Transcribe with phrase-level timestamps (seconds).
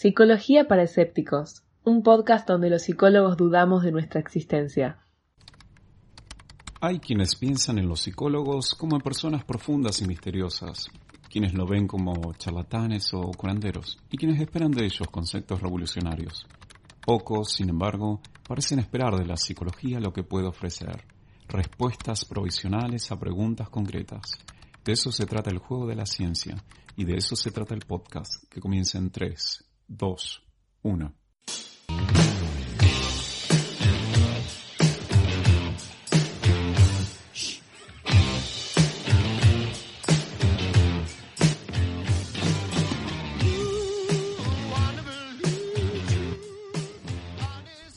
[0.00, 5.00] Psicología para escépticos, un podcast donde los psicólogos dudamos de nuestra existencia.
[6.80, 10.88] Hay quienes piensan en los psicólogos como en personas profundas y misteriosas,
[11.28, 16.46] quienes lo ven como charlatanes o curanderos, y quienes esperan de ellos conceptos revolucionarios.
[17.04, 21.02] Pocos, sin embargo, parecen esperar de la psicología lo que puede ofrecer,
[21.48, 24.38] respuestas provisionales a preguntas concretas.
[24.84, 26.54] De eso se trata el juego de la ciencia,
[26.94, 30.42] y de eso se trata el podcast, que comienza en 3, 2,
[30.82, 31.14] 1.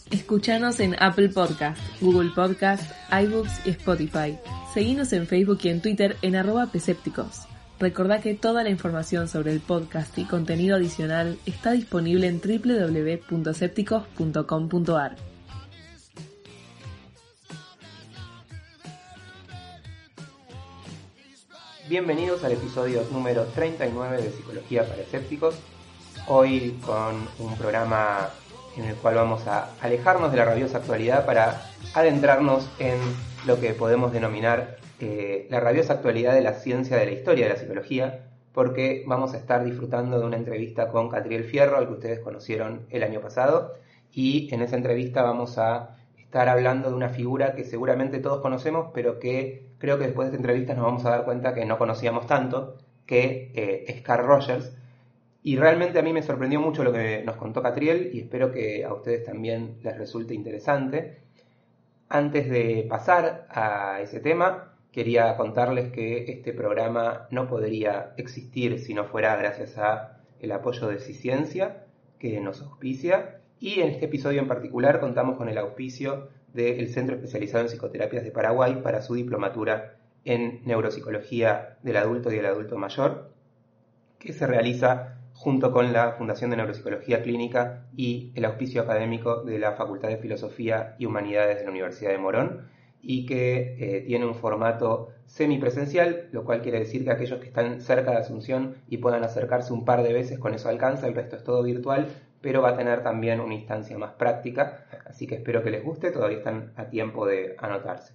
[0.09, 4.37] Escuchanos en Apple Podcast, Google Podcast, iBooks y Spotify.
[4.73, 7.50] Seguinos en Facebook y en Twitter en arroba Pesépticos.
[7.81, 15.15] Recordá que toda la información sobre el podcast y contenido adicional está disponible en www.sépticos.com.ar.
[21.90, 25.55] Bienvenidos al episodio número 39 de Psicología para Escépticos.
[26.27, 28.29] Hoy con un programa
[28.77, 31.63] en el cual vamos a alejarnos de la rabiosa actualidad para
[31.95, 32.99] adentrarnos en
[33.48, 37.54] lo que podemos denominar eh, la rabiosa actualidad de la ciencia de la historia de
[37.54, 41.94] la psicología, porque vamos a estar disfrutando de una entrevista con Catriel Fierro, al que
[41.94, 43.74] ustedes conocieron el año pasado,
[44.12, 48.91] y en esa entrevista vamos a estar hablando de una figura que seguramente todos conocemos,
[48.94, 51.77] pero que creo que después de esta entrevista nos vamos a dar cuenta que no
[51.77, 54.72] conocíamos tanto, que eh, es Carl Rogers,
[55.44, 58.85] y realmente a mí me sorprendió mucho lo que nos contó Catriel y espero que
[58.85, 61.20] a ustedes también les resulte interesante.
[62.10, 68.94] Antes de pasar a ese tema, quería contarles que este programa no podría existir si
[68.94, 71.85] no fuera gracias a el apoyo de Ciencia
[72.19, 77.16] que nos auspicia y en este episodio en particular contamos con el auspicio del Centro
[77.16, 79.95] Especializado en Psicoterapias de Paraguay para su diplomatura
[80.25, 83.31] en Neuropsicología del Adulto y del Adulto Mayor,
[84.19, 89.57] que se realiza junto con la Fundación de Neuropsicología Clínica y el auspicio académico de
[89.57, 92.67] la Facultad de Filosofía y Humanidades de la Universidad de Morón,
[93.01, 97.81] y que eh, tiene un formato semipresencial, lo cual quiere decir que aquellos que están
[97.81, 101.35] cerca de Asunción y puedan acercarse un par de veces con eso alcanza, el resto
[101.35, 102.07] es todo virtual,
[102.41, 106.11] pero va a tener también una instancia más práctica, así que espero que les guste,
[106.11, 108.13] todavía están a tiempo de anotarse.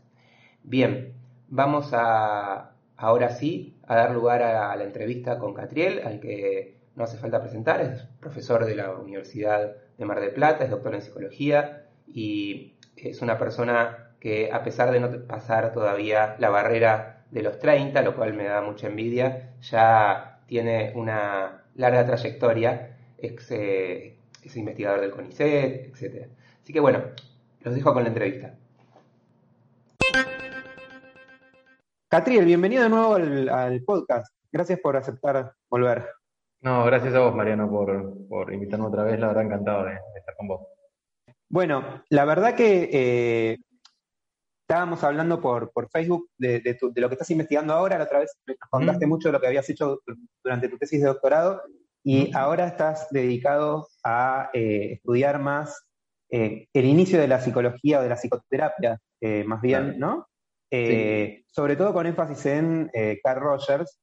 [0.63, 1.15] Bien,
[1.49, 7.05] vamos a ahora sí a dar lugar a la entrevista con Catriel, al que no
[7.05, 11.03] hace falta presentar, es profesor de la Universidad de Mar del Plata, es doctor en
[11.03, 17.43] psicología y es una persona que a pesar de no pasar todavía la barrera de
[17.43, 24.19] los 30, lo cual me da mucha envidia, ya tiene una larga trayectoria, es, eh,
[24.55, 26.29] investigador del CONICET, etc.
[26.63, 27.03] Así que bueno,
[27.61, 28.55] los dejo con la entrevista.
[32.09, 34.33] Catriel, bienvenido de nuevo al, al podcast.
[34.53, 36.07] Gracias por aceptar volver.
[36.67, 39.21] No, gracias a vos, Mariano, por, invitarme otra vez.
[39.21, 40.67] La verdad, encantado de, estar con vos.
[41.49, 43.59] Bueno, la verdad que eh,
[44.69, 47.99] estábamos hablando por, Facebook de, lo que estás investigando ahora.
[47.99, 50.01] La otra vez me contaste mucho de lo que habías hecho
[50.43, 51.63] durante tu tesis de doctorado
[52.03, 55.87] y ahora estás dedicado a eh, estudiar más
[56.31, 58.99] eh, el inicio de la psicología o de la psicoterapia,
[59.47, 60.27] más bien, ¿no?
[60.71, 62.91] Sobre todo con énfasis en
[63.23, 64.01] Carl Rogers,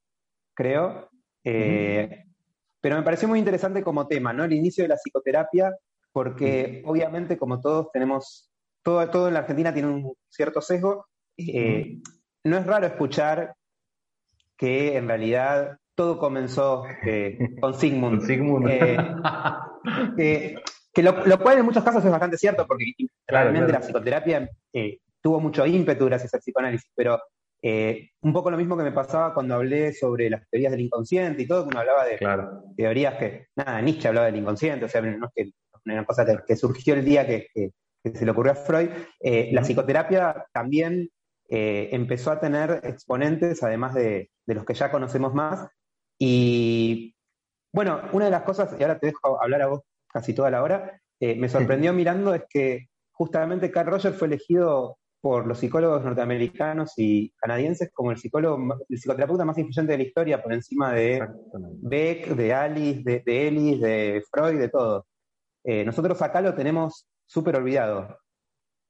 [0.53, 1.09] creo.
[1.43, 4.45] Pero me pareció muy interesante como tema, ¿no?
[4.45, 5.75] El inicio de la psicoterapia,
[6.13, 8.52] porque obviamente como todos tenemos,
[8.83, 11.07] todo, todo en la Argentina tiene un cierto sesgo,
[11.37, 11.99] eh,
[12.43, 13.55] no es raro escuchar
[14.57, 18.21] que en realidad todo comenzó eh, con Sigmund.
[18.27, 18.69] Sigmund.
[20.17, 20.55] Eh,
[20.93, 22.85] que lo, cual en muchos casos es bastante cierto, porque
[23.27, 24.47] realmente la psicoterapia
[25.21, 27.19] tuvo mucho ímpetu gracias al psicoanálisis, pero
[27.63, 31.47] un poco lo mismo que me pasaba cuando hablé sobre las teorías del inconsciente y
[31.47, 32.19] todo, que uno hablaba de
[32.75, 35.51] teorías que, nada, Nietzsche hablaba del inconsciente, o sea, no es que
[35.85, 37.47] una cosa que, surgió el día que,
[38.03, 38.89] se le ocurrió a Freud.
[39.19, 41.09] Eh, la psicoterapia también
[41.49, 45.67] eh, empezó a tener exponentes, además de, los que ya conocemos más.
[46.19, 47.15] Y
[47.73, 50.61] bueno, una de las cosas, y ahora te dejo hablar a vos casi toda la
[50.61, 56.95] hora, me sorprendió mirando es que justamente Carl Rogers fue elegido por los psicólogos norteamericanos
[56.97, 61.25] y canadienses como el psicólogo, el psicoterapeuta más influyente de la historia, por encima de
[61.81, 65.07] Beck, de Alice, de, de Ellis, de Freud, de todo.
[65.63, 68.19] Eh, nosotros acá lo tenemos súper olvidado.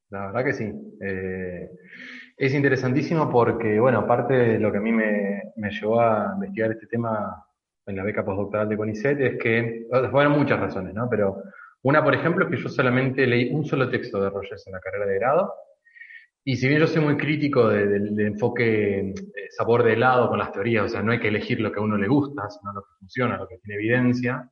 [0.10, 0.72] La verdad que sí.
[1.02, 1.70] Eh,
[2.36, 6.72] es interesantísimo porque, bueno, aparte de lo que a mí me, me llevó a investigar
[6.72, 7.46] este tema
[7.86, 11.08] en la beca postdoctoral de CONICET es que, bueno, muchas razones, ¿no?
[11.10, 11.44] Pero
[11.84, 14.80] una, por ejemplo, es que yo solamente leí un solo texto de Rogers en la
[14.80, 15.54] carrera de grado,
[16.46, 19.14] y si bien yo soy muy crítico del enfoque eh,
[19.50, 21.84] sabor de helado con las teorías, o sea, no hay que elegir lo que a
[21.84, 24.50] uno le gusta, sino lo que funciona, lo que tiene evidencia,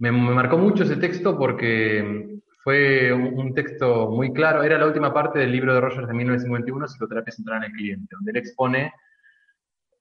[0.00, 5.38] me, marcó mucho ese texto porque fue un, texto muy claro, era la última parte
[5.38, 8.92] del libro de Rogers de 1951, Psicoterapia centrada en el cliente, donde él expone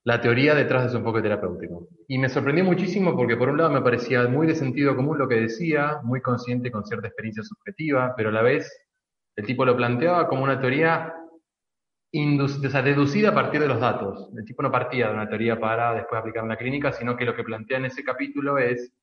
[0.04, 1.88] la teoría detrás de su enfoque terapéutico.
[2.08, 5.28] Y me sorprendió muchísimo porque por un lado me parecía muy de sentido común lo
[5.28, 8.70] que decía, muy consciente con cierta experiencia subjetiva, pero a la vez
[9.36, 11.14] el tipo lo planteaba como una teoría
[12.12, 14.30] deducida a partir de los datos.
[14.36, 17.26] El tipo no partía de una teoría para después aplicar en la clínica, sino que
[17.26, 18.94] lo que plantea en ese capítulo es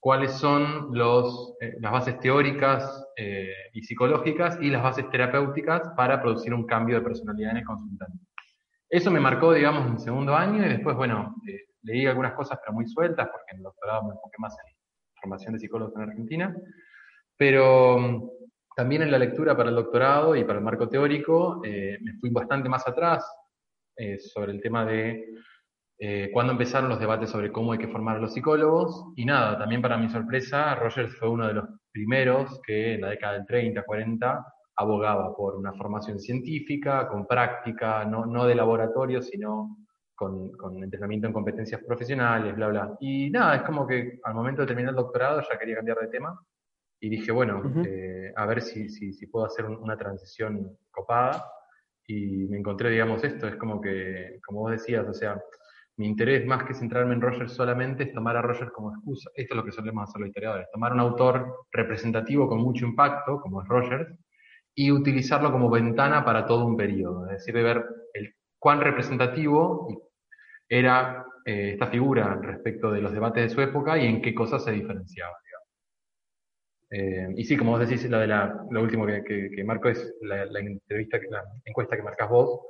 [0.00, 0.92] cuáles son
[1.60, 6.96] eh, las bases teóricas eh, y psicológicas y las bases terapéuticas para producir un cambio
[6.96, 8.18] de personalidad en el consultante.
[8.88, 12.72] Eso me marcó, digamos, en segundo año y después, bueno, eh, leí algunas cosas pero
[12.72, 14.74] muy sueltas porque en el doctorado me enfoqué más en
[15.20, 16.56] formación de psicólogos en Argentina,
[17.36, 18.30] pero mm,
[18.76, 22.68] también en la lectura para el doctorado y para el marco teórico me fui bastante
[22.68, 23.28] más atrás
[24.32, 25.34] sobre el tema de
[26.00, 29.12] eh, cuando empezaron los debates sobre cómo hay que formar a los psicólogos.
[29.16, 33.10] Y nada, también para mi sorpresa, Rogers fue uno de los primeros que en la
[33.10, 34.46] década del 30, 40
[34.76, 39.76] abogaba por una formación científica, con práctica, no, no de laboratorio, sino
[40.14, 42.96] con, con, entrenamiento en competencias profesionales, bla, bla.
[43.00, 46.08] Y nada, es como que al momento de terminar el doctorado ya quería cambiar de
[46.08, 46.38] tema
[47.00, 51.44] y dije, bueno, eh, a ver si, si, si puedo hacer una transición copada.
[52.06, 55.40] Y me encontré, digamos, esto, es como que, como vos decías, o sea,
[55.98, 59.30] mi interés más que centrarme en Rogers solamente es tomar a Rogers como excusa.
[59.34, 63.40] Esto es lo que solemos hacer los historiadores, tomar un autor representativo con mucho impacto,
[63.40, 64.08] como es Rogers,
[64.74, 67.84] y utilizarlo como ventana para todo un periodo, es decir, de ver
[68.58, 70.12] cuán representativo
[70.68, 74.64] era eh, esta figura respecto de los debates de su época y en qué cosas
[74.64, 75.34] se diferenciaba.
[76.90, 81.18] Eh, y sí, como vos decís, lo, la, lo último que, marco es la, entrevista,
[81.30, 82.60] la encuesta que marcas vos,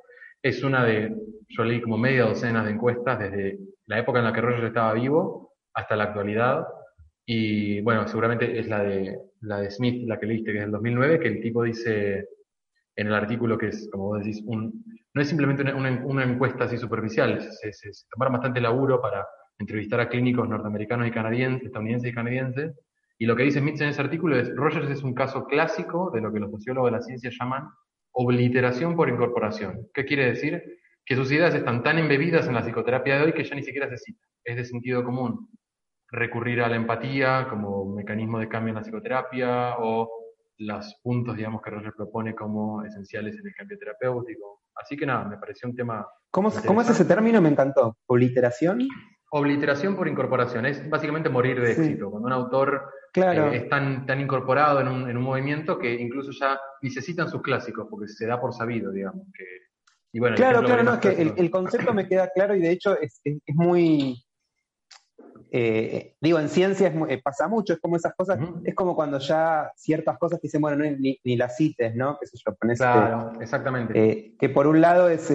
[0.43, 1.14] es una de,
[1.49, 4.93] yo leí como media docena de encuestas desde la época en la que Rogers estaba
[4.93, 6.67] vivo hasta la actualidad.
[7.26, 10.73] Y bueno, seguramente es la de, la de Smith, la que leíste, que es del
[10.73, 12.29] 2009, que el tipo dice
[12.96, 16.64] en el artículo que es, como vos decís, un, no es simplemente una, una, encuesta
[16.64, 19.26] así superficial, se, se, tomaron bastante laburo para
[19.58, 22.79] entrevistar a clínicos norteamericanos y canadienses, estadounidenses y canadienses.
[23.19, 26.20] Y lo que dice Smith en ese artículo es, Rogers es un caso clásico de
[26.20, 27.69] lo que los sociólogos de la ciencia llaman
[28.20, 29.88] obliteración por incorporación.
[29.94, 30.61] ¿Qué quiere decir?
[31.06, 33.88] Que sus ideas están tan embebidas en la psicoterapia de hoy que ya ni siquiera
[33.88, 34.26] se cita.
[34.44, 35.49] Es de sentido común
[36.11, 40.11] recurrir a la empatía como mecanismo de cambio en la psicoterapia o
[40.56, 44.62] los puntos, digamos, que Roger propone como esenciales en el cambio terapéutico.
[44.75, 46.05] Así que nada, me pareció un tema.
[46.32, 47.41] ¿Cómo, ¿cómo es ese término?
[47.41, 47.97] Me encantó.
[48.06, 48.81] ¿Obliteración?
[49.31, 50.67] Obliteración por incorporación.
[50.67, 52.11] Es básicamente morir de éxito.
[52.11, 53.53] Cuando un autor Claro.
[53.53, 57.87] Eh, están tan incorporado en un, en un, movimiento que incluso ya necesitan sus clásicos,
[57.89, 59.27] porque se da por sabido, digamos.
[59.35, 59.45] Que,
[60.13, 62.71] y bueno, claro, claro, no, es que el, el, concepto me queda claro y de
[62.71, 64.25] hecho es, es, es muy.
[65.51, 69.73] Eh, digo, en ciencia eh, pasa mucho, es como esas cosas, es como cuando ya
[69.77, 72.19] ciertas cosas te dicen, bueno, no, ni, ni las cites, ¿no?
[72.19, 74.35] Que se yo, pones, claro, exactamente.
[74.39, 75.31] Que por un lado es.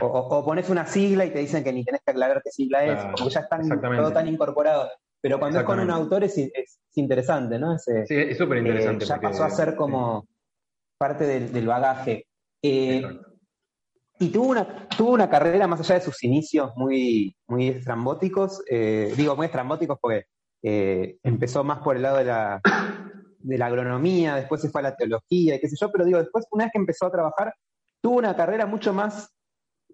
[0.00, 2.84] O, o, pones una sigla y te dicen que ni tenés que aclarar qué sigla
[2.84, 4.88] es, porque ya están todo tan incorporado.
[5.20, 7.78] Pero cuando es con un autor es, es interesante, ¿no?
[7.78, 9.04] sí, es súper interesante.
[9.04, 10.26] Eh, ya pasó a ser como
[10.98, 12.26] parte del, bagaje.
[12.60, 13.02] Eh,
[14.18, 19.12] y tuvo una, tuvo una carrera más allá de sus inicios muy, muy estrambóticos, eh,
[19.16, 20.26] digo muy estrambóticos porque
[21.22, 22.60] empezó más por el lado de la,
[23.42, 26.18] de la agronomía, después se fue a la teología y qué sé yo, pero digo,
[26.18, 27.54] después una vez que empezó a trabajar,
[28.00, 29.32] tuvo una carrera mucho más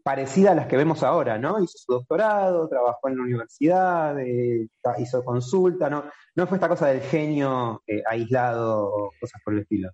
[0.09, 1.63] parecida a las que vemos ahora, ¿no?
[1.63, 4.67] Hizo su doctorado, trabajó en la universidad, eh,
[5.01, 6.05] hizo consulta, ¿no?
[6.35, 9.91] No fue esta cosa del genio eh, aislado o cosas por el estilo.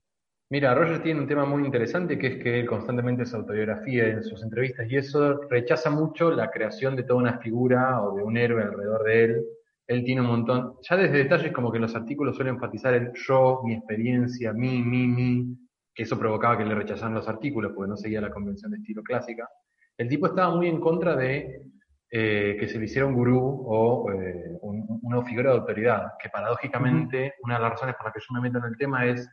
[0.50, 4.22] Mira, Roger tiene un tema muy interesante que es que él constantemente se autobiografía en
[4.22, 8.36] sus entrevistas y eso rechaza mucho la creación de toda una figura o de un
[8.36, 9.44] héroe alrededor de él.
[9.88, 13.62] Él tiene un montón, ya desde detalles como que los artículos suelen enfatizar el yo,
[13.64, 15.58] mi experiencia, mi, mi, mi,
[15.92, 19.02] que eso provocaba que le rechazaran los artículos porque no seguía la convención de estilo
[19.02, 19.48] clásica.
[19.96, 21.62] El tipo estaba muy en contra de
[22.10, 27.34] eh, que se le hiciera un gurú o eh, una figura de autoridad, que paradójicamente
[27.42, 29.28] una de las razones por las que yo me meto en el tema es,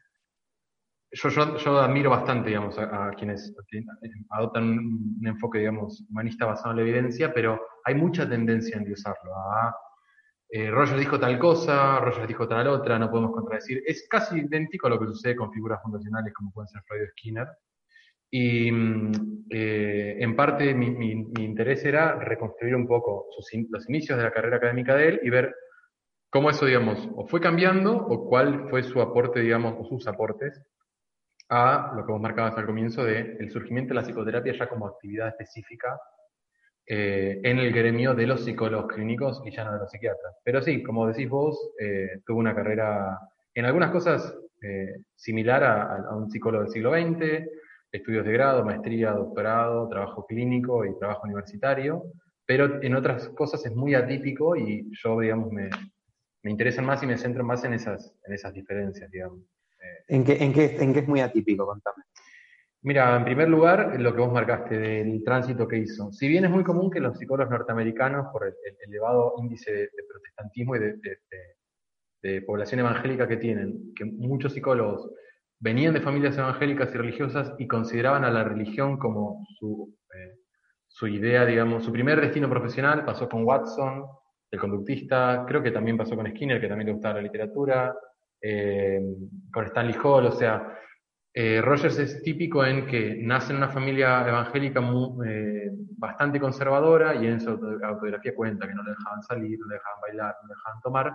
[1.12, 3.54] yo, yo, admiro bastante, digamos, a, quienes
[4.30, 9.36] adoptan un, enfoque, digamos, humanista basado en la evidencia, pero hay mucha tendencia en usarlo.
[9.36, 9.76] A,
[10.50, 13.84] eh, Roger dijo tal cosa, Roger dijo tal otra, no podemos contradecir.
[13.86, 17.08] Es casi idéntico a lo que sucede con figuras fundacionales como pueden ser Freud o
[17.12, 17.48] Skinner,
[18.32, 19.12] Y mm,
[19.50, 21.12] eh, en parte mi,
[21.44, 23.28] interés era reconstruir un poco
[23.70, 25.54] los inicios de la carrera académica de él y ver
[26.30, 30.64] cómo eso, digamos, o fue cambiando o cuál fue su aporte, digamos, o sus aportes
[31.50, 34.88] a lo que vos marcabas al comienzo de el surgimiento de la psicoterapia ya como
[34.88, 36.00] actividad específica
[36.88, 40.38] eh, en el gremio de los psicólogos clínicos y ya no de los psiquiatras.
[40.46, 43.20] Pero sí, como decís vos, eh, tuvo una carrera
[43.54, 47.46] en algunas cosas eh, similar a un psicólogo del siglo XX,
[47.92, 52.04] estudios de grado, maestría, doctorado, trabajo clínico y trabajo universitario,
[52.46, 55.70] pero en otras cosas es muy atípico y yo, digamos, me,
[56.44, 59.40] me interesan más y me centro más en esas, en esas diferencias, digamos.
[60.08, 61.66] ¿En qué, en, qué, ¿En qué es muy atípico?
[61.66, 62.04] Contame.
[62.84, 66.12] Mira, en primer lugar, lo que vos marcaste del tránsito que hizo.
[66.12, 69.80] Si bien es muy común que los psicólogos norteamericanos, por el, el elevado índice de,
[69.82, 71.52] de protestantismo y de, de- de-
[72.24, 75.10] de población evangélica que tienen, que muchos psicólogos
[75.62, 80.40] venían de familias evangélicas y religiosas y consideraban a la religión como su, eh,
[80.88, 84.04] su idea, digamos, su primer destino profesional, pasó con Watson,
[84.50, 87.96] el conductista, creo que también pasó con Skinner, que también le gustaba la literatura,
[88.42, 89.00] eh,
[89.54, 90.78] con Stanley Hall, o sea,
[91.34, 94.82] eh, Rogers es típico en que nace en una familia evangélica
[95.98, 99.76] bastante conservadora y en su auto- autobiografía cuenta que no le dejaban salir, no le
[99.76, 101.14] dejaban bailar, no le dejaban tomar.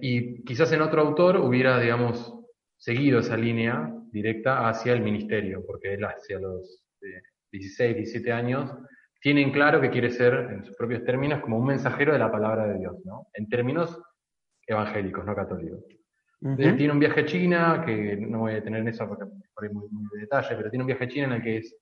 [0.00, 2.41] Y quizás en otro autor hubiera, digamos,
[2.82, 7.22] seguido esa línea directa hacia el ministerio, porque él hacia los eh,
[7.52, 8.74] 16, 17 años
[9.20, 12.32] tiene en claro que quiere ser, en sus propios términos, como un mensajero de la
[12.32, 13.28] palabra de Dios, ¿no?
[13.34, 14.00] En términos
[14.66, 15.80] evangélicos, no católicos.
[16.58, 19.64] Eh, Tiene un viaje a China, que no voy a detener en eso porque por
[19.64, 21.76] ahí muy, muy de detalle, pero tiene un viaje a China en el que es,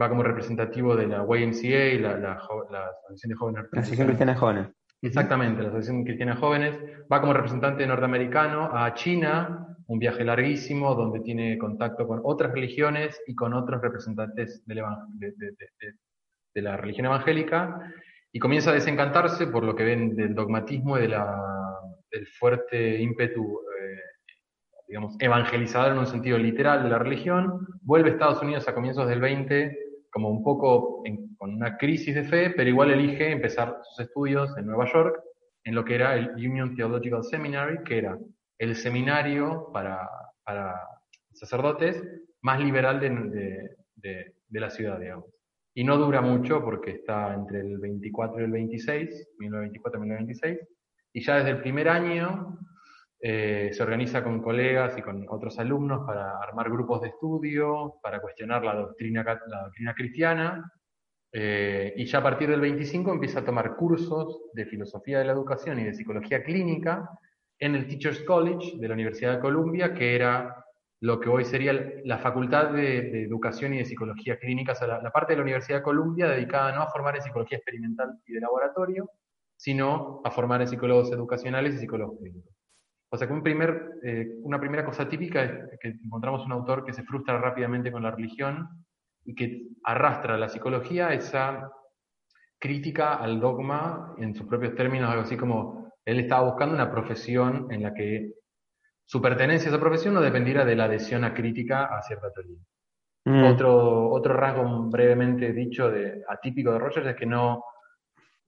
[0.00, 4.06] va como representativo de la YMCA, la, la, jo- la Asociación de Jóvenes La Asociación
[4.06, 4.66] Cristiana de Jóvenes.
[5.02, 6.78] Exactamente, la Asociación Cristiana de Jóvenes.
[7.12, 13.20] Va como representante norteamericano a China, un viaje larguísimo donde tiene contacto con otras religiones
[13.26, 15.94] y con otros representantes de, de- de- de-
[16.54, 17.80] de la religión evangélica
[18.30, 21.34] y comienza a desencantarse por lo que ven del dogmatismo y la,
[22.10, 23.42] del fuerte ímpetu,
[23.80, 23.98] eh,
[24.86, 27.66] digamos, evangelizador en un sentido literal de la religión.
[27.82, 29.76] Vuelve a Estados Unidos a comienzos del 20
[30.12, 34.56] como un poco en- con una crisis de fe, pero igual elige empezar sus estudios
[34.58, 35.20] en Nueva York,
[35.64, 38.18] en lo que era el Union Theological Seminary, que era
[38.58, 40.08] el seminario para,
[40.44, 40.74] para
[41.32, 42.02] sacerdotes
[42.42, 45.26] más liberal de, de- de- de la ciudad, digamos.
[45.74, 50.58] Y no dura mucho porque está entre el 24 y el 26, 1924 y 1926,
[51.14, 52.58] y ya desde el primer año
[53.24, 58.20] eh, se organiza con colegas y con otros alumnos para armar grupos de estudio, para
[58.20, 60.72] cuestionar la doctrina, la doctrina cristiana,
[61.30, 65.32] eh, y ya a partir del 25 empieza a tomar cursos de filosofía de la
[65.32, 67.08] educación y de psicología clínica
[67.60, 70.56] en el Teachers College de la Universidad de Columbia, que era
[71.00, 71.72] lo que hoy sería
[72.04, 75.36] la Facultad de, de Educación y de Psicología Clínica, o sea, la, la parte de
[75.36, 79.08] la Universidad de Columbia dedicada no a formar en psicología experimental y de laboratorio,
[79.56, 82.61] sino a formar en psicólogos educacionales y psicólogos clínicos.
[83.14, 86.82] O sea que un primer, eh, una primera cosa típica es que encontramos un autor
[86.82, 88.86] que se frustra rápidamente con la religión
[89.22, 91.70] y que arrastra a la psicología esa
[92.58, 97.70] crítica al dogma en sus propios términos, algo así como él estaba buscando una profesión
[97.70, 98.32] en la que
[99.04, 102.60] su pertenencia a esa profesión no dependiera de la adhesión a crítica a cierta teoría.
[103.26, 103.44] Mm.
[103.44, 107.62] Otro, otro rasgo brevemente dicho de, atípico de Rogers es que no,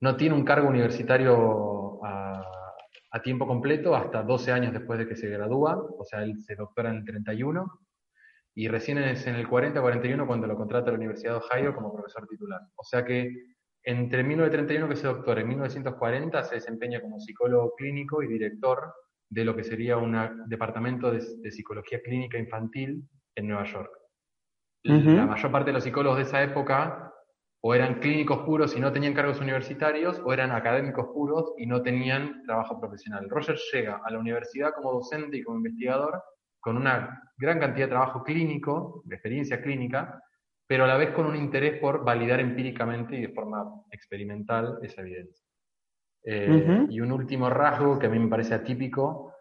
[0.01, 2.41] no tiene un cargo universitario a,
[3.15, 6.53] a tiempo completo hasta 12 años después de que se gradúa, o sea, él se
[6.53, 7.79] doctora en el 31
[8.53, 12.27] y recién es en el 40-41 cuando lo contrata la Universidad de Ohio como profesor
[12.27, 12.59] titular.
[12.75, 13.31] O sea que
[13.83, 18.93] entre 1931 que se doctora y 1940 se desempeña como psicólogo clínico y director
[19.29, 23.91] de lo que sería un departamento de, de psicología clínica infantil en Nueva York.
[24.83, 27.04] La mayor parte de los psicólogos de esa época
[27.67, 31.81] o eran clínicos puros y no tenían cargos universitarios, o eran académicos puros y no
[31.81, 33.27] tenían trabajo profesional.
[33.27, 36.21] Roger llega a la universidad como docente y como investigador
[36.59, 40.21] con una gran cantidad de trabajo clínico, de experiencia clínica,
[40.67, 45.01] pero a la vez con un interés por validar empíricamente y de forma experimental esa
[45.01, 45.43] evidencia.
[46.23, 46.85] Eh.
[46.91, 49.33] Y un último rasgo que a mí me parece atípico,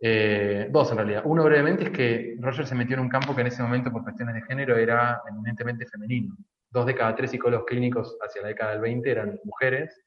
[0.00, 1.22] eh, dos en realidad.
[1.24, 4.02] Uno brevemente es que Roger se metió en un campo que en ese momento por
[4.02, 6.36] cuestiones de género era eminentemente femenino.
[6.74, 9.98] Dos de cada tres psicólogos clínicos hacia la década del 20 eran mujeres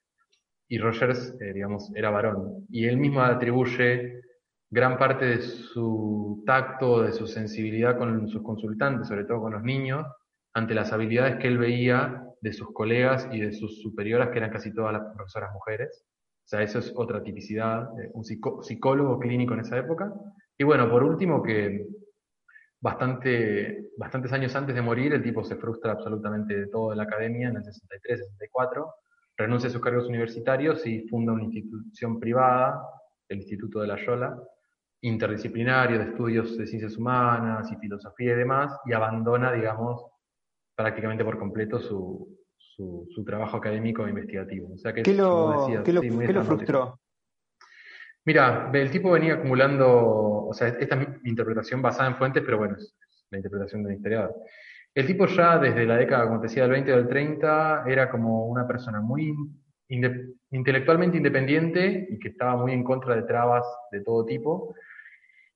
[0.67, 2.65] y Rogers, eh, digamos, era varón.
[2.69, 4.19] Y él mismo atribuye
[4.69, 9.63] gran parte de su tacto, de su sensibilidad con sus consultantes, sobre todo con los
[9.63, 10.05] niños,
[10.53, 14.51] ante las habilidades que él veía de sus colegas y de sus superioras, que eran
[14.51, 16.03] casi todas las profesoras mujeres.
[16.45, 20.13] O sea, eso es otra tipicidad, de un psicó- psicólogo clínico en esa época.
[20.57, 21.87] Y bueno, por último, que
[22.87, 27.03] bastante, bastantes años antes de morir, el tipo se frustra absolutamente de todo en la
[27.03, 28.93] academia, en el 63, 64,
[29.35, 32.81] renuncia a sus cargos universitarios y funda una institución privada,
[33.27, 34.41] el Instituto de la Yola,
[35.01, 40.05] interdisciplinario de estudios de ciencias humanas y filosofía y demás, y abandona, digamos,
[40.73, 44.73] prácticamente por completo su, su, trabajo académico e investigativo.
[44.73, 47.01] O sea que, ¿Qué lo, ¿qué lo, ¿qué lo frustró?
[48.27, 49.87] Mira, el tipo venía acumulando,
[50.49, 52.93] o sea, esta es mi interpretación basada en fuentes, pero bueno, es
[53.31, 54.35] la interpretación de un historiador.
[54.93, 58.09] El tipo ya desde la década, como te decía, del 20 o del 30, era
[58.11, 59.33] como una persona muy
[60.49, 64.75] intelectualmente independiente y que estaba muy en contra de trabas de todo tipo.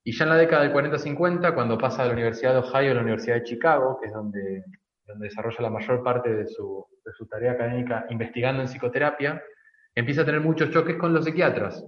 [0.05, 2.95] Y ya en la década del 40-50, cuando pasa de la Universidad de Ohio a
[2.95, 4.63] la Universidad de Chicago, que es donde,
[5.07, 9.43] donde desarrolla la mayor parte de su, de su tarea académica investigando en psicoterapia,
[9.93, 11.85] empieza a tener muchos choques con los psiquiatras.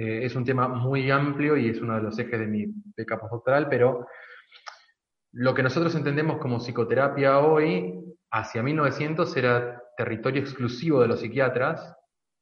[0.00, 2.64] Eh, es un tema muy amplio y es uno de los ejes de mi
[2.96, 4.06] beca postdoctoral, pero
[5.32, 11.94] lo que nosotros entendemos como psicoterapia hoy, hacia 1900 era territorio exclusivo de los psiquiatras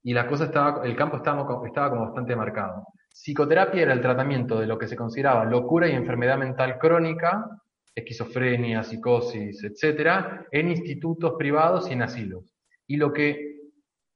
[0.04, 2.86] y la cosa estaba, el campo estaba, estaba como bastante marcado.
[3.10, 7.44] Psicoterapia era el tratamiento de lo que se consideraba locura y enfermedad mental crónica,
[7.92, 12.54] esquizofrenia, psicosis, etcétera, en institutos privados y en asilos.
[12.86, 13.47] Y lo que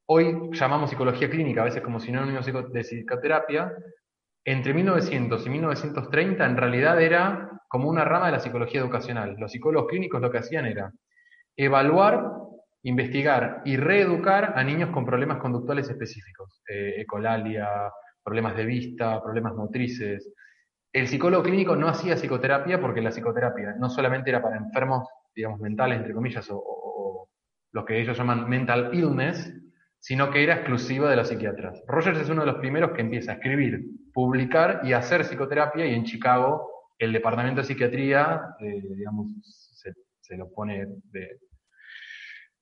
[0.06, 3.73] hoy llamamos psicología clínica, a veces como sinónimo de psicoterapia,
[4.44, 9.37] entre 1900 y 1930 en realidad era como una rama de la psicología educacional.
[9.38, 10.92] Los psicólogos clínicos lo que hacían era
[11.56, 12.25] evaluar,
[12.82, 17.68] investigar y reeducar a niños con problemas conductuales específicos, eh, ecolalia,
[18.23, 20.32] problemas de vista, problemas motrices.
[20.92, 25.61] El psicólogo clínico no hacía psicoterapia porque la psicoterapia no solamente era para enfermos, digamos,
[25.61, 27.28] mentales, entre comillas, o, o
[27.73, 29.50] lo que ellos llaman mental illness,
[30.02, 31.80] sino que era exclusiva de los psiquiatras.
[31.87, 35.94] Rogers es uno de los primeros que empieza a escribir, publicar y hacer psicoterapia y
[35.94, 36.68] en Chicago
[36.99, 39.28] el departamento de psiquiatría, eh, digamos,
[40.21, 40.88] se, lo pone,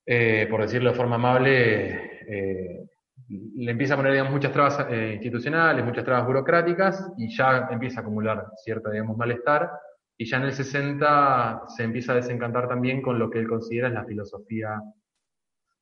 [0.04, 2.84] eh, por decirlo de forma amable, eh,
[3.28, 8.48] le empieza a poner muchas trabas institucionales, muchas trabas burocráticas y ya empieza a acumular
[8.56, 9.70] cierto digamos, malestar
[10.18, 13.88] y ya en el 60 se empieza a desencantar también con lo que él considera
[13.88, 14.78] es la filosofía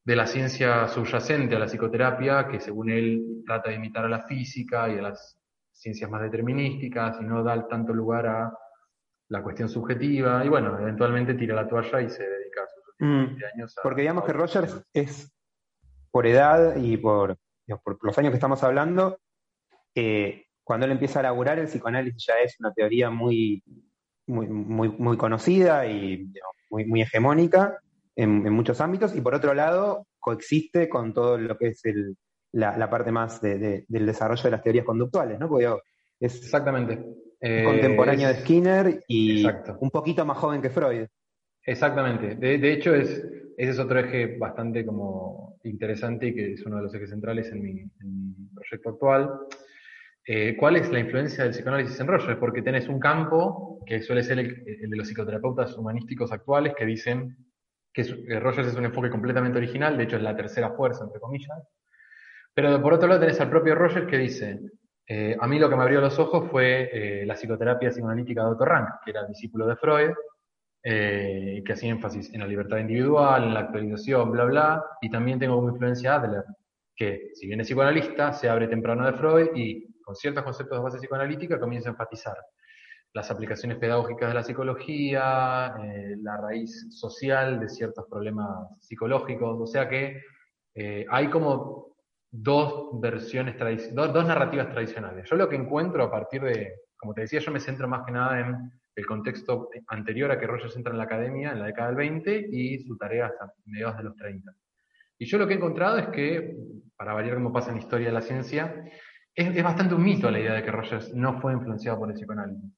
[0.08, 4.22] de la ciencia subyacente a la psicoterapia, que según él trata de imitar a la
[4.22, 5.38] física y a las
[5.70, 8.58] ciencias más determinísticas y no da tanto lugar a
[9.28, 10.42] la cuestión subjetiva.
[10.46, 13.82] Y bueno, eventualmente tira la toalla y se dedica a sus últimos mm, años a.
[13.82, 15.30] Porque digamos que Rogers es,
[16.10, 17.36] por edad y por,
[18.00, 19.18] los años que estamos hablando,
[19.94, 23.62] eh, cuando él empieza a laburar, el psicoanálisis ya es una teoría muy,
[24.26, 26.32] muy, muy, muy conocida y
[26.70, 27.78] muy, muy hegemónica
[28.18, 31.82] en, muchos ámbitos, y por otro lado, coexiste con todo lo que es
[32.52, 35.48] la, parte más del desarrollo de las teorías conductuales, ¿no?
[35.48, 35.72] Porque
[36.18, 37.00] es Exactamente.
[37.40, 39.46] contemporáneo de Skinner y
[39.78, 41.06] un poquito más joven que Freud.
[41.62, 42.34] Exactamente.
[42.34, 43.24] De, hecho, es,
[43.56, 47.52] ese es otro eje bastante como interesante y que es uno de los ejes centrales
[47.52, 47.84] en mi,
[48.52, 49.30] proyecto actual.
[50.26, 52.38] Eh, ¿Cuál es la influencia del psicoanálisis en Rogers?
[52.38, 56.84] Porque tenés un campo que suele ser el, el de los psicoterapeutas humanísticos actuales que
[56.84, 57.47] dicen
[57.98, 61.18] que eh, Rogers es un enfoque completamente original, de hecho es la tercera fuerza, entre
[61.18, 61.58] comillas.
[62.54, 64.60] Pero por otro lado tenés al propio Rogers que dice,
[65.06, 68.50] eh, a mí lo que me abrió los ojos fue eh, la psicoterapia psicoanalítica de
[68.50, 70.10] Otto Rank, que era discípulo de Freud,
[70.80, 75.56] que hacía énfasis en la libertad individual, en la actualización, bla, bla, y también tengo
[75.56, 76.44] como influencia Adler,
[76.96, 80.84] que si bien es psicoanalista, se abre temprano de Freud y con ciertos conceptos de
[80.84, 82.36] base psicoanalítica comienza a enfatizar
[83.14, 89.66] las aplicaciones pedagógicas de la psicología, eh, la raíz social de ciertos problemas psicológicos, o
[89.66, 90.22] sea que
[90.74, 91.96] eh, hay como
[92.30, 93.56] dos versiones,
[93.94, 95.28] dos, dos narrativas tradicionales.
[95.28, 98.12] Yo lo que encuentro a partir de, como te decía, yo me centro más que
[98.12, 101.88] nada en el contexto anterior a que Rogers entra en la academia, en la década
[101.88, 104.52] del 20, y su tarea hasta mediados de los 30.
[105.18, 106.56] Y yo lo que he encontrado es que,
[106.96, 108.84] para variar cómo pasa en la historia de la ciencia,
[109.34, 112.14] es, es bastante un mito la idea de que Rogers no fue influenciado por el
[112.14, 112.77] psicoanálisis.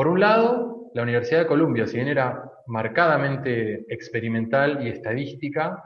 [0.00, 5.84] Por un lado, la Universidad de Columbia, si bien era marcadamente experimental y estadística,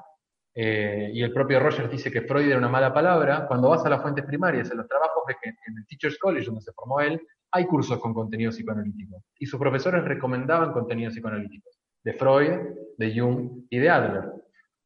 [0.54, 3.88] eh, y el propio Rogers dice que Freud era una mala palabra, cuando vas a
[3.88, 7.00] las fuentes primarias, en los trabajos, ves que en el Teacher's College, donde se formó
[7.00, 9.24] él, hay cursos con contenido psicoanalítico.
[9.36, 12.52] Y sus profesores recomendaban contenidos psicoanalíticos, de Freud,
[12.96, 14.30] de Jung y de Adler.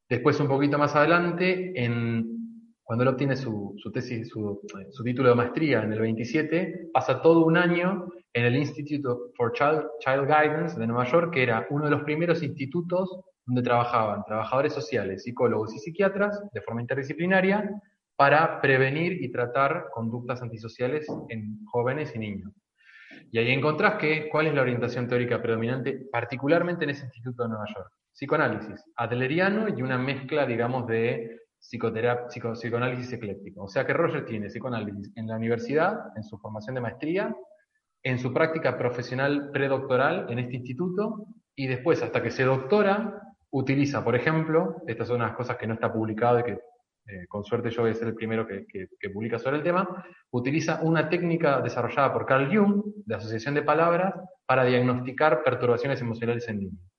[0.08, 2.37] Después, un poquito más adelante, en
[2.88, 7.58] cuando él obtiene su, tesis, su, título de maestría en el 27, pasa todo un
[7.58, 12.02] año en el Institute for Child, Guidance de Nueva York, que era uno de los
[12.04, 17.70] primeros institutos donde trabajaban trabajadores sociales, psicólogos y psiquiatras de forma interdisciplinaria
[18.16, 22.54] para prevenir y tratar conductas antisociales en jóvenes y niños.
[23.30, 27.50] Y ahí encontrás que, ¿cuál es la orientación teórica predominante, particularmente en ese instituto de
[27.50, 27.90] Nueva York?
[28.14, 33.64] Psicoanálisis, adleriano y una mezcla, digamos, de psicoterapia, psicoanálisis ecléctico.
[33.64, 37.36] O sea que Roger tiene psicoanálisis en la universidad, en su formación de maestría,
[38.02, 44.04] en su práctica profesional predoctoral en este instituto, y después, hasta que se doctora, utiliza,
[44.04, 47.70] por ejemplo, estas son unas cosas que no está publicado y que eh, con suerte
[47.70, 48.66] yo voy a ser el primero que,
[49.12, 54.14] publica sobre el tema, utiliza una técnica desarrollada por Carl Jung, de asociación de palabras,
[54.46, 56.92] para diagnosticar perturbaciones emocionales en niños.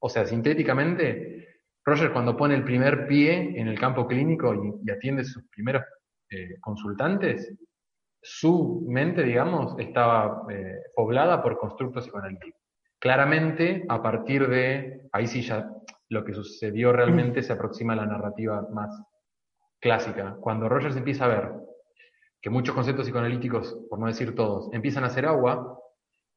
[0.00, 1.51] O sea, sintéticamente,
[1.84, 5.82] Roger cuando pone el primer pie en el campo clínico y, atiende sus primeros
[6.30, 7.52] eh, consultantes,
[8.22, 12.60] su mente, digamos, estaba eh, poblada por constructos psicoanalíticos.
[13.00, 15.68] Claramente, a partir de, ahí sí ya
[16.08, 19.02] lo que sucedió realmente se aproxima a la narrativa más
[19.80, 20.36] clásica.
[20.40, 21.52] Cuando Rogers empieza a ver
[22.40, 25.80] que muchos conceptos psicoanalíticos, por no decir todos, empiezan a hacer agua,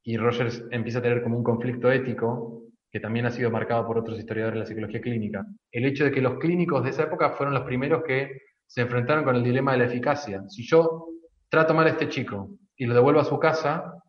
[0.04, 2.65] y Rogers empieza a tener como un conflicto ético,
[2.96, 6.12] que también ha sido marcado por otros historiadores de la psicología clínica, el hecho de
[6.14, 9.74] que los clínicos de esa época fueron los primeros que se enfrentaron con el dilema
[9.74, 10.42] de la eficacia.
[10.48, 11.08] Si yo
[11.50, 14.02] trato mal a este chico y lo devuelvo a su casa,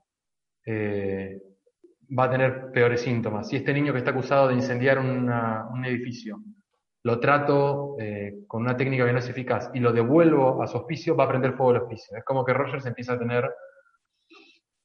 [0.64, 1.37] eh,
[2.16, 3.49] va a tener peores síntomas.
[3.49, 6.38] Si este niño que está acusado de incendiar un edificio
[7.03, 10.77] lo trato eh, con una técnica que no es eficaz y lo devuelvo a su
[10.77, 12.16] hospicio, va a prender fuego el hospicio.
[12.16, 13.51] Es como que Rogers empieza a tener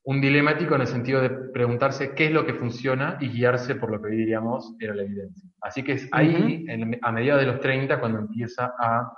[0.04, 3.92] un dilemático en el sentido de preguntarse qué es lo que funciona y guiarse por
[3.92, 5.48] lo que hoy diríamos era la evidencia.
[5.62, 6.66] Así que es ahí,
[7.02, 9.12] a mediados de los 30, cuando empieza a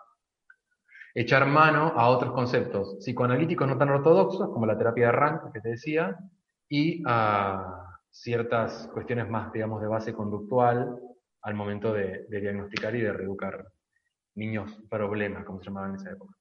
[1.16, 5.62] echar mano a otros conceptos psicoanalíticos no tan ortodoxos, como la terapia de Rank, que
[5.62, 6.18] te decía,
[6.68, 11.00] y a ciertas cuestiones más, digamos, de base conductual
[11.44, 13.68] al momento de, diagnosticar y de reeducar
[14.36, 16.36] niños problemas, como se llamaban en esa época.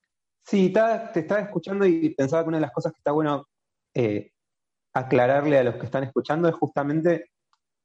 [0.44, 3.46] Sí, te estaba escuchando y pensaba que una de las cosas que está bueno
[3.94, 4.31] eh,
[4.94, 7.30] aclararle a los que están escuchando es justamente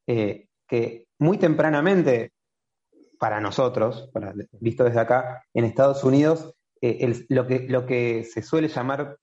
[0.07, 2.31] eh, que muy tempranamente,
[3.19, 4.09] para nosotros,
[4.59, 9.17] visto desde acá, en Estados Unidos, eh, lo, que, lo que se suele llamar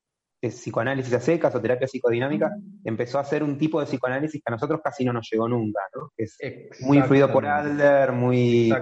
[0.51, 2.51] psicoanálisis a secas o terapia psicodinámica,
[2.85, 5.81] empezó a hacer un tipo de psicoanálisis que a nosotros casi no nos llegó nunca,
[5.95, 6.13] ¿no?
[6.17, 6.37] es
[6.81, 8.73] muy influido por Adler, muy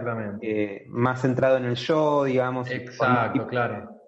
[0.41, 2.71] eh, más centrado en el yo, digamos.
[2.71, 3.99] Exacto, claro.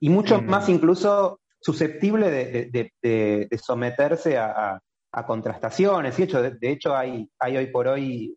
[0.00, 0.46] Y mucho mm.
[0.46, 4.80] más incluso susceptible de, someterse a,
[5.26, 6.18] contrastaciones.
[6.18, 8.36] Y hecho, de, hecho, hay, hay hoy por hoy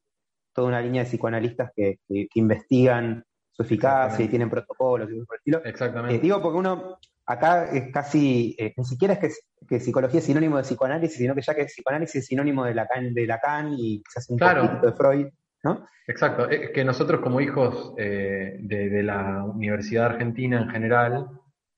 [0.54, 2.00] toda una línea de psicoanalistas que,
[2.36, 5.64] investigan su eficacia y tienen protocolos y por el estilo.
[5.64, 6.16] Exactamente.
[6.16, 10.58] Eh, digo, porque uno acá es casi, eh, ni siquiera es que, psicología es sinónimo
[10.58, 14.30] de psicoanálisis, sino que ya que psicoanálisis es sinónimo de Lacan, de Lacan y quizás
[14.30, 15.28] un poquito de Freud,
[15.64, 15.88] ¿no?
[16.08, 21.28] Exacto, es que nosotros como hijos eh, de, la Universidad Argentina en general,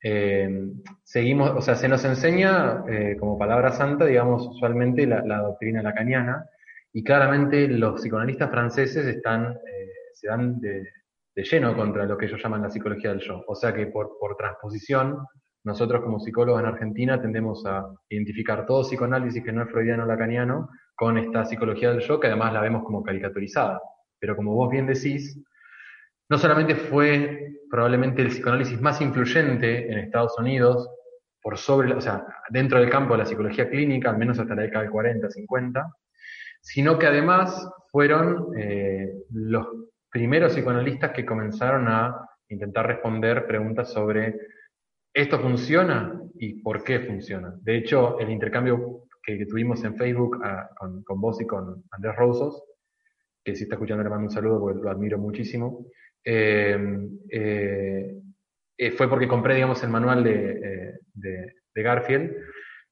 [0.04, 0.50] eh,
[1.04, 2.84] seguimos, o sea, se nos enseña
[3.20, 6.46] como palabra santa, digamos, usualmente la, doctrina lacaniana,
[6.94, 9.58] y claramente los psicoanalistas franceses están,
[10.14, 10.84] se dan de,
[11.38, 13.44] de lleno contra lo que ellos llaman la psicología del yo.
[13.46, 15.20] O sea que por, por transposición,
[15.64, 20.08] nosotros como psicólogos en Argentina tendemos a identificar todo psicoanálisis que no es freudiano o
[20.08, 23.80] lacaniano con esta psicología del yo, que además la vemos como caricaturizada.
[24.20, 25.40] Pero como vos bien decís,
[26.30, 30.90] no solamente fue probablemente el psicoanálisis más influyente en Estados Unidos,
[31.42, 34.64] por sobre, o sea, dentro del campo de la psicología clínica, al menos hasta la
[34.64, 35.94] década del 40, 50,
[36.62, 39.68] sino que además fueron eh, los
[40.10, 44.36] primeros psicoanalistas que comenzaron a intentar responder preguntas sobre
[45.14, 46.22] ¿esto funciona?
[46.40, 47.54] y ¿por qué funciona?
[47.62, 52.64] De hecho, el intercambio que, tuvimos en Facebook ah, con, vos y con Andrés Rosos,
[53.44, 55.86] que si está escuchando le mando un saludo porque lo admiro muchísimo,
[58.98, 62.36] fue porque compré, digamos, el manual de, de Garfield,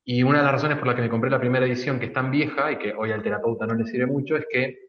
[0.08, 2.13] y una de las razones por las que me compré la primera edición, que es
[2.13, 4.86] tan vieja y que hoy al terapeuta no le sirve mucho, es que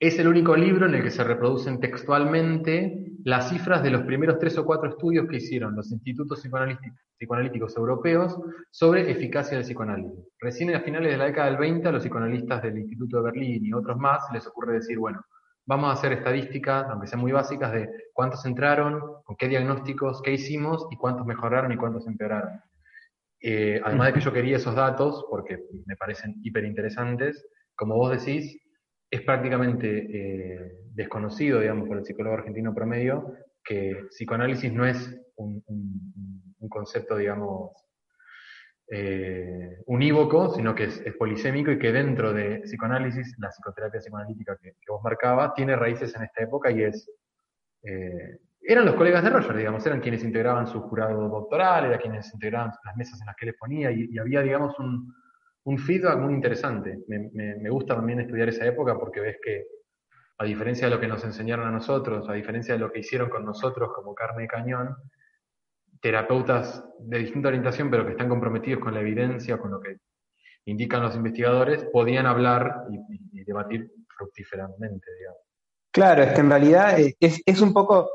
[0.00, 4.38] es el único libro en el que se reproducen textualmente las cifras de los primeros
[4.38, 8.36] tres o cuatro estudios que hicieron los institutos psicoanalíticos europeos
[8.70, 10.24] sobre eficacia del psicoanálisis.
[10.40, 13.66] Recién a finales de la década del 20 a los psicoanalistas del Instituto de Berlín
[13.66, 15.20] y otros más les ocurre decir, bueno,
[15.68, 20.32] vamos a hacer estadísticas, aunque sean muy básicas, de cuántos entraron, con qué diagnósticos, qué
[20.32, 22.58] hicimos y cuántos mejoraron y cuántos empeoraron.
[23.42, 28.10] Eh, además de que yo quería esos datos, porque me parecen hiper interesantes, como vos
[28.10, 28.58] decís,
[29.10, 35.62] es prácticamente eh, desconocido, digamos, por el psicólogo argentino promedio, que psicoanálisis no es un,
[36.70, 37.72] concepto, digamos,
[38.90, 44.72] eh, unívoco, sino que es, polisémico y que dentro de psicoanálisis, la psicoterapia psicoanalítica que,
[44.88, 47.10] vos marcaba, tiene raíces en esta época y es,
[47.82, 52.32] eh, eran los colegas de Roger, digamos, eran quienes integraban su jurado doctoral, eran quienes
[52.32, 55.14] integraban las mesas en las que él ponía y, había, digamos, un,
[55.64, 56.98] un, feedback muy interesante.
[57.08, 59.66] Me, me, gusta también estudiar esa época porque ves que,
[60.38, 63.28] a diferencia de lo que nos enseñaron a nosotros, a diferencia de lo que hicieron
[63.28, 64.96] con nosotros como carne de cañón,
[66.00, 69.96] terapeutas de distinta orientación, pero que están comprometidos con la evidencia, con lo que
[70.66, 75.40] indican los investigadores, podían hablar y, debatir fructíferamente, digamos.
[75.90, 78.10] Claro, es que en realidad eh, es, es un poco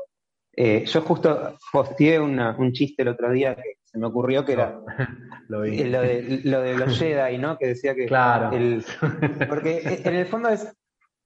[0.56, 4.80] eh, yo justo posteé un chiste el otro día que se me ocurrió que era
[5.48, 7.58] lo, de, lo de los Jedi, ¿no?
[7.58, 8.06] Que decía que.
[8.06, 8.50] Claro.
[9.48, 10.72] porque en el fondo es.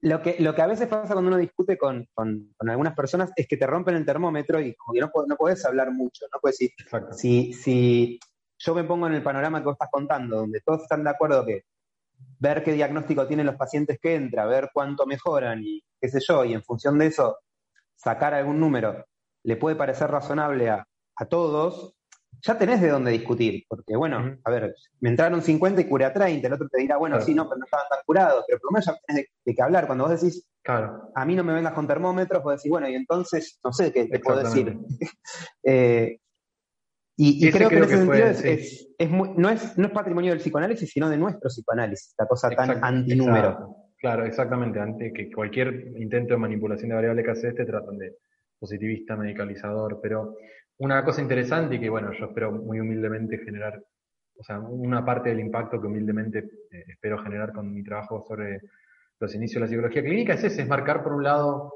[0.01, 2.07] Lo que, lo que a veces pasa cuando uno discute con,
[2.61, 5.91] algunas personas es que te rompen el termómetro y como que no, no podés hablar
[5.91, 6.27] mucho.
[6.33, 6.73] No puedes decir.
[7.13, 8.21] Si, si
[8.59, 11.45] yo me pongo en el panorama que vos estás contando, donde todos están de acuerdo
[11.45, 11.65] que
[12.39, 16.45] ver qué diagnóstico tienen los pacientes que entran, ver cuánto mejoran y qué sé yo,
[16.45, 17.39] y en función de eso
[17.97, 19.05] sacar algún número
[19.45, 20.87] le puede parecer razonable a,
[21.29, 21.97] todos,
[22.41, 26.13] ya tenés de dónde discutir, porque bueno, a ver, me entraron 50 y curé a
[26.13, 28.71] 30, el otro te dirá, bueno, sí, no, pero no estaban tan curados, pero por
[28.71, 29.87] lo menos ya tenés de, qué hablar.
[29.87, 31.11] Cuando vos decís, claro.
[31.15, 34.07] a mí no me vengas con termómetros, vos decís, bueno, y entonces, no sé qué
[34.07, 34.77] te puedo decir.
[35.65, 36.19] Eh,
[37.21, 38.89] y, creo que en ese sentido es,
[39.37, 43.77] no, es, no es patrimonio del psicoanálisis, sino de nuestro psicoanálisis, la cosa tan antinúmero.
[43.99, 48.15] Claro, exactamente, ante que cualquier intento de manipulación de variable que hace este tratan de
[48.59, 50.37] positivista, medicalizador, pero
[50.79, 53.83] una cosa interesante y que, bueno, yo espero muy humildemente generar,
[54.37, 56.39] o sea, una parte del impacto que humildemente
[56.71, 58.61] eh, espero generar con mi trabajo sobre
[59.21, 61.75] los inicios de la psicología clínica es ese, es marcar por un lado,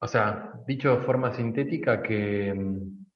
[0.00, 3.06] o sea, dicho de forma sintética, que mm,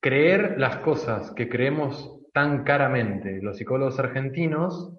[0.00, 4.96] creer las cosas que creemos tan caramente los psicólogos argentinos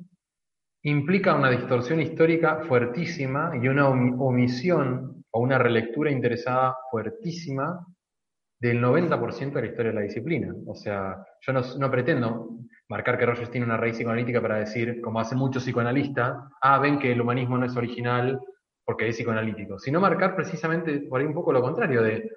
[0.83, 7.85] implica una distorsión histórica fuertísima y una omisión o una relectura interesada fuertísima
[8.59, 10.53] del 90% de la historia de la disciplina.
[10.67, 12.49] O sea, yo no, pretendo
[12.89, 16.99] marcar que Rogers tiene una raíz psicoanalítica para decir, como hace muchos psicoanalistas, ah, ven
[16.99, 18.39] que el humanismo no es original
[18.85, 22.29] porque es psicoanalítico, sino marcar precisamente por ahí un poco lo contrario, de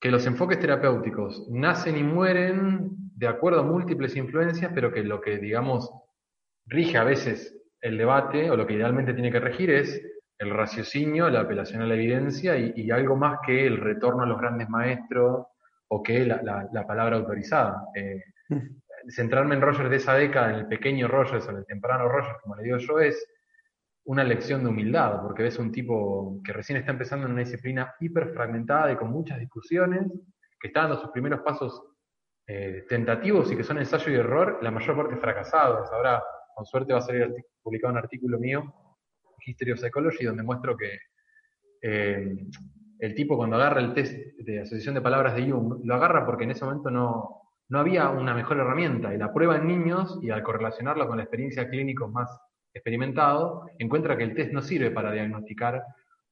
[0.00, 5.20] que los enfoques terapéuticos nacen y mueren de acuerdo a múltiples influencias, pero que lo
[5.20, 5.90] que, digamos,
[6.66, 10.02] rige a veces el debate, o lo que idealmente tiene que regir, es
[10.44, 14.38] el raciocinio, la apelación a la evidencia y, algo más que el retorno a los
[14.38, 15.46] grandes maestros
[15.88, 17.88] o que la, palabra autorizada.
[17.94, 19.10] Eh, mm.
[19.10, 22.38] centrarme en Rogers de esa década, en el pequeño Rogers o en el temprano Rogers,
[22.42, 23.26] como le digo yo, es
[24.04, 27.94] una lección de humildad, porque ves un tipo que recién está empezando en una disciplina
[28.00, 30.06] hiper fragmentada y con muchas discusiones,
[30.60, 31.82] que está dando sus primeros pasos
[32.46, 35.90] eh, tentativos y que son ensayo y error, la mayor parte fracasados.
[35.90, 36.22] Ahora,
[36.54, 38.83] con suerte, va a salir publicado un artículo mío
[39.44, 40.98] History of Psychology, donde muestro que
[41.82, 42.36] eh,
[42.98, 46.44] el tipo cuando agarra el test de asociación de palabras de Jung, lo agarra porque
[46.44, 50.30] en ese momento no, no había una mejor herramienta y la prueba en niños y
[50.30, 52.30] al correlacionarlo con la experiencia clínica más
[52.72, 55.82] experimentado, encuentra que el test no sirve para diagnosticar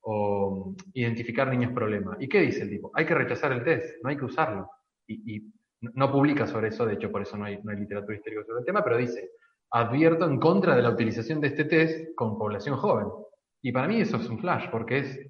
[0.00, 2.16] o identificar niños problemas.
[2.20, 2.90] ¿Y qué dice el tipo?
[2.94, 4.68] Hay que rechazar el test, no hay que usarlo.
[5.06, 5.50] Y,
[5.94, 8.60] no publica sobre eso, de hecho por eso no hay, no hay literatura histórica sobre
[8.60, 9.32] el tema, pero dice,
[9.72, 13.06] advierto en contra de la utilización de este test con población joven.
[13.62, 15.20] Y para mí eso es un flash, porque es,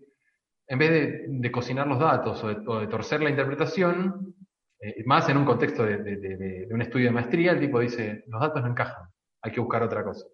[0.66, 0.90] en vez
[1.28, 2.48] de, cocinar los datos o
[2.80, 4.34] de, torcer la interpretación,
[4.80, 8.62] eh, más en un contexto de, un estudio de maestría, el tipo dice, los datos
[8.62, 9.08] no encajan,
[9.42, 10.26] hay que buscar otra cosa.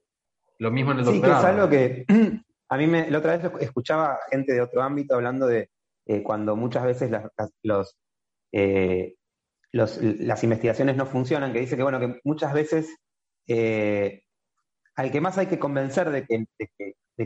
[0.58, 1.40] Lo mismo en el doctorado.
[1.40, 2.04] Sí, que es algo que
[2.70, 5.70] a mí me, la otra vez escuchaba gente de otro ámbito hablando de
[6.06, 7.10] eh, cuando muchas veces
[7.62, 7.98] los,
[8.52, 9.16] eh,
[9.72, 12.96] los, las investigaciones no funcionan, que dice que, bueno, que muchas veces
[13.48, 14.22] eh,
[14.94, 16.46] al que más hay que convencer de que,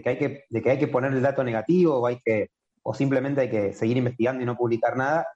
[0.04, 2.48] hay que, de que hay que poner el dato negativo o, hay que,
[2.82, 5.26] o simplemente hay que seguir investigando y no publicar nada,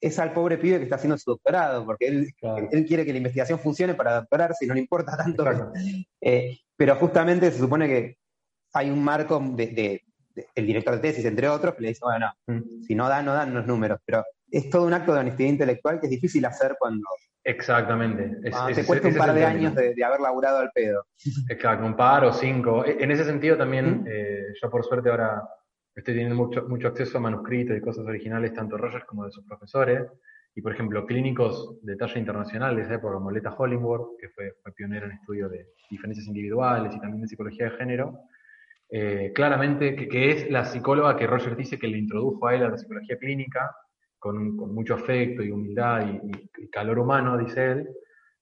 [0.00, 2.30] es al pobre pibe que está haciendo su doctorado, porque él,
[2.70, 5.44] él quiere que la investigación funcione para doctorarse y no le importa tanto.
[6.20, 8.16] Eh, pero justamente se supone que
[8.74, 10.02] hay un marco de,
[10.54, 12.82] el director de tesis, entre otros, que le dice, bueno, mm.
[12.86, 16.00] si no dan, no dan los números, pero es todo un acto de honestidad intelectual
[16.00, 17.04] que es difícil hacer cuando,
[17.48, 18.36] Exactamente.
[18.52, 21.06] Ah, te cuesta un par de años de, haber laburado al pedo.
[21.48, 22.84] Exacto, un par o cinco.
[22.84, 25.42] E, en ese sentido también, eh, yo por suerte ahora
[25.94, 29.32] estoy teniendo mucho, mucho acceso a manuscritos y cosas originales, tanto de Rogers como de
[29.32, 30.02] sus profesores.
[30.54, 34.52] Y por ejemplo, clínicos de talla internacional de esa época, como Leta Hollingworth, que fue,
[34.62, 38.12] fue pionero en estudio de diferencias individuales y también de psicología de género,
[38.90, 42.64] eh, claramente que, que, es la psicóloga que Rogers dice que le introdujo a él
[42.64, 43.70] a la psicología clínica
[44.18, 47.88] con, mucho afecto y humildad y, calor humano, dice él,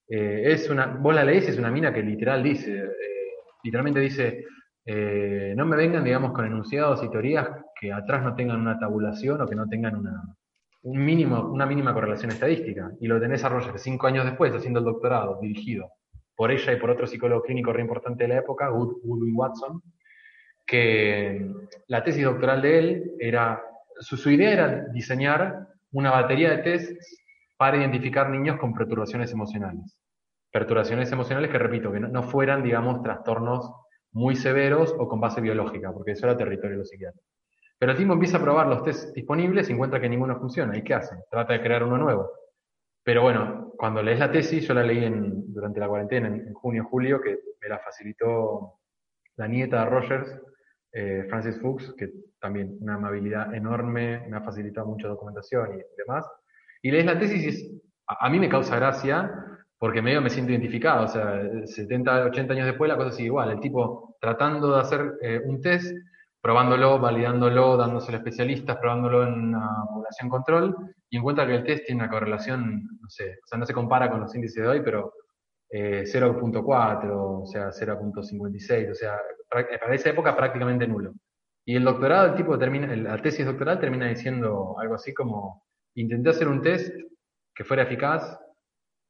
[0.08, 2.90] eh, es una, vos la lees, es una mina que literal dice, eh,
[3.62, 4.44] literalmente dice,
[4.84, 9.40] eh, no me vengan, digamos, con enunciados y teorías que atrás no tengan una tabulación
[9.40, 10.22] o que no tengan una,
[10.82, 12.92] un mínimo, una mínima correlación estadística.
[13.00, 15.90] Y lo tenés a Roger cinco años después haciendo el doctorado dirigido
[16.36, 19.82] por ella y por otro psicólogo clínico re importante de la época, Woodwin Watson,
[20.66, 21.50] que
[21.88, 23.62] la tesis doctoral de él era,
[24.00, 27.22] su, idea era diseñar una batería de tests
[27.56, 29.98] para identificar niños con perturbaciones emocionales.
[30.52, 33.72] Perturbaciones emocionales que, repito, que no, fueran, digamos, trastornos
[34.12, 37.24] muy severos o con base biológica, porque eso era territorio de los psiquiatras.
[37.78, 40.76] Pero el tipo empieza a probar los tests disponibles y encuentra que ninguno funciona.
[40.76, 41.16] ¿Y qué hace?
[41.30, 42.30] Trata de crear uno nuevo.
[43.02, 46.84] Pero bueno, cuando lees la tesis, yo la leí en, durante la cuarentena, en, junio
[46.90, 48.80] julio, que me la facilitó
[49.36, 50.40] la nieta de Rogers,
[50.98, 56.24] eh, Francis Fuchs, que también una amabilidad enorme, me ha facilitado mucha documentación y demás.
[56.80, 59.30] Y lees la tesis y a, mí me causa gracia
[59.78, 63.50] porque medio me siento identificado, o sea, 70, 80 años después la cosa sigue igual,
[63.50, 65.94] el tipo tratando de hacer eh, un test
[66.40, 70.76] probándolo, validándolo, dándose a especialistas, probándolo en una población control,
[71.10, 74.10] y encuentra que el test tiene una correlación, no sé, o sea, no se compara
[74.10, 75.12] con los índices de hoy, pero
[75.70, 81.12] 0.4, eh, o sea, 0.56, o sea, para esa época prácticamente nulo.
[81.64, 86.30] Y el doctorado, el tipo termina, la tesis doctoral termina diciendo algo así como, intenté
[86.30, 86.94] hacer un test
[87.54, 88.38] que fuera eficaz,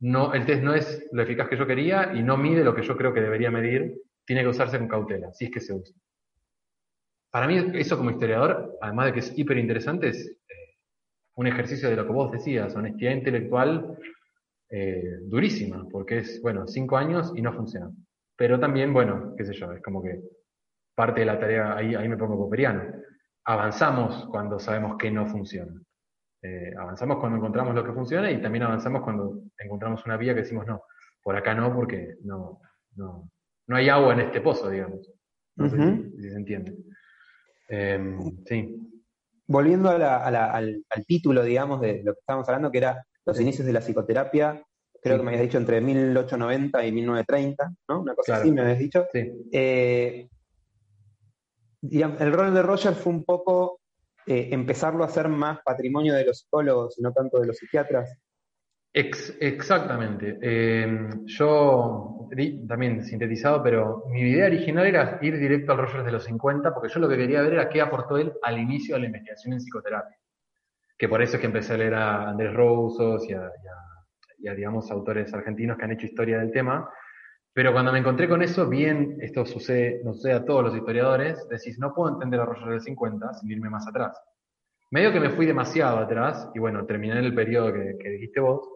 [0.01, 2.83] no, el test no es lo eficaz que yo quería y no mide lo que
[2.83, 5.95] yo creo que debería medir, tiene que usarse con cautela, si es que se usa
[7.37, 10.77] para mí eso como historiador, además de que es hiper interesante, es eh,
[11.35, 13.95] un ejercicio de lo que vos decías, honestidad intelectual
[14.71, 17.91] eh, durísima, porque es, bueno, cinco años y no funciona.
[18.37, 20.21] Pero también, bueno, qué sé yo, es como que
[20.95, 22.83] parte de la tarea, ahí, ahí me pongo poperiano.
[23.45, 25.73] Avanzamos cuando sabemos que no funciona.
[26.43, 30.43] Eh, avanzamos cuando encontramos lo que funciona y también avanzamos cuando encontramos una vía que
[30.43, 30.83] decimos no,
[31.23, 32.61] por acá no, porque no,
[32.95, 33.31] no,
[33.67, 35.11] no hay agua en este pozo, digamos.
[35.57, 35.77] No sé
[36.19, 36.77] si se entiende.
[37.69, 38.77] Em, sí.
[39.49, 43.81] Volviendo al, título, digamos, de lo que estábamos hablando, que era los inicios de la
[43.81, 44.63] psicoterapia,
[45.03, 48.01] creo que me habías dicho entre 1890 y 1930, ¿no?
[48.01, 49.07] Una cosa así me habías dicho.
[49.13, 50.29] Eh,
[51.83, 53.81] el rol de Roger fue un poco
[54.27, 58.19] eh, empezarlo a hacer más patrimonio de los psicólogos y no tanto de los psiquiatras
[58.97, 60.39] exactamente.
[60.41, 62.29] Em, yo,
[62.67, 66.89] también sintetizado, pero mi idea original era ir directo al Rogers de los 50, porque
[66.93, 69.59] yo lo que quería ver era qué aportó él al inicio de la investigación en
[69.59, 70.17] psicoterapia.
[70.99, 73.51] Que por eso es que empecé a leer a Andrés Rousos y a,
[74.55, 76.89] digamos, autores argentinos que han hecho historia del tema.
[77.53, 81.49] Pero cuando me encontré con eso, bien, esto sucede, no sucede a todos los historiadores,
[81.49, 84.21] decís, no puedo entender a Rogers del 50 sin irme más atrás.
[84.91, 88.69] Medio que me fui demasiado atrás, y bueno, terminé en el periodo que dijiste vos,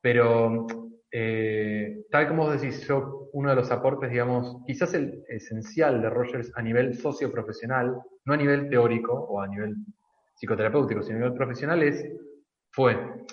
[0.00, 0.66] pero
[1.10, 6.10] eh, tal como vos decís, yo, uno de los aportes, digamos, quizás el esencial de
[6.10, 9.76] Rogers a nivel socioprofesional, no a nivel teórico o a nivel
[10.38, 12.04] psicoterapéutico, sino a nivel profesional, es,
[12.70, 13.24] fue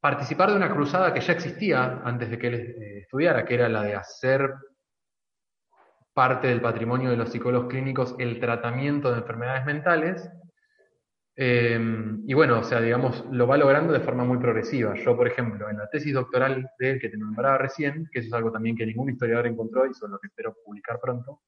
[0.00, 3.68] participar de una cruzada que ya existía antes de que él eh, estudiara, que era
[3.68, 4.54] la de hacer
[6.12, 10.30] parte del patrimonio de los psicólogos clínicos el tratamiento de enfermedades mentales,
[11.36, 14.94] Em, y bueno, o sea, digamos, lo va logrando de forma muy progresiva.
[14.94, 18.28] Yo, por ejemplo, en la tesis doctoral de él que te nombraba recién, que eso
[18.28, 21.42] es algo también que ningún historiador encontró y son lo que espero publicar pronto,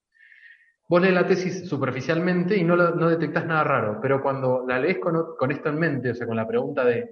[0.89, 4.99] vos lees la tesis superficialmente y no, no detectás nada raro, pero cuando la lees
[4.99, 7.11] con, esto en mente, o sea, con la pregunta de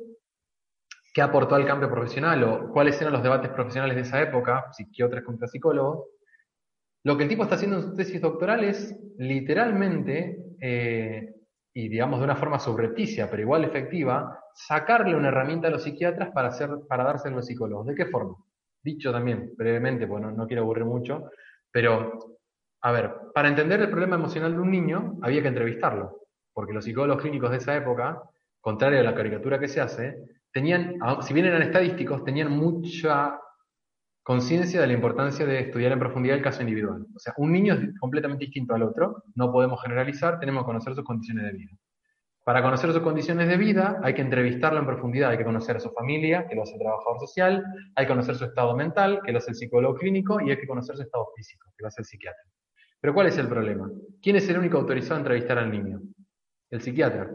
[1.12, 5.24] qué aportó al cambio profesional o cuáles eran los debates profesionales de esa época, psiquiatras
[5.24, 6.08] contra psicólogos,
[7.04, 11.34] lo que el tipo está haciendo en su tesis doctoral es literalmente eh,
[11.74, 16.30] y digamos de una forma subrepticia, pero igual efectiva, sacarle una herramienta a los psiquiatras
[16.30, 17.88] para, hacer, para a los psicólogos.
[17.88, 18.36] ¿De qué forma?
[18.82, 21.30] Dicho también brevemente, pues no, quiero aburrir mucho,
[21.72, 22.33] pero
[22.84, 26.18] a ver, para entender el problema emocional de un niño había que entrevistarlo,
[26.52, 28.22] porque los psicólogos clínicos de esa época,
[28.60, 30.18] contrario a la caricatura que se hace,
[30.52, 33.40] tenían, si bien eran estadísticos, tenían mucha
[34.22, 37.06] conciencia de la importancia de estudiar en profundidad el caso individual.
[37.16, 40.94] O sea, un niño es completamente distinto al otro, no podemos generalizar, tenemos que conocer
[40.94, 41.72] sus condiciones de vida.
[42.44, 45.80] Para conocer sus condiciones de vida hay que entrevistarlo en profundidad, hay que conocer a
[45.80, 47.64] su familia, que lo hace el trabajador social,
[47.96, 50.66] hay que conocer su estado mental, que lo hace el psicólogo clínico, y hay que
[50.66, 52.53] conocer su estado físico, que lo hace el psiquiatra.
[53.04, 53.90] Pero ¿cuál es el problema?
[54.22, 56.00] ¿Quién es el único autorizado a entrevistar al niño?
[56.70, 57.30] El psiquiatra.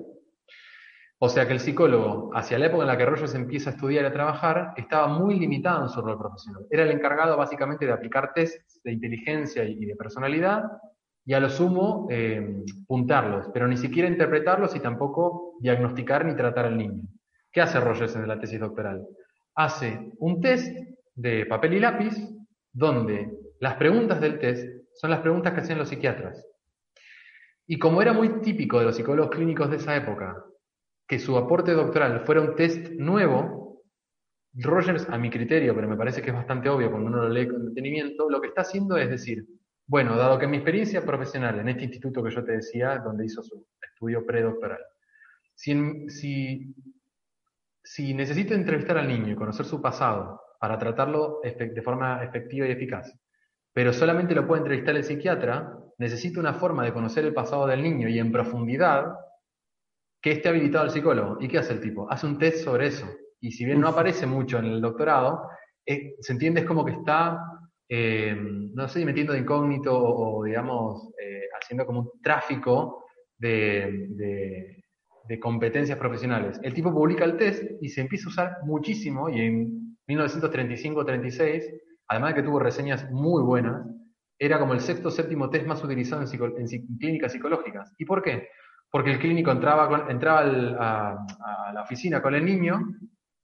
[1.19, 4.03] O sea que el psicólogo, hacia la época en la que Rogers empieza a estudiar
[4.03, 6.65] y a trabajar, estaba muy limitado en su rol profesional.
[6.71, 10.63] Era el encargado básicamente de aplicar tests de inteligencia y de personalidad
[11.23, 16.65] y a lo sumo eh, puntarlos, pero ni siquiera interpretarlos y tampoco diagnosticar ni tratar
[16.65, 17.03] al niño.
[17.51, 19.05] ¿Qué hace Rogers en la tesis doctoral?
[19.53, 20.75] Hace un test
[21.13, 22.15] de papel y lápiz
[22.73, 26.45] donde las preguntas del test son las preguntas que hacían los psiquiatras.
[27.67, 30.43] Y como era muy típico de los psicólogos clínicos de esa época,
[31.07, 33.83] que su aporte doctoral fuera un test nuevo,
[34.53, 37.47] Rogers, a mi criterio, pero me parece que es bastante obvio cuando uno lo lee
[37.47, 39.45] con detenimiento, lo que está haciendo es decir,
[39.85, 43.41] bueno, dado que mi experiencia profesional en este instituto que yo te decía, donde hizo
[43.41, 44.79] su estudio predoctoral,
[45.53, 46.75] si, si,
[47.83, 52.71] si necesito entrevistar al niño y conocer su pasado para tratarlo de forma efectiva y
[52.71, 53.13] eficaz,
[53.79, 57.81] pero solamente lo puede entrevistar el psiquiatra, necesita una forma de conocer el pasado del
[57.81, 59.05] niño y en profundidad
[60.21, 61.37] que esté habilitado al psicólogo.
[61.39, 62.05] ¿Y qué hace el tipo?
[62.11, 63.07] Hace un test sobre eso.
[63.39, 65.47] Y si bien no aparece mucho en el doctorado,
[65.85, 67.41] eh, se entiende es como que está,
[67.87, 73.05] eh, no sé, metiendo de incógnito o, digamos, eh, haciendo como un tráfico
[73.37, 74.09] de,
[75.25, 76.59] de competencias profesionales.
[76.63, 81.79] El tipo publica el test y se empieza a usar muchísimo y en 1935-36,
[82.09, 83.85] además de que tuvo reseñas muy buenas,
[84.37, 87.93] era como el sexto o séptimo test más utilizado en, clínicas psicológicas.
[87.97, 88.49] ¿Y por qué?
[88.89, 92.79] Porque el clínico entraba, entraba a, la oficina con el niño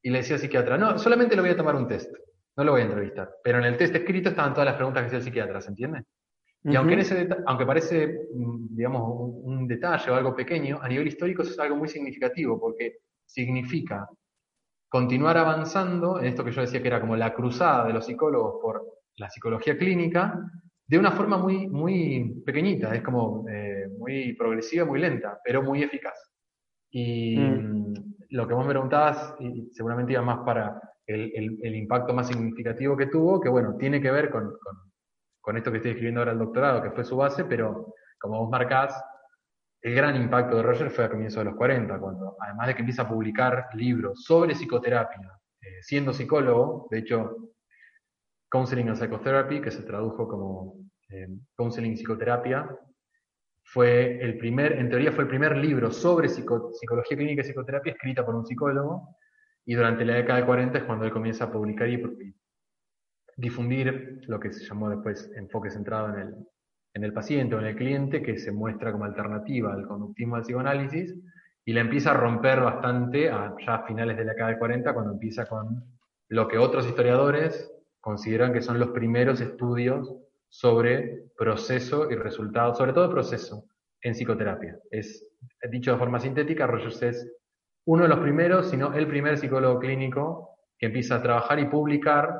[0.01, 2.11] y le decía al psiquiatra, no, solamente le voy a tomar un test,
[2.57, 3.29] no lo voy a entrevistar.
[3.43, 6.03] Pero en el test escrito estaban todas las preguntas que hacía el psiquiatra, ¿se entiende?
[6.63, 9.03] Y aunque, en ese aunque parece, mm, digamos,
[9.43, 14.07] un, detalle o algo pequeño, a nivel histórico es algo muy significativo, porque significa
[14.89, 18.61] continuar avanzando en esto que yo decía que era como la cruzada de los psicólogos
[18.61, 18.83] por
[19.17, 20.39] la psicología clínica,
[20.87, 25.83] de una forma muy, muy pequeñita, es como eh, muy progresiva, muy lenta, pero muy
[25.83, 26.31] eficaz.
[26.91, 27.93] Y mm.
[28.29, 33.07] lo que vos me preguntabas, y seguramente iba más para el, impacto más significativo que
[33.07, 34.53] tuvo, que bueno, tiene que ver con,
[35.41, 38.49] con, esto que estoy escribiendo ahora el doctorado, que fue su base, pero como vos
[38.49, 38.99] marcás,
[39.85, 42.79] el gran impacto de Roger fue a comienzos de los 40, cuando además de que
[42.79, 45.31] empieza a publicar libros sobre psicoterapia,
[45.61, 47.51] eh, siendo psicólogo, de hecho,
[48.49, 50.79] Counseling and Psychotherapy, que se tradujo como
[51.09, 52.67] eh, Counseling y Psicoterapia,
[53.63, 58.25] fue el primer, en teoría fue el primer libro sobre psicología clínica y psicoterapia escrita
[58.25, 59.15] por un psicólogo,
[59.65, 62.35] y durante la década de 40 es cuando él comienza a publicar y,
[63.37, 66.35] difundir lo que se llamó después enfoque centrado en el,
[66.95, 70.43] en el paciente o en el cliente, que se muestra como alternativa al conductismo del
[70.43, 71.13] psicoanálisis,
[71.65, 74.93] y la empieza a romper bastante a, ya a finales de la década de 40,
[74.93, 75.83] cuando empieza con
[76.29, 80.15] lo que otros historiadores consideran que son los primeros estudios
[80.47, 83.65] sobre proceso y resultados, sobre todo proceso
[84.01, 84.79] en psicoterapia.
[84.89, 85.27] Es,
[85.69, 87.33] dicho de forma sintética, Rogers es
[87.85, 91.65] uno de los primeros, si no el primer psicólogo clínico que empieza a trabajar y
[91.65, 92.39] publicar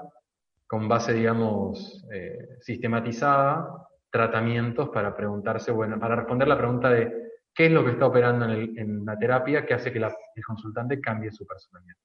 [0.67, 3.84] con base, digamos, eh, sistematizada,
[4.16, 7.11] tratamientos para preguntarse, bueno, para responder la pregunta de
[7.53, 11.32] qué es lo que está operando en, la terapia que hace que el consultante cambie
[11.32, 11.95] su personalidad.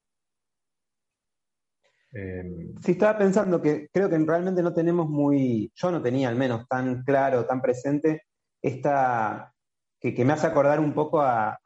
[2.13, 6.35] Eh, sí, estaba pensando que creo que realmente no tenemos muy, yo no tenía al
[6.35, 8.23] menos tan claro, tan presente,
[8.61, 9.53] esta,
[9.97, 11.57] que, me hace acordar un poco a,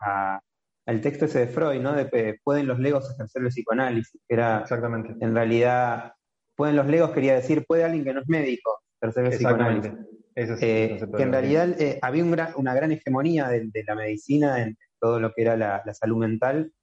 [0.86, 1.94] al texto ese de Freud, ¿no?
[1.94, 5.16] De pueden los legos ejercer el psicoanálisis, era, Exactamente.
[5.20, 6.14] en realidad,
[6.56, 9.94] pueden los legos quería decir, puede alguien que no es médico ejercer el psicoanálisis.
[10.38, 15.32] Eh, que en realidad eh, había una gran hegemonía de, la medicina en todo lo
[15.34, 16.74] que era la, salud mental,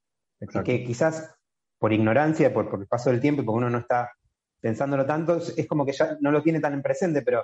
[0.65, 1.35] que quizás
[1.79, 4.11] por ignorancia, por, por el paso del tiempo y porque uno no está
[4.61, 7.43] pensándolo tanto, es como que ya no lo tiene tan en presente, pero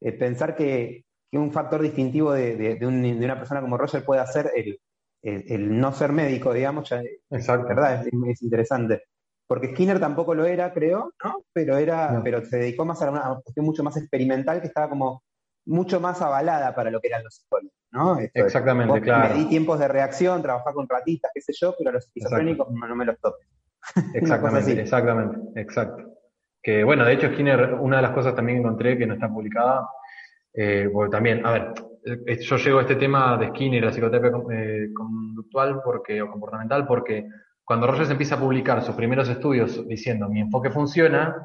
[0.00, 5.92] eh, pensar que, un factor distintivo de, una persona como Roger puede ser el, no
[5.92, 8.04] ser médico, digamos, ya, ¿verdad?
[8.06, 9.02] Es, interesante.
[9.46, 11.44] Porque Skinner tampoco lo era, creo, ¿no?
[11.52, 15.22] Pero, era, pero se dedicó más a una cuestión mucho más experimental que estaba como
[15.66, 18.18] mucho más avalada para lo que eran los psicólogos, ¿no?
[18.34, 19.34] Exactamente, claro.
[19.34, 22.68] Me di tiempos de reacción, trabajar con ratistas, qué sé yo, pero a los esquizofrénicos
[22.70, 23.46] no, me los toques.
[24.14, 26.04] Exactamente, exactamente, exacto.
[26.62, 29.88] Que bueno, de hecho Skinner, una de las cosas también encontré que no está publicada,
[30.52, 31.72] eh, porque también, a ver,
[32.04, 36.86] eh, yo llego a este tema de Skinner, la psicoterapia eh, conductual porque, o comportamental,
[36.86, 37.26] porque
[37.64, 41.36] cuando Rogers empieza a publicar sus primeros estudios diciendo mi enfoque funciona,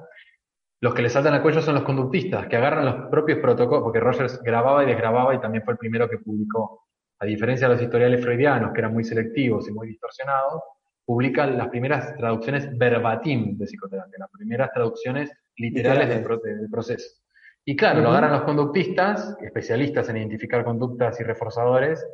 [0.81, 3.99] los que le saltan al cuello son los conductistas, que agarran los propios protocolos, porque
[3.99, 6.85] Rogers grababa y desgrababa y también fue el primero que publicó.
[7.19, 10.61] A diferencia de los historiales freudianos, que eran muy selectivos y muy distorsionados,
[11.05, 17.21] publica las primeras traducciones verbatim de psicoterapia, las primeras traducciones literales del, proceso.
[17.63, 22.05] Y claro, lo agarran los conductistas, especialistas en identificar conductas y reforzadores,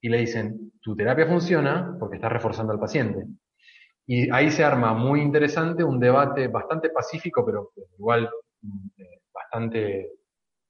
[0.00, 3.26] y le dicen, tu terapia funciona porque estás reforzando al paciente.
[4.06, 8.28] Y ahí se arma muy interesante un debate bastante pacífico, pero igual
[8.98, 10.12] eh, bastante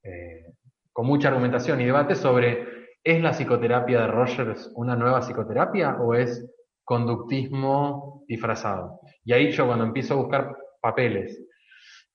[0.03, 0.53] eh,
[0.93, 2.66] con mucha argumentación y debate sobre,
[3.03, 6.49] ¿es la psicoterapia de Rogers una nueva psicoterapia o es
[6.85, 9.01] conductismo disfrazado.
[9.24, 11.43] Y ahí yo cuando empiezo a buscar papeles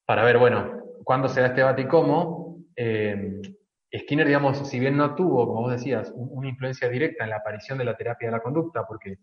[0.05, 3.41] para ver, bueno, cuándo se da este debate y cómo, eh,
[3.97, 7.79] Skinner, digamos, si bien no tuvo, como vos decías, una influencia directa en la aparición
[7.79, 9.17] de la terapia de la conducta, porque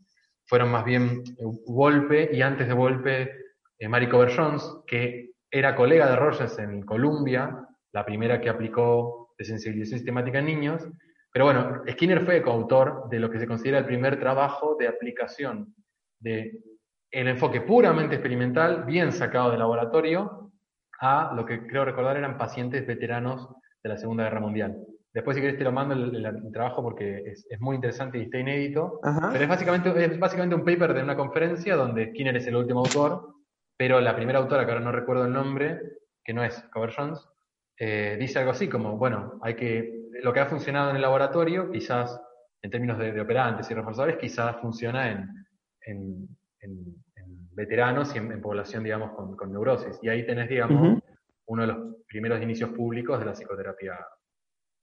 [0.47, 1.23] fueron más bien
[1.67, 3.31] Volpe y antes de Volpe,
[3.79, 9.35] eh, Mary Cover Jones, que era colega de Rogers en Columbia, la primera que aplicó
[9.39, 10.89] desensibilización sistemática en niños.
[11.33, 15.75] Pero bueno, Skinner fue coautor de lo que se considera el primer trabajo de aplicación
[16.19, 16.59] de
[17.11, 20.53] el enfoque puramente experimental, bien sacado del laboratorio,
[21.01, 23.49] a lo que creo recordar eran pacientes veteranos
[23.83, 24.77] de la Segunda Guerra Mundial.
[25.17, 29.01] Después, si querés, te lo mando el, trabajo porque es, muy interesante y está inédito.
[29.03, 32.81] Pero es básicamente, es básicamente un paper de una conferencia donde Skinner es el último
[32.81, 33.35] autor,
[33.79, 35.81] pero la primera autora, que ahora no recuerdo el nombre,
[36.23, 37.27] que no es Cover Jones,
[37.79, 39.91] eh, dice algo así como, bueno, hay que,
[40.23, 42.21] lo que ha funcionado en el laboratorio, quizás
[42.61, 45.31] en términos de, operantes y reforzadores, quizás funciona en,
[45.87, 46.29] en,
[47.55, 49.99] veteranos y en, población, digamos, con, neurosis.
[50.03, 51.03] Y ahí tenés, digamos,
[51.47, 53.97] uno de los primeros inicios públicos de la psicoterapia,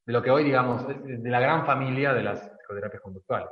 [0.05, 3.49] de lo que hoy, digamos, de la gran familia de las psicoterapias conductuales.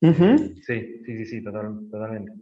[0.00, 2.32] Sí, sí, sí, sí, totalmente.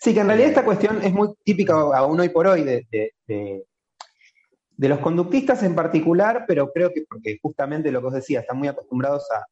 [0.00, 2.86] Sí, que en realidad esta cuestión es muy típica aún hoy por hoy de,
[3.26, 8.58] de, los conductistas en particular, pero creo que porque justamente lo que os decía, están
[8.58, 9.46] muy acostumbrados a,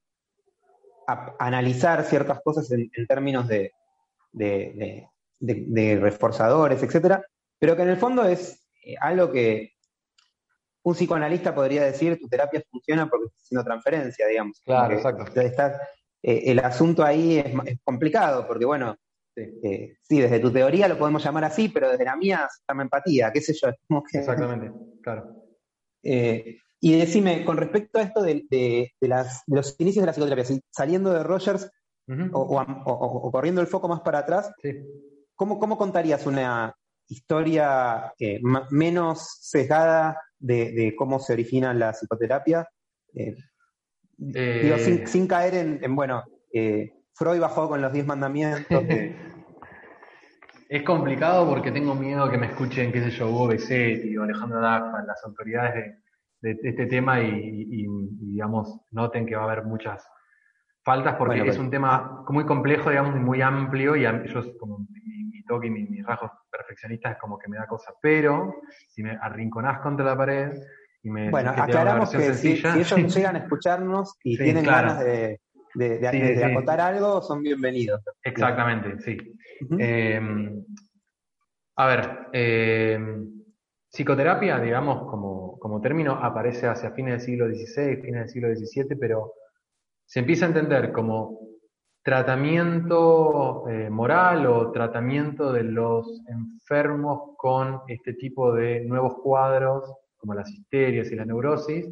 [1.39, 3.73] analizar ciertas cosas en, términos de,
[4.33, 7.25] de, reforzadores, etcétera,
[7.59, 9.75] pero que en el fondo es eh, algo que
[10.83, 14.61] un psicoanalista podría decir, tu terapia funciona porque estás haciendo transferencia, digamos.
[14.65, 15.25] Claro, exacto.
[16.23, 18.97] Eh, el asunto ahí es, complicado, porque bueno,
[19.37, 20.21] eh, sí.
[20.21, 23.55] desde tu teoría lo podemos llamar así, pero desde la mía se empatía, qué sé
[23.55, 23.69] yo.
[24.13, 24.73] Exactamente,
[25.03, 25.35] claro.
[26.03, 28.93] y decime, con respecto a esto de,
[29.47, 31.71] los inicios de la psicoterapia, saliendo de Rogers
[32.33, 34.53] o, corriendo el foco más para atrás,
[35.35, 36.75] ¿cómo, ¿cómo, contarías una
[37.09, 38.13] historia
[38.71, 42.69] menos sesgada de, cómo se origina la psicoterapia.
[43.15, 43.37] Eh,
[44.35, 48.83] eh, sin, caer en, bueno, eh, Freud bajó con los diez mandamientos.
[50.69, 54.61] es complicado porque tengo miedo que me escuchen, qué sé yo, Hugo Besetti o Alejandro
[54.61, 55.97] Dagman, las autoridades
[56.41, 57.87] de, este tema y,
[58.21, 60.07] digamos, noten que va a haber muchas
[60.83, 64.87] faltas porque es un tema muy complejo, digamos, y muy amplio y ellos como
[65.51, 67.93] toque y mis, rasgos perfeccionistas es como que me da cosa.
[68.01, 68.55] Pero
[68.89, 70.53] si me arrinconás contra la pared
[71.03, 71.31] y me.
[71.31, 75.41] Bueno, aclaramos que si, ellos llegan a escucharnos y tienen ganas de,
[75.75, 78.01] de, acotar algo, son bienvenidos.
[78.23, 79.17] Exactamente, sí.
[79.79, 80.65] Em,
[81.77, 83.29] a ver, em,
[83.91, 88.97] psicoterapia, digamos, como, como término, aparece hacia fines del siglo XVI, fines del siglo XVII,
[89.01, 89.33] pero
[90.07, 91.40] se empieza a entender como
[92.03, 100.35] tratamiento eh, moral o tratamiento de los enfermos con este tipo de nuevos cuadros, como
[100.35, 101.87] las histerias y la neurosis,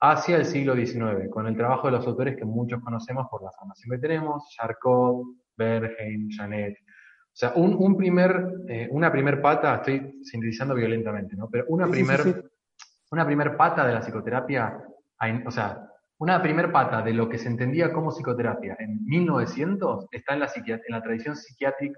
[0.00, 3.50] hacia el siglo XIX, con el trabajo de los autores que muchos conocemos por la
[3.52, 5.22] formación que tenemos, Charcot,
[5.56, 6.76] Bergheim, Janet.
[6.78, 11.48] O sea, un, primer, eh, una primer pata, estoy sintetizando violentamente, ¿no?
[11.50, 12.50] Pero una primer,
[13.10, 14.82] una primer pata de la psicoterapia,
[15.44, 15.85] o sea,
[16.18, 20.52] una primer pata de lo que se entendía como psicoterapia en 1900 está en la,
[20.56, 21.36] en la tradición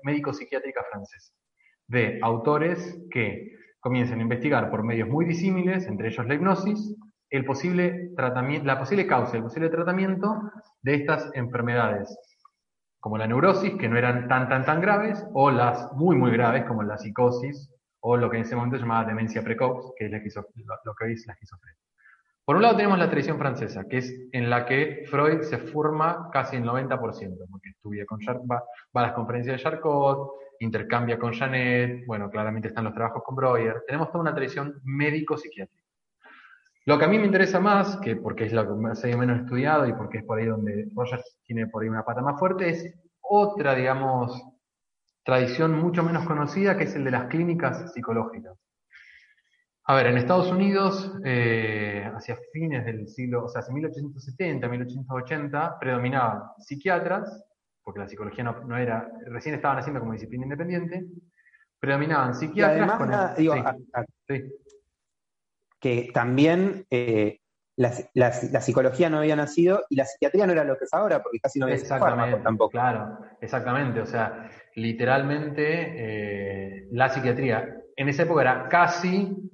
[0.03, 1.33] médico-psiquiátrica francesa,
[1.87, 6.97] de autores que comienzan a investigar por medios muy disímiles, entre ellos la hipnosis,
[7.31, 10.35] el posible tratamiento, la posible causa, el posible tratamiento
[10.83, 12.19] de estas enfermedades,
[12.99, 16.65] como la neurosis, que no eran tan, tan, tan graves, o las muy, muy graves,
[16.65, 20.11] como la psicosis, o lo que en ese momento se llamaba demencia precoz, que es
[20.13, 20.19] lo
[20.95, 21.88] que hoy es la esquizofrenia.
[22.49, 26.31] Por un lado tenemos la tradición francesa, que es en la que Freud se forma
[26.33, 26.99] casi el 90%,
[27.51, 30.31] porque estudia con va, a las conferencias de Charcot,
[30.61, 33.85] intercambia con Janet, bueno, claramente están los trabajos con Breuer.
[33.87, 35.85] Tenemos toda una tradición médico-psiquiátrica.
[36.87, 39.41] Lo que a mí me interesa más, que porque es lo que más he menos
[39.41, 42.71] estudiado y porque es por ahí donde Rogers tiene por ahí una pata más fuerte,
[42.71, 44.43] es otra, digamos,
[45.23, 48.57] tradición mucho menos conocida, que es el de las clínicas psicológicas.
[49.91, 55.79] A ver, en Estados Unidos, eh, hacia fines del siglo, o sea, hacia 1870, 1880,
[55.81, 57.43] predominaban psiquiatras,
[57.83, 61.07] porque la psicología no, era, recién estaban naciendo como disciplina independiente,
[61.81, 63.01] predominaban psiquiatras.
[63.01, 63.55] además, digo,
[65.81, 67.41] que también eh,
[67.77, 71.41] la, psicología no había nacido y la psiquiatría no era lo que es ahora, porque
[71.41, 72.73] casi no había exactamente, tampoco.
[72.73, 74.03] Claro, exactamente.
[74.03, 75.63] O sea, literalmente
[75.97, 79.49] eh, la psiquiatría en esa época era casi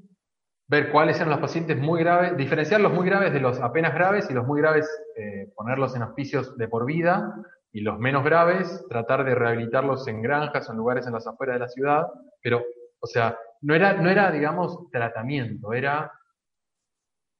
[0.74, 4.28] ver cuáles eran los pacientes muy graves, diferenciar los muy graves de los apenas graves
[4.28, 7.32] y los muy graves eh, ponerlos en hospicios de por vida
[7.72, 11.54] y los menos graves tratar de rehabilitarlos en granjas o en lugares en las afueras
[11.54, 12.06] de la ciudad,
[12.42, 12.62] pero,
[12.98, 16.12] o sea, no era, no era digamos, tratamiento, era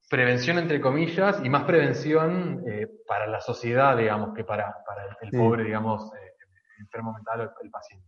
[0.09, 4.75] prevención entre comillas y más prevención eh, para la sociedad, digamos, que para,
[5.21, 6.33] el, pobre, digamos, eh,
[6.79, 8.07] enfermo mental o el, paciente.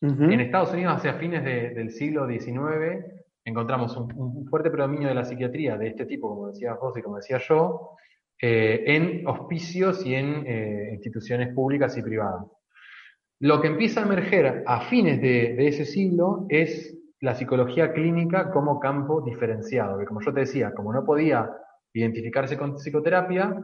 [0.00, 3.04] En Estados Unidos, hacia fines del siglo XIX,
[3.48, 7.16] encontramos un, fuerte predominio de la psiquiatría de este tipo, como decía vos y como
[7.16, 7.90] decía yo,
[8.40, 10.46] eh, en hospicios y en
[10.92, 12.44] instituciones públicas y privadas.
[13.40, 18.78] Lo que empieza a emerger a fines de ese siglo es la psicología clínica como
[18.78, 21.50] campo diferenciado, que como yo te decía, como no podía
[21.92, 23.60] identificarse con psicoterapia,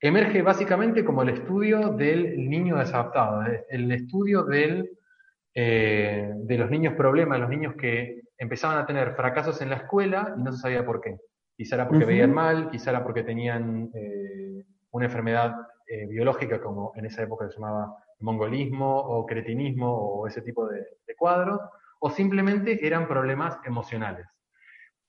[0.00, 7.40] emerge básicamente como el estudio del niño desadaptado, el estudio eh, de los niños problemas,
[7.40, 11.00] los niños que empezaban a tener fracasos en la escuela y no se sabía por
[11.00, 11.18] qué.
[11.56, 15.54] Quizá era porque veían mal, quizá era porque tenían eh, una enfermedad
[15.86, 20.86] eh, biológica como en esa época se llamaba mongolismo o cretinismo o ese tipo de
[21.16, 21.60] cuadros,
[22.00, 24.26] o simplemente eran problemas emocionales.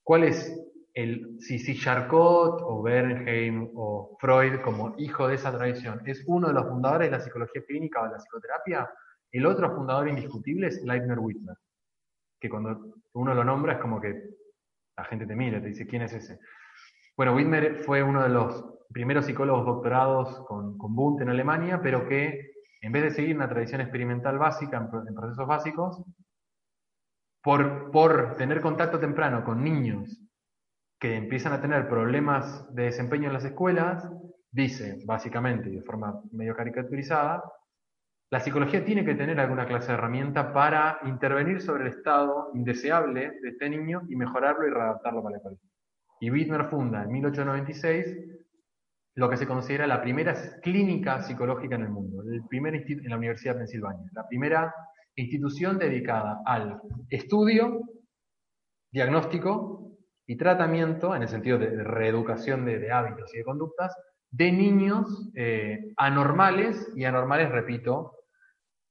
[0.02, 0.52] ¿Cuál es
[0.94, 6.48] el, si, si Charcot o Bernheim o Freud como hijo de esa tradición es uno
[6.48, 8.90] de los fundadores de la psicología clínica o de la psicoterapia,
[9.32, 11.56] el otro fundador indiscutible es Leibner Whitmer,
[12.40, 14.14] que cuando uno lo nombra es como que
[14.96, 16.38] la gente te mira, te dice, ¿quién es ese?
[17.16, 22.08] Bueno, Whitmer fue uno de los primeros psicólogos doctorados con, con Bund en Alemania, pero
[22.08, 22.50] que
[22.82, 26.02] en vez de seguir una tradición experimental básica en procesos básicos,
[27.42, 30.20] por, tener contacto temprano con niños
[30.98, 34.06] que empiezan a tener problemas de desempeño en las escuelas,
[34.50, 37.42] dice, básicamente y de forma medio caricaturizada,
[38.30, 43.32] la psicología tiene que tener alguna clase de herramienta para intervenir sobre el estado indeseable
[43.42, 45.68] de este niño y mejorarlo y readaptarlo para el colegio.
[46.20, 48.16] Y Wittmer funda en 1896
[49.16, 53.16] lo que se considera la primera clínica psicológica en el mundo, el primer en la
[53.16, 54.72] Universidad de Pensilvania, la primera
[55.16, 57.80] institución dedicada al estudio,
[58.92, 63.92] diagnóstico y tratamiento, en el sentido de reeducación de, hábitos y de conductas,
[64.30, 68.19] de niños eh, anormales, y anormales, repito,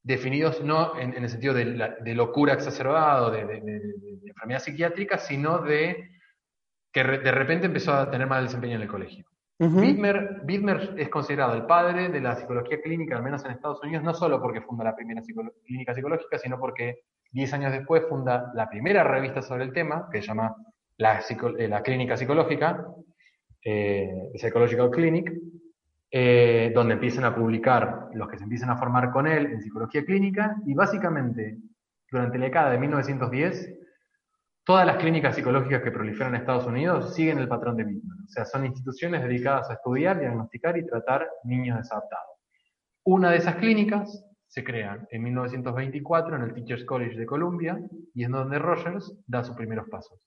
[0.09, 3.81] definidos no en, el sentido de, locura exacerbada de, de,
[4.25, 6.09] enfermedad psiquiátrica, sino de
[6.91, 9.25] que de repente empezó a tener mal desempeño en el colegio.
[9.59, 14.13] Widmer, es considerado el padre de la psicología clínica, al menos en Estados Unidos, no
[14.15, 15.21] solo porque funda la primera
[15.65, 17.01] clínica psicológica, sino porque
[17.31, 20.55] 10 años después funda la primera revista sobre el tema, que se llama
[20.97, 22.83] La, eh, Clínica Psicológica,
[23.63, 25.31] eh, Psychological Clinic,
[26.11, 30.05] eh, donde empiezan a publicar los que se empiezan a formar con él en psicología
[30.05, 31.57] clínica, y básicamente
[32.11, 33.79] durante la década de 1910
[34.69, 38.19] Todas las clínicas psicológicas que proliferan en Estados Unidos siguen el patrón de Whitman.
[38.23, 42.37] O sea, son instituciones dedicadas a estudiar, diagnosticar y tratar niños desadaptados.
[43.03, 47.81] Una de esas clínicas se crea en 1924 en el Teachers College de Columbia
[48.13, 50.19] y es donde Rogers da sus primeros pasos.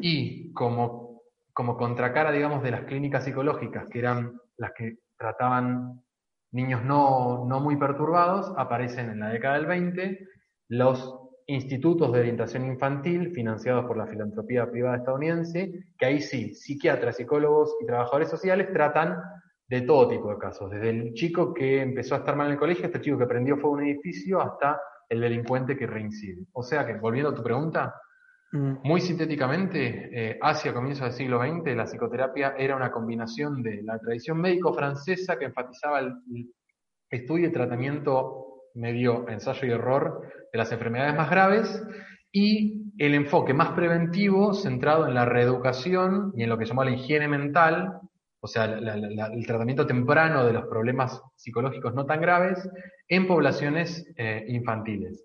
[0.00, 1.13] Y como,
[1.54, 6.02] como contracara, digamos, de las clínicas psicológicas, que eran las que trataban
[6.50, 10.28] niños no, no muy perturbados, aparecen en la década del 20
[10.68, 17.16] los institutos de orientación infantil financiados por la filantropía privada estadounidense, que ahí sí, psiquiatras,
[17.16, 19.18] psicólogos y trabajadores sociales tratan
[19.68, 22.58] de todo tipo de casos, desde el chico que empezó a estar mal en el
[22.58, 26.46] colegio, hasta el chico que prendió fuego en un edificio, hasta el delincuente que reincide.
[26.52, 27.94] O sea que, volviendo a tu pregunta.
[28.54, 33.98] Muy sintéticamente, eh, hacia comienzos del siglo XX, la psicoterapia era una combinación de la
[33.98, 36.14] tradición médico-francesa que enfatizaba el
[37.10, 41.82] estudio y tratamiento medio ensayo y error de las enfermedades más graves
[42.30, 46.84] y el enfoque más preventivo centrado en la reeducación y en lo que se llama
[46.84, 47.98] la higiene mental,
[48.40, 52.68] o sea, el tratamiento temprano de los problemas psicológicos no tan graves
[53.08, 55.24] en poblaciones eh, infantiles.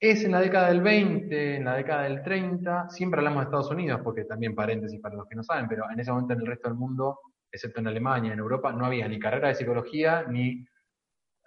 [0.00, 3.70] Es en la década del 20, en la década del 30, siempre hablamos de Estados
[3.70, 6.46] Unidos, porque también paréntesis para los que no saben, pero en ese momento en el
[6.46, 7.18] resto del mundo,
[7.50, 10.64] excepto en Alemania, en Europa, no había ni carrera de psicología ni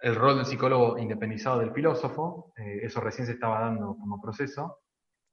[0.02, 4.80] el rol del psicólogo independizado del filósofo, eh, eso recién se estaba dando como proceso.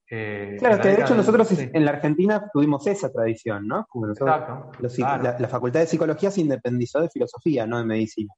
[0.09, 3.85] Eh, claro, que de hecho nosotros en la Argentina tuvimos esa tradición, ¿no?
[4.09, 4.71] Exacto.
[5.39, 8.33] la, Facultad de Psicología se independizó de filosofía, no de medicina.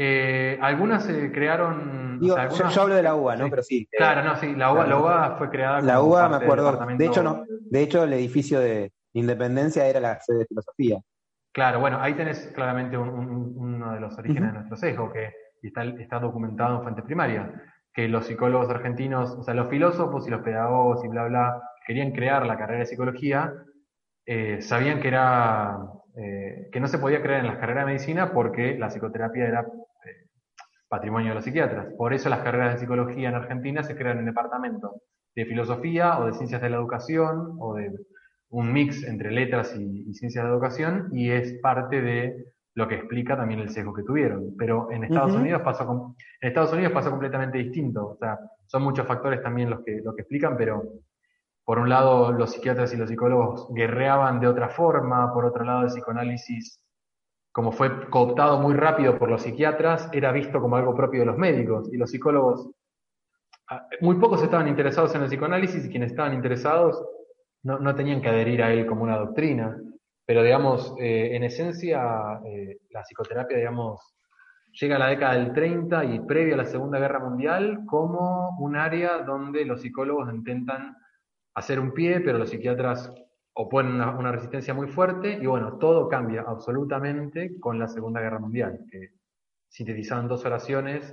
[0.00, 2.20] Eh, algunas se crearon.
[2.22, 2.36] yo,
[2.80, 3.50] hablo de la UBA, ¿no?
[3.50, 3.88] Pero sí.
[3.90, 5.80] Claro, no, sí, la UBA, la UBA fue creada.
[5.80, 6.86] La UBA, me acuerdo.
[6.96, 11.00] De hecho, no, de hecho, el edificio de Independencia era la sede de filosofía.
[11.52, 15.32] Claro, bueno, ahí tenés claramente uno de los orígenes de nuestro sesgo, que
[15.62, 17.52] está, está documentado en fuente primaria,
[17.92, 22.12] que los psicólogos argentinos, o sea, los filósofos y los pedagogos y bla, bla, querían
[22.12, 23.52] crear la carrera de psicología,
[24.24, 25.76] eh, sabían que era
[26.20, 29.60] eh, que no se podía crear en las carreras de medicina porque la psicoterapia era
[29.60, 29.66] eh,
[30.88, 31.92] patrimonio de los psiquiatras.
[31.96, 34.92] Por eso las carreras de psicología en Argentina se crean en departamentos
[35.34, 37.92] de filosofía o de ciencias de la educación o de
[38.50, 43.36] un mix entre letras y, ciencias de educación y es parte de lo que explica
[43.36, 44.54] también el sesgo que tuvieron.
[44.56, 48.08] Pero en Estados Unidos pasó en Estados Unidos pasó completamente distinto.
[48.08, 50.82] O sea, son muchos factores también los que, lo que explican, pero
[51.64, 55.82] por un lado los psiquiatras y los psicólogos guerreaban de otra forma, por otro lado
[55.82, 56.80] el psicoanálisis,
[57.58, 61.36] como fue cooptado muy rápido por los psiquiatras, era visto como algo propio de los
[61.36, 61.92] médicos.
[61.92, 62.70] Y los psicólogos,
[63.68, 67.04] ah, muy pocos estaban interesados en el psicoanálisis y quienes estaban interesados
[67.64, 69.76] no, no tenían que adherir a él como una doctrina,
[70.24, 74.14] pero digamos, eh, en esencia, eh, la psicoterapia, digamos,
[74.80, 78.76] llega a la década del 30 y previo a la Segunda Guerra Mundial como un
[78.76, 80.96] área donde los psicólogos intentan
[81.56, 83.12] hacer un pie, pero los psiquiatras
[83.60, 88.86] oponen una, resistencia muy fuerte y bueno, todo cambia absolutamente con la Segunda Guerra Mundial,
[88.88, 89.14] que
[89.68, 91.12] sintetizando dos oraciones,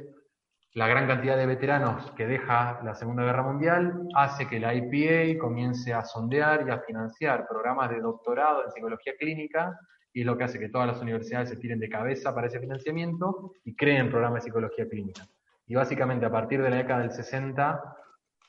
[0.74, 5.40] la gran cantidad de veteranos que deja la Segunda Guerra Mundial hace que la IPA
[5.40, 9.76] comience a sondear y a financiar programas de doctorado en psicología clínica
[10.14, 13.54] y lo que hace que todas las universidades se tiren de cabeza para ese financiamiento
[13.64, 15.26] y creen programas de psicología clínica.
[15.66, 17.82] Y básicamente a partir de la década del 60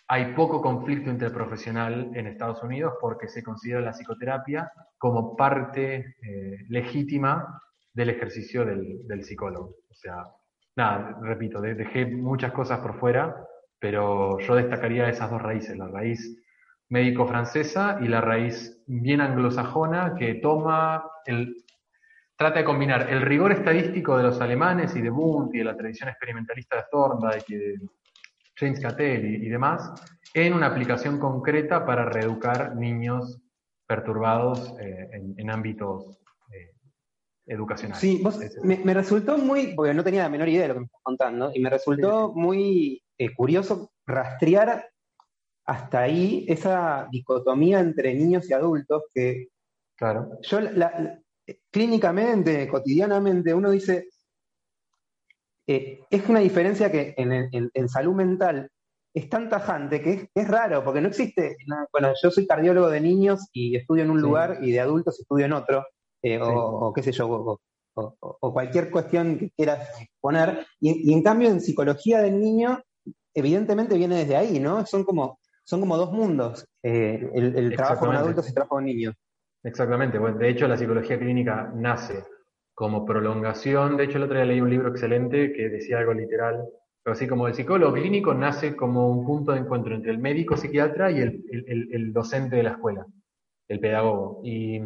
[0.08, 6.64] hay poco conflicto interprofesional en Estados Unidos porque se considera la psicoterapia como parte eh,
[6.68, 7.60] legítima
[7.92, 9.76] del ejercicio del, psicólogo.
[9.90, 10.22] O sea,
[10.76, 13.34] nada, repito, dejé muchas cosas por fuera,
[13.80, 16.40] pero yo destacaría esas dos raíces, la raíz
[16.88, 21.64] médico-francesa y la raíz bien anglosajona que toma el,
[22.36, 25.76] trata de combinar el rigor estadístico de los alemanes y de Wundt y de la
[25.76, 27.74] tradición experimentalista de Thorndike y de
[28.56, 29.92] James Cattell y, demás,
[30.34, 33.38] en una aplicación concreta para reeducar niños
[33.86, 36.18] perturbados eh, en, ámbitos
[36.52, 36.72] eh,
[37.46, 38.00] educacionales.
[38.00, 38.22] Sí,
[38.62, 41.50] me, resultó muy, porque no tenía la menor idea de lo que me estás contando,
[41.54, 44.88] y me resultó muy eh, curioso rastrear
[45.66, 49.48] hasta ahí esa dicotomía entre niños y adultos que
[49.96, 50.38] claro.
[50.42, 50.60] yo
[51.70, 54.08] clínicamente, cotidianamente, uno dice,
[55.66, 58.70] eh, es una diferencia que en, salud mental
[59.12, 61.56] es tan tajante que es, raro, porque no existe,
[61.90, 65.46] bueno, yo soy cardiólogo de niños y estudio en un lugar y de adultos estudio
[65.46, 65.84] en otro,
[66.22, 67.58] eh, o, qué sé yo,
[67.94, 69.90] o, cualquier cuestión que quieras
[70.20, 72.80] poner, y, en cambio en psicología del niño,
[73.34, 74.84] evidentemente viene desde ahí, ¿no?
[74.86, 78.84] Son como, son como dos mundos, eh, el, trabajo con adultos y el trabajo con
[78.84, 79.14] niños.
[79.64, 82.22] Exactamente, bueno, de hecho la psicología clínica nace
[82.76, 83.96] como prolongación.
[83.96, 86.62] De hecho, el otro día leí un libro excelente que decía algo literal,
[87.02, 90.58] pero así como el psicólogo clínico nace como un punto de encuentro entre el médico
[90.58, 93.06] psiquiatra y el, docente de la escuela,
[93.68, 94.42] el pedagogo.
[94.44, 94.78] Y,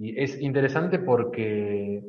[0.00, 2.04] es interesante porque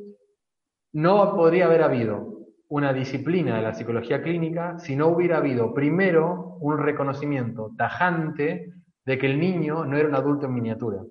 [0.92, 6.56] no podría haber habido una disciplina de la psicología clínica si no hubiera habido primero
[6.60, 8.72] un reconocimiento tajante
[9.04, 11.02] de que el niño no era un adulto en miniatura.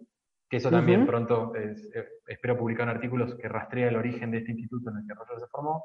[0.50, 1.76] Que eso también pronto eh,
[2.28, 5.40] espero publicar un artículo que rastrea el origen de este instituto en el que Roger
[5.40, 5.84] se formó.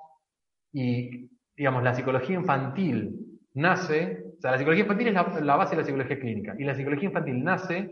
[0.72, 5.82] Y, digamos, la psicología infantil nace, o sea, la psicología infantil es la, base de
[5.82, 7.90] la psicología clínica, y la psicología infantil nace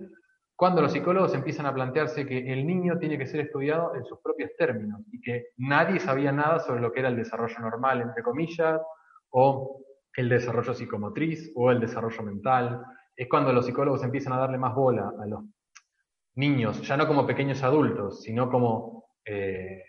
[0.57, 4.21] cuando los psicólogos empiezan a plantearse que el niño tiene que ser estudiado en sus
[4.21, 8.23] propios términos y que nadie sabía nada sobre lo que era el desarrollo normal, entre
[8.23, 8.81] comillas,
[9.31, 9.83] o
[10.15, 12.85] el desarrollo psicomotriz o el desarrollo mental.
[13.17, 15.43] Es cuando los psicólogos empiezan a darle más bola a los
[16.35, 19.83] niños, ya no como pequeños adultos, sino como eh,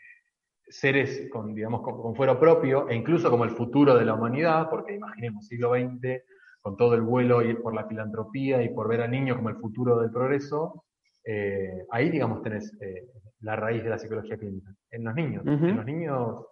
[0.68, 4.96] seres con, digamos, con, fuero propio e incluso como el futuro de la humanidad, porque
[4.96, 6.24] imaginemos siglo XX,
[6.62, 9.58] con todo el vuelo y por la filantropía y por ver al niño como el
[9.58, 10.86] futuro del progreso,
[11.26, 13.08] eh, ahí, digamos, tenés eh,
[13.42, 16.46] la raíz de la psicología clínica, en los niños, en los niños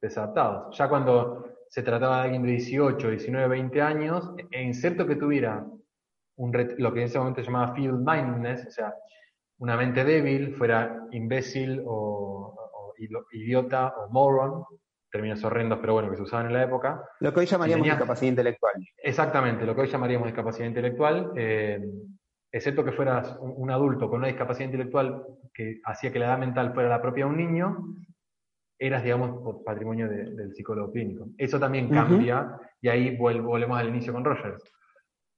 [0.00, 0.76] desadaptados.
[0.76, 5.66] Ya cuando se trataba de alguien de 18, 19, 20 años, e inserto que tuviera
[6.36, 8.94] un lo que en ese momento se llamaba field mindedness, o sea,
[9.58, 12.54] una mente débil, fuera imbécil o,
[13.32, 14.64] idiota o moron,
[15.10, 17.02] términos horrendos, pero bueno, que se usaban en la época.
[17.20, 18.74] Lo que hoy llamaríamos discapacidad intelectual.
[18.98, 21.80] Exactamente, lo que hoy llamaríamos discapacidad intelectual, eh,
[22.50, 26.74] excepto que fueras un, adulto con una discapacidad intelectual que hacía que la edad mental
[26.74, 27.94] fuera la propia de un niño,
[28.78, 31.28] eras, digamos, patrimonio del psicólogo clínico.
[31.38, 34.62] Eso también cambia, y ahí volvemos al inicio con Rogers.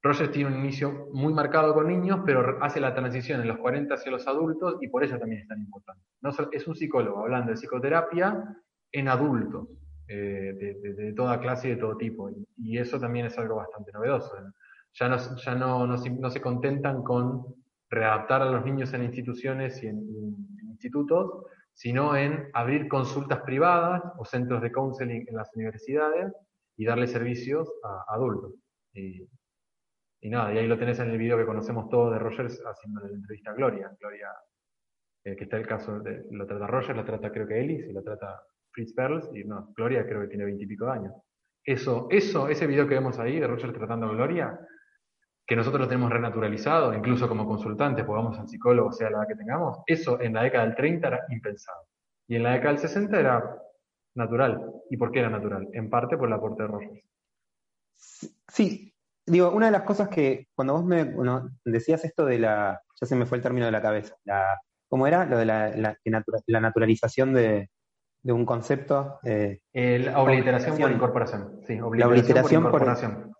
[0.03, 3.94] Rogers tiene un inicio muy marcado con niños, pero hace la transición en los 40
[3.94, 6.05] hacia los adultos y por eso también es tan importante.
[6.20, 8.57] No es un psicólogo hablando de psicoterapia
[8.92, 9.68] en adultos,
[10.07, 12.30] eh, de, toda clase y de todo tipo.
[12.57, 14.32] Y, eso también es algo bastante novedoso.
[14.94, 17.44] Ya, no, se contentan con
[17.90, 19.99] readaptar a los niños en instituciones y en,
[20.70, 21.44] institutos,
[21.74, 26.32] sino en abrir consultas privadas o centros de counseling en las universidades
[26.76, 28.55] y darle servicios a, adultos.
[30.21, 33.01] Y nada, y ahí lo tenés en el video que conocemos todos de Rogers haciendo
[33.01, 33.91] la entrevista a Gloria.
[34.01, 34.29] Gloria,
[35.25, 37.93] eh, que está el caso, de, lo trata Rogers, lo trata creo que Ellis, y
[37.93, 41.14] lo trata Fritz Perls, y no, Gloria creo que tiene veintipico de años.
[41.64, 44.59] Eso, eso, ese video que vemos ahí de Rogers tratando a Gloria,
[45.47, 49.29] que nosotros lo tenemos renaturalizado, incluso como consultantes, pues vamos al psicólogo, sea la edad
[49.29, 51.87] que tengamos, eso en la década del 30 era impensado.
[52.27, 53.62] Y en la década del 60 era
[54.14, 54.73] natural.
[54.91, 55.69] ¿Y por qué era natural?
[55.73, 57.03] En parte por el aporte de Rogers.
[58.49, 58.88] Sí,
[59.29, 61.12] digo, una de las cosas que cuando vos me
[61.64, 65.07] decías esto de la, ya se me fue el término de la cabeza, la, ¿cómo
[65.07, 65.24] era?
[65.24, 65.97] Lo de la,
[66.47, 67.68] la, naturalización de,
[68.24, 69.20] un concepto.
[69.24, 71.61] Eh, la obliteración por incorporación.
[71.66, 73.33] Sí, obliteración la obliteración por incorporación.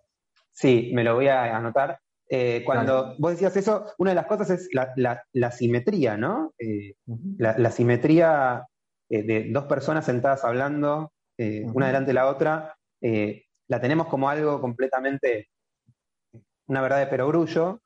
[0.51, 1.99] sí, me lo voy a anotar.
[2.31, 6.53] Eh, cuando vos decías eso, una de las cosas es la, simetría, ¿no?
[6.59, 6.93] Eh,
[7.37, 8.65] la, simetría
[9.09, 15.49] de dos personas sentadas hablando, una delante de la otra, la tenemos como algo completamente
[16.69, 17.81] una verdad de perogrullo,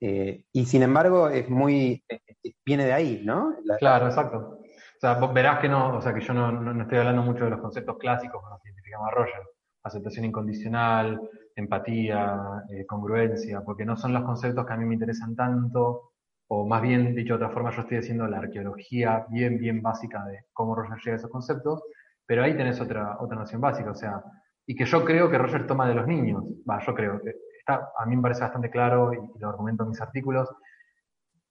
[0.00, 3.54] eh, y sin embargo es muy, eh, eh, viene de ahí, ¿no?
[3.78, 4.58] claro, exacto.
[4.58, 7.60] O sea, verás que no, o sea, que yo no, estoy hablando mucho de los
[7.60, 9.42] conceptos clásicos con los que identificamos a Roger,
[9.82, 11.20] aceptación incondicional,
[11.54, 16.12] empatía, congruencia, porque no son los conceptos que a mí me interesan tanto,
[16.48, 20.24] o más bien, dicho de otra forma, yo estoy haciendo la arqueología bien, bien básica
[20.24, 21.82] de cómo Roger llega a esos conceptos,
[22.24, 24.22] pero ahí tenés otra, otra noción básica, o sea,
[24.66, 27.20] y que yo creo que Roger toma de los niños, va, yo creo,
[27.66, 30.48] que a mí me parece bastante claro y, lo argumento en mis artículos.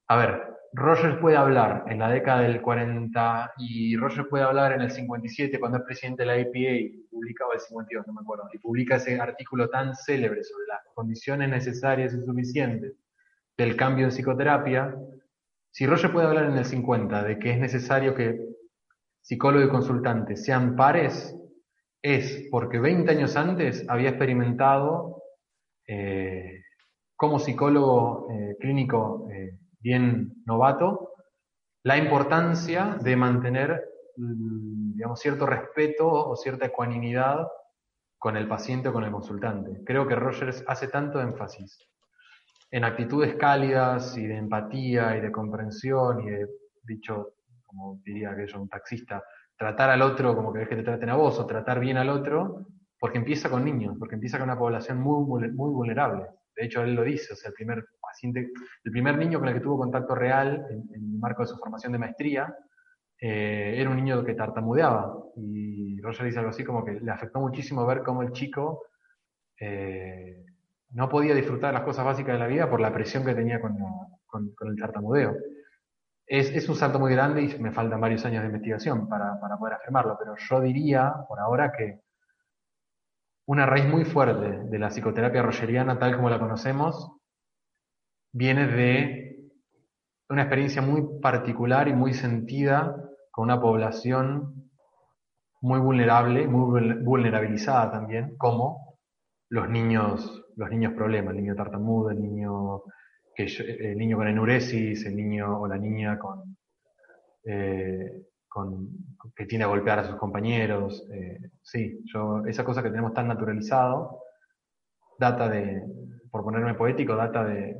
[0.08, 4.82] A ver, Rogers puede hablar en la década del 40 y Rogers puede hablar en
[4.82, 8.58] el 57 cuando es presidente de la APA, publicaba el 52, no me acuerdo, y
[8.58, 12.94] publica ese artículo tan célebre sobre las condiciones necesarias y suficientes
[13.58, 14.96] del cambio en psicoterapia.
[15.72, 18.40] Si Rogers puede hablar en el 50 de que es necesario que
[19.22, 21.36] psicólogo y consultante sean pares,
[22.02, 25.21] es porque 20 años antes había experimentado
[25.94, 26.64] eh,
[27.18, 31.12] como psicólogo eh, clínico eh, bien novato,
[31.84, 33.84] la importancia de mantener
[34.16, 37.46] mm, digamos, cierto respeto o cierta ecuanimidad
[38.18, 39.84] con el paciente o con el consultante.
[39.86, 41.78] Creo que Rogers hace tanto énfasis
[42.70, 46.48] en actitudes cálidas y de empatía y de comprensión y de,
[46.84, 47.34] dicho,
[47.66, 49.22] como diría que yo un taxista,
[49.58, 52.66] tratar al otro como que que te traten a vos o tratar bien al otro,
[53.02, 56.28] porque empieza con niños, porque empieza con una población muy, muy vulnerable.
[56.56, 58.52] De hecho, él lo dice, o sea, el primer paciente,
[58.84, 61.94] el primer niño con el que tuvo contacto real en, el marco de su formación
[61.94, 62.56] de maestría,
[63.20, 65.18] eh, era un niño que tartamudeaba.
[65.36, 68.84] Y Roger dice algo así como que le afectó muchísimo ver cómo el chico
[69.60, 70.46] eh,
[70.92, 73.78] no podía disfrutar las cosas básicas de la vida por la presión que tenía con,
[74.62, 75.38] el tartamudeo.
[76.28, 79.58] Es, es, un salto muy grande y me faltan varios años de investigación para, para
[79.58, 82.00] poder afirmarlo, pero yo diría por ahora que
[83.52, 87.18] una raíz muy fuerte de la psicoterapia rogeriana tal como la conocemos
[88.32, 89.50] viene de
[90.30, 92.96] una experiencia muy particular y muy sentida
[93.30, 94.70] con una población
[95.60, 98.98] muy vulnerable, muy vulnerabilizada también, como
[99.50, 102.84] los niños, los niños problemas, el niño tartamudo, el niño,
[103.36, 106.56] que, el niño con enuresis, el niño o la niña con
[107.44, 108.28] eh,
[109.36, 111.08] que tiene a golpear a sus compañeros.
[111.12, 114.24] Eh, sí, yo, esa cosa que tenemos tan naturalizado,
[115.18, 115.84] data de,
[116.30, 117.78] por ponerme poético, data de,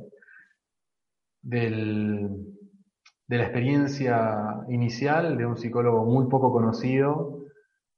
[1.42, 7.46] de la experiencia inicial de un psicólogo muy poco conocido,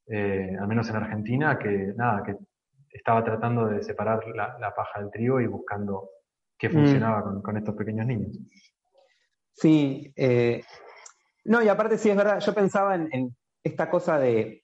[0.06, 2.36] eh, al menos en Argentina, que nada, que
[2.90, 6.10] estaba tratando de separar la, paja del trigo y buscando
[6.58, 6.72] qué mm.
[6.72, 8.38] funcionaba con, estos pequeños niños.
[9.52, 10.62] Sí, eh,
[11.44, 14.60] no, y aparte sí es verdad, yo pensaba en, esta cosa de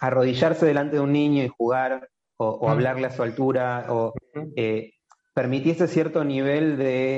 [0.00, 2.08] arrodillarse delante de un niño y jugar
[2.38, 4.12] o, hablarle a su altura o
[4.56, 4.92] eh,
[5.34, 7.16] permitiese cierto nivel de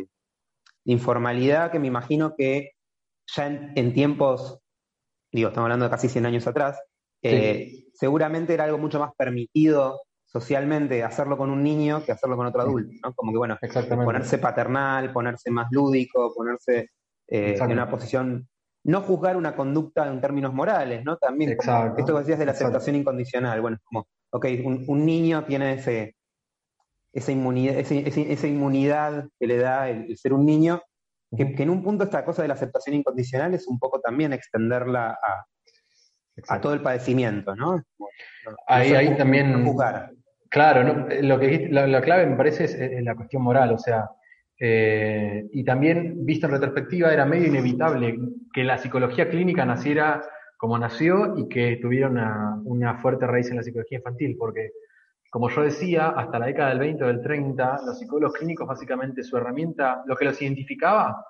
[0.00, 0.06] eh,
[0.84, 2.72] informalidad que me imagino que
[3.26, 4.60] ya en, tiempos,
[5.32, 6.80] digo, estamos hablando de casi 100 años atrás,
[7.22, 12.46] eh, seguramente era algo mucho más permitido socialmente hacerlo con un niño que hacerlo con
[12.46, 13.12] otro adulto, ¿no?
[13.14, 13.58] Como que, bueno,
[14.04, 16.90] ponerse paternal, ponerse más lúdico, ponerse
[17.34, 18.46] eh, en una posición,
[18.84, 21.16] no juzgar una conducta en términos morales, ¿no?
[21.16, 24.46] También, esto que decías de la aceptación incondicional, bueno, es como, ok,
[24.86, 26.14] un, niño tiene ese,
[27.10, 30.82] esa, inmunidad, esa inmunidad que le da el, ser un niño,
[31.34, 35.12] que, en un punto esta cosa de la aceptación incondicional es un poco también extenderla
[35.12, 35.46] a,
[36.48, 37.82] a todo el padecimiento, ¿no?
[38.66, 39.64] ahí, ahí también...
[40.50, 44.10] Claro, lo que la, clave me parece es la cuestión moral, o sea,
[44.64, 48.16] eh, y también, visto en retrospectiva, era medio inevitable
[48.52, 50.22] que la psicología clínica naciera
[50.56, 54.70] como nació y que tuviera una, fuerte raíz en la psicología infantil, porque
[55.32, 59.24] como yo decía, hasta la década del 20 o del 30, los psicólogos clínicos básicamente
[59.24, 61.26] su herramienta, lo que los identificaba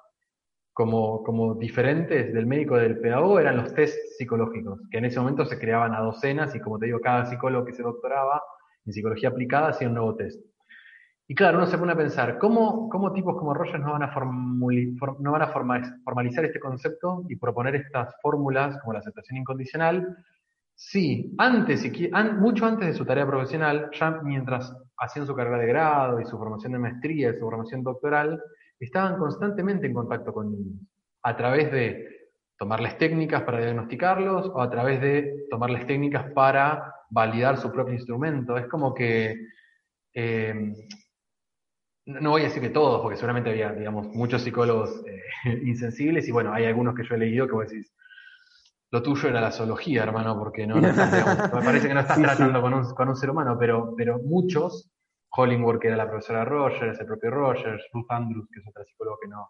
[0.75, 5.47] como, como diferentes del médico del pedagogo eran los test psicológicos, que en ese momento
[5.47, 8.43] se creaban a docenas y como te digo, cada psicólogo que se doctoraba
[8.85, 10.52] en psicología aplicada hacía un nuevo test.
[11.33, 14.13] Y claro, uno se pone a pensar, ¿cómo, cómo tipos como Rogers no van a,
[14.15, 20.15] no van a formalizar este concepto y proponer estas fórmulas como la aceptación incondicional?
[20.75, 21.91] Sí, antes,
[22.39, 26.37] mucho antes de su tarea profesional, ya mientras hacían su carrera de grado y su
[26.37, 28.39] formación de maestría y su formación doctoral,
[28.79, 30.83] estaban constantemente en contacto con niños,
[31.23, 32.29] a través de
[32.59, 38.59] tomarles técnicas para diagnosticarlos o a través de tomarles técnicas para validar su propio instrumento.
[38.59, 39.35] Es como que,
[40.13, 40.75] eh,
[42.07, 46.33] no voy a decir que todos, porque seguramente había, digamos, muchos psicólogos eh, insensibles y
[46.33, 47.95] bueno, hay algunos que yo he leído que vos decís,
[48.91, 52.75] lo tuyo era la zoología, hermano, porque no, me parece que no estás tratando Con,
[52.75, 54.91] un, con, un, ser humano, pero, pero muchos
[55.31, 59.17] Hollingworth, que era la profesora Rogers, el propio Rogers, Ruth Andrews, que es otra psicóloga
[59.23, 59.49] que no,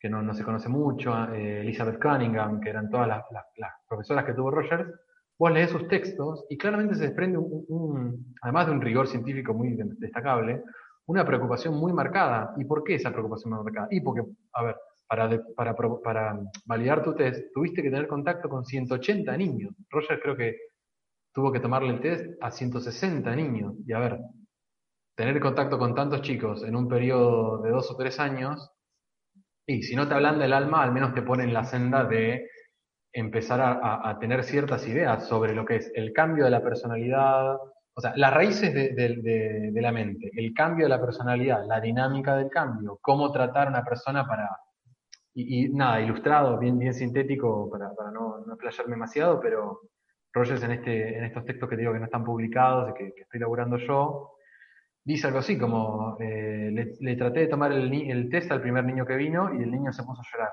[0.00, 3.24] que no, se conoce mucho, eh, Elizabeth Cunningham, que eran todas las,
[3.86, 4.88] profesoras que tuvo Rogers,
[5.38, 9.76] vos lees sus textos y claramente se desprende, un, además de un rigor científico muy
[9.98, 10.62] destacable,
[11.06, 12.54] una preocupación muy marcada.
[12.56, 13.88] ¿Y por qué esa preocupación marcada?
[13.90, 14.76] Y porque, a ver,
[15.06, 19.74] para, para, para validar tu test, tuviste que tener contacto con 180 niños.
[19.90, 20.56] Rogers creo que
[21.32, 23.74] tuvo que tomarle el test a 160 niños.
[23.86, 24.18] Y a ver,
[25.16, 28.70] tener contacto con tantos chicos en un periodo de dos o tres años,
[29.66, 32.48] y si no te hablan del alma, al menos te ponen la senda de
[33.12, 37.56] empezar a, tener ciertas ideas sobre lo que es el cambio de la personalidad,
[37.96, 42.50] o sea, las raíces de, la mente, el cambio de la personalidad, la dinámica del
[42.50, 44.50] cambio, cómo tratar a una persona para,
[45.32, 48.56] y, nada, ilustrado, bien, sintético, para, no, no
[48.88, 49.80] demasiado, pero
[50.32, 53.76] Rogers en, este, estos textos que digo que no están publicados y que, estoy elaborando
[53.76, 54.38] yo,
[55.04, 59.14] dice algo así como, eh, le, traté de tomar el, test al primer niño que
[59.14, 60.50] vino y el niño se puso a llorar.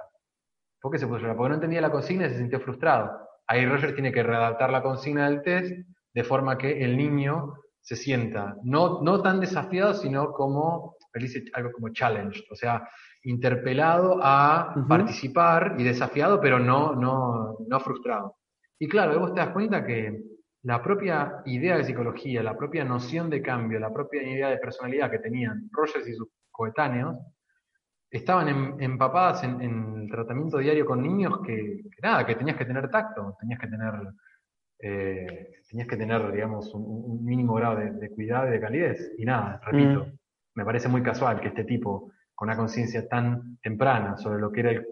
[0.80, 1.38] ¿Por qué se puso a llorar?
[1.38, 3.28] Porque no entendía la consigna y se sintió frustrado.
[3.48, 5.74] Ahí Roger tiene que readaptar la consigna del test
[6.14, 11.44] de forma que el niño se sienta no, no tan desafiado, sino como, él dice
[11.54, 12.88] algo como challenged, o sea,
[13.24, 18.38] interpelado a participar y desafiado, pero no, no, no frustrado.
[18.80, 20.24] Y claro, vos te das cuenta que
[20.64, 25.10] la propia idea de psicología, la propia noción de cambio, la propia idea de personalidad
[25.10, 27.16] que tenían Rogers y sus coetáneos,
[28.10, 33.38] estaban empapadas en, el tratamiento diario con niños que, nada, que tenías que tener tacto,
[33.40, 33.94] tenías que tener,
[34.82, 39.14] eh, tenías que tener, digamos, un, mínimo grado de, cuidado y de calidez.
[39.18, 40.18] Y nada, repito, mm.
[40.56, 44.60] me parece muy casual que este tipo, con una conciencia tan temprana sobre lo que
[44.62, 44.86] era el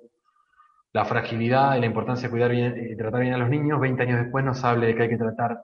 [0.93, 4.01] la fragilidad y la importancia de cuidar bien y tratar bien a los niños, 20
[4.01, 5.61] años después nos hable de que hay que tratar,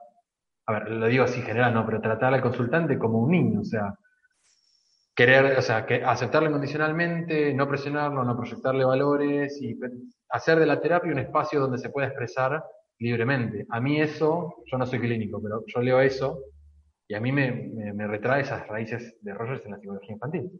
[0.66, 3.64] a ver, lo digo así general, no, pero tratar al consultante como un niño, o
[3.64, 3.94] sea,
[5.14, 9.76] querer, o sea, que aceptarlo incondicionalmente, no presionarlo, no proyectarle valores y
[10.28, 12.62] hacer de la terapia un espacio donde se pueda expresar
[12.98, 13.66] libremente.
[13.70, 16.40] A mí eso, yo no soy clínico, pero yo leo eso
[17.08, 20.50] y a mí me, retrae esas raíces de Rogers en la psicología infantil.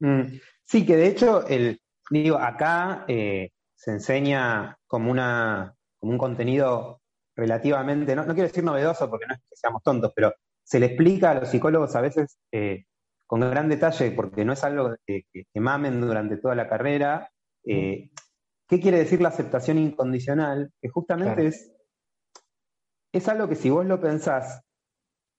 [0.00, 0.22] Mm,
[0.64, 7.00] sí, que de hecho, el, digo, acá eh, se enseña como, una, como un contenido
[7.34, 11.30] relativamente, no, quiero decir novedoso porque no es que seamos tontos, pero se le explica
[11.30, 12.84] a los psicólogos a veces eh,
[13.26, 17.30] con gran detalle, porque no es algo que, mamen durante toda la carrera.
[17.64, 18.10] Eh,
[18.70, 20.72] ¿Qué quiere decir la aceptación incondicional?
[20.80, 21.70] Que justamente es,
[23.12, 24.62] es algo que si vos lo pensás,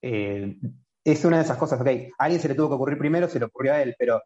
[0.03, 0.57] eh,
[1.03, 3.39] es una de esas cosas, ok, a alguien se le tuvo que ocurrir primero, se
[3.39, 4.21] le ocurrió a él, pero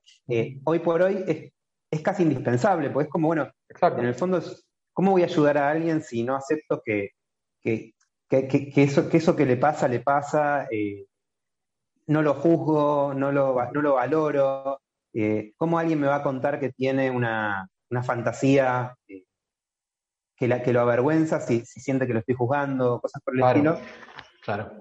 [0.65, 1.53] hoy por hoy es
[1.95, 4.41] es casi indispensable, porque es como, bueno, en el fondo,
[4.93, 7.11] ¿cómo voy a ayudar a alguien si no acepto que,
[7.53, 11.05] eso, que eso que le pasa, le pasa, eh,
[12.07, 14.81] no lo juzgo, no lo, no lo valoro?
[15.13, 17.69] Eh, ¿Cómo alguien me va a contar que tiene una,
[18.03, 19.23] fantasía eh,
[20.35, 23.77] que, la, que lo avergüenza si, siente que lo estoy juzgando, cosas por el estilo?
[24.43, 24.71] Claro.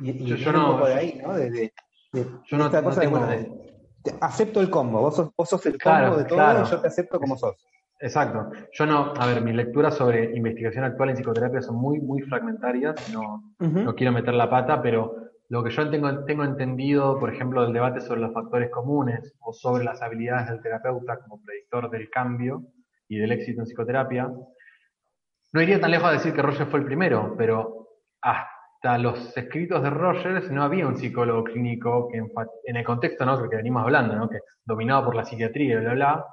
[0.00, 1.34] Y, yo, no, un poco de ahí, ¿no?
[1.34, 1.72] De,
[2.12, 3.18] yo no, cosa tengo...
[3.26, 3.50] de,
[4.20, 7.56] acepto el combo, vos sos, el combo de todo y yo te acepto como sos.
[8.00, 8.50] Exacto.
[8.72, 12.94] Yo no, a ver, mis lecturas sobre investigación actual en psicoterapia son muy, muy fragmentarias,
[13.12, 17.62] no, no quiero meter la pata, pero lo que yo tengo, tengo entendido, por ejemplo,
[17.62, 22.10] del debate sobre los factores comunes o sobre las habilidades del terapeuta como predictor del
[22.10, 22.64] cambio
[23.08, 24.30] y del éxito en psicoterapia,
[25.52, 27.88] no iría tan lejos a decir que Roger fue el primero, pero
[28.20, 33.48] hasta los escritos de Rogers no había un psicólogo clínico que en, el contexto ¿no?
[33.48, 34.28] que venimos hablando, ¿no?
[34.28, 36.26] que dominado por la psiquiatría y bla, bla,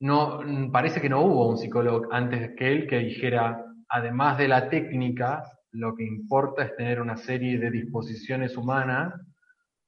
[0.00, 0.40] no,
[0.72, 5.44] parece que no hubo un psicólogo antes que él que dijera, además de la técnica,
[5.72, 9.14] lo que importa es tener una serie de disposiciones humanas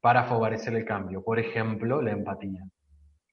[0.01, 1.22] para favorecer el cambio.
[1.22, 2.62] Por ejemplo, la empatía.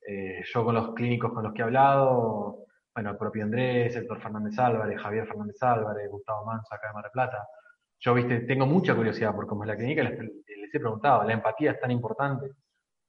[0.07, 4.07] Eh, yo con los clínicos con los que he hablado, bueno, el propio Andrés, el
[4.07, 7.47] doctor Fernández Álvarez, Javier Fernández Álvarez, Gustavo Manso acá de Mar del Plata,
[7.99, 11.33] yo viste, tengo mucha curiosidad por cómo es la clínica, les, les he preguntado, ¿la
[11.33, 12.51] empatía es tan importante?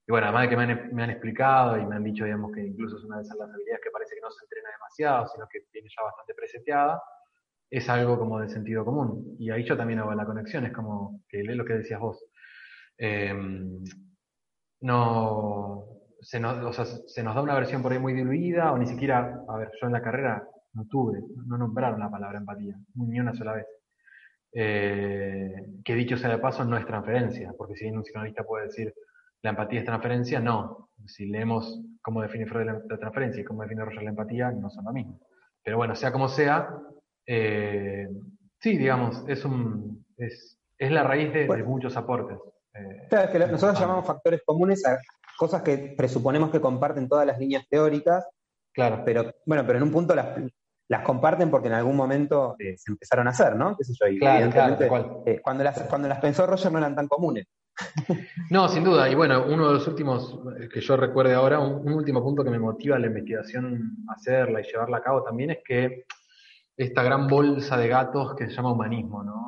[0.07, 2.99] Y bueno, además de que me han, explicado y me han dicho, digamos, que incluso
[2.99, 5.61] es una de esas las habilidades que parece que no se entrena demasiado, sino que
[5.73, 7.01] viene ya bastante preseteada,
[7.73, 9.35] es algo como de sentido común.
[9.39, 12.23] Y ahí yo también hago la conexión, es como que lo que decías vos.
[12.99, 13.35] Eh,
[14.83, 15.85] no,
[16.21, 19.87] se nos da una versión por ahí muy diluida, o ni siquiera, a ver, yo
[19.87, 23.67] en la carrera no tuve, no nombraron la palabra empatía, ni una sola vez.
[24.53, 28.67] Eh, que dicho sea de paso, no es transferencia, porque si bien un psicoanalista puede
[28.67, 28.93] decir
[29.41, 30.91] la empatía es transferencia, no.
[31.07, 34.85] Si leemos cómo define Freud la, transferencia y cómo define Roger la empatía, no son
[34.85, 35.19] lo mismo.
[35.65, 36.69] Pero bueno, sea como sea,
[37.27, 38.09] eh,
[38.61, 42.39] sí, digamos, es, un, es, es la raíz de, muchos aportes.
[42.75, 44.99] Eh, claro, es que nosotros llamamos factores comunes a
[45.37, 48.27] cosas que presuponemos que comparten todas las líneas teóricas.
[48.73, 49.03] Claro.
[49.05, 50.39] Pero bueno, pero en un punto las,
[50.89, 53.77] las comparten porque en algún momento eh, se empezaron a hacer, ¿no?
[53.77, 54.19] ¿Qué sé yo?
[54.19, 57.47] claro, claro, eh, cuando, las, cuando las pensó Roger no eran tan comunes.
[58.51, 59.09] No, sin duda.
[59.09, 60.39] Y bueno, uno de los últimos
[60.71, 64.99] que yo recuerde ahora, un, último punto que me motiva la investigación hacerla y llevarla
[64.99, 66.05] a cabo también es que
[66.77, 69.43] esta gran bolsa de gatos que se llama humanismo, ¿no?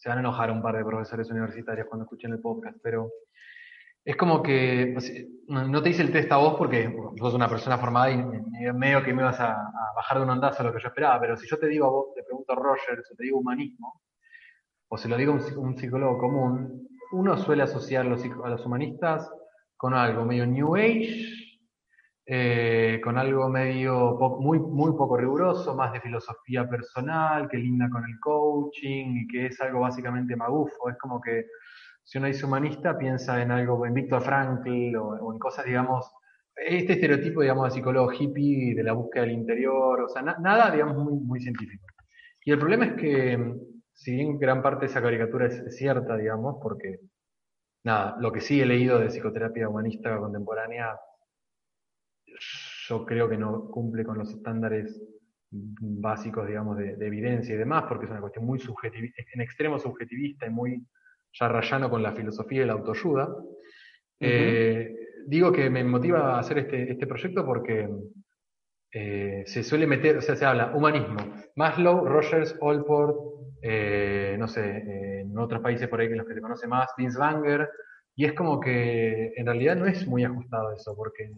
[0.00, 3.10] se van a enojar un par de profesores universitarios cuando escuchen el podcast, pero
[4.02, 4.96] es como que
[5.46, 8.16] no te hice el test a vos porque sos una persona formada y
[8.72, 9.54] medio que me ibas a,
[9.94, 12.06] bajar de un ondazo lo que yo esperaba, pero si yo te digo a vos,
[12.14, 14.00] te pregunto a Roger, si te digo humanismo,
[14.88, 19.30] o se lo digo a un, psicólogo común, uno suele asociar los, a los humanistas
[19.76, 21.49] con algo medio New Age,
[22.32, 28.04] eh, con algo medio muy, muy poco riguroso, más de filosofía personal, que linda con
[28.04, 30.88] el coaching y que es algo básicamente magufo.
[30.88, 31.46] Es como que
[32.04, 36.08] si uno dice humanista, piensa en algo, en Víctor Frankl o, en cosas, digamos,
[36.54, 40.98] este estereotipo, digamos, de psicólogo hippie, de la búsqueda del interior, o sea, nada, digamos,
[40.98, 41.84] muy, muy científico.
[42.44, 43.56] Y el problema es que,
[43.92, 47.00] si bien gran parte de esa caricatura es, cierta, digamos, porque,
[47.82, 50.96] nada, lo que sí he leído de psicoterapia humanista contemporánea,
[52.38, 55.02] yo creo que no cumple con los estándares
[55.50, 59.78] básicos, digamos, de, de evidencia y demás, porque es una cuestión muy subjetivista, en extremo
[59.78, 60.86] subjetivista y muy
[61.32, 63.34] ya rayando con la filosofía y la autoayuda.
[64.18, 64.94] Eh,
[65.26, 67.88] digo que me motiva a hacer este, este proyecto porque
[68.92, 71.16] eh, se suele meter, o sea, se habla humanismo,
[71.56, 73.16] Maslow, Rogers, Allport,
[73.62, 77.18] eh, no sé, en otros países por ahí que los que se conoce más, Vince
[77.18, 77.68] Banger,
[78.16, 81.30] y es como que en realidad no es muy ajustado eso, porque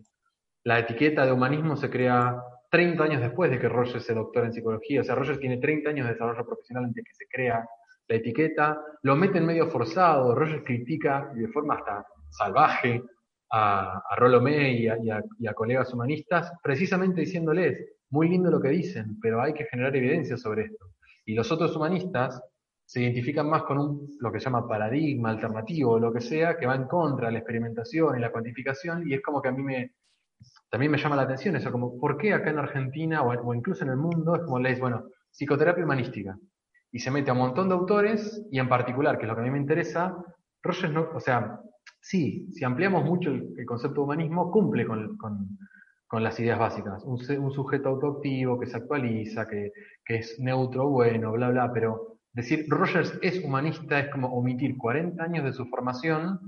[0.65, 4.53] la etiqueta de humanismo se crea 30 años después de que Rogers se doctora en
[4.53, 7.67] psicología, o sea, Rogers tiene 30 años de desarrollo profesional antes de que se crea
[8.09, 13.03] la etiqueta, lo meten medio forzado, Rogers critica de forma hasta salvaje
[13.51, 19.41] a, a Rolomé y a, colegas humanistas, precisamente diciéndoles, muy lindo lo que dicen, pero
[19.41, 20.87] hay que generar evidencia sobre esto.
[21.25, 22.43] Y los otros humanistas
[22.85, 26.57] se identifican más con un, lo que se llama paradigma alternativo o lo que sea,
[26.57, 29.53] que va en contra de la experimentación y la cuantificación, y es como que a
[29.53, 29.93] mí me,
[30.73, 33.91] también me llama la atención eso, como, ¿por qué acá en Argentina o, incluso en
[33.91, 36.35] el mundo es como lees, bueno, psicoterapia humanística?
[36.95, 39.41] y se mete a un montón de autores, y en particular, que es lo que
[39.41, 40.15] a mí me interesa,
[40.63, 41.59] Rogers no, o sea,
[42.01, 45.19] sí, si ampliamos mucho el, concepto de humanismo, cumple con,
[46.23, 47.03] las ideas básicas.
[47.05, 47.19] Un,
[47.51, 49.73] sujeto autoactivo que se actualiza, que,
[50.07, 55.45] es neutro, bueno, bla, bla, pero decir Rogers es humanista es como omitir 40 años
[55.45, 56.39] de su formación,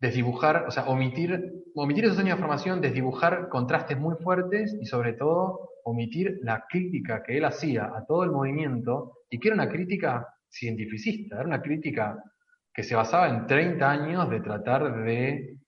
[0.00, 5.12] desdibujar, o sea, omitir, omitir esos años de formación, desdibujar contrastes muy fuertes y sobre
[5.12, 9.68] todo omitir la crítica que él hacía a todo el movimiento y que era una
[9.68, 12.22] crítica cientificista, era una crítica
[12.72, 15.58] que se basaba en 30 años de tratar de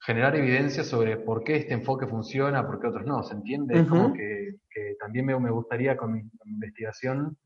[0.00, 3.86] generar evidencia sobre por qué este enfoque funciona, por qué otros no, ¿se entiende?
[3.86, 4.56] como que,
[4.98, 7.36] también me, gustaría con mi, investigación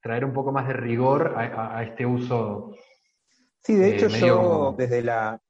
[0.00, 2.74] traer un poco más de rigor a, este uso.
[3.62, 5.40] Sí, de hecho yo desde la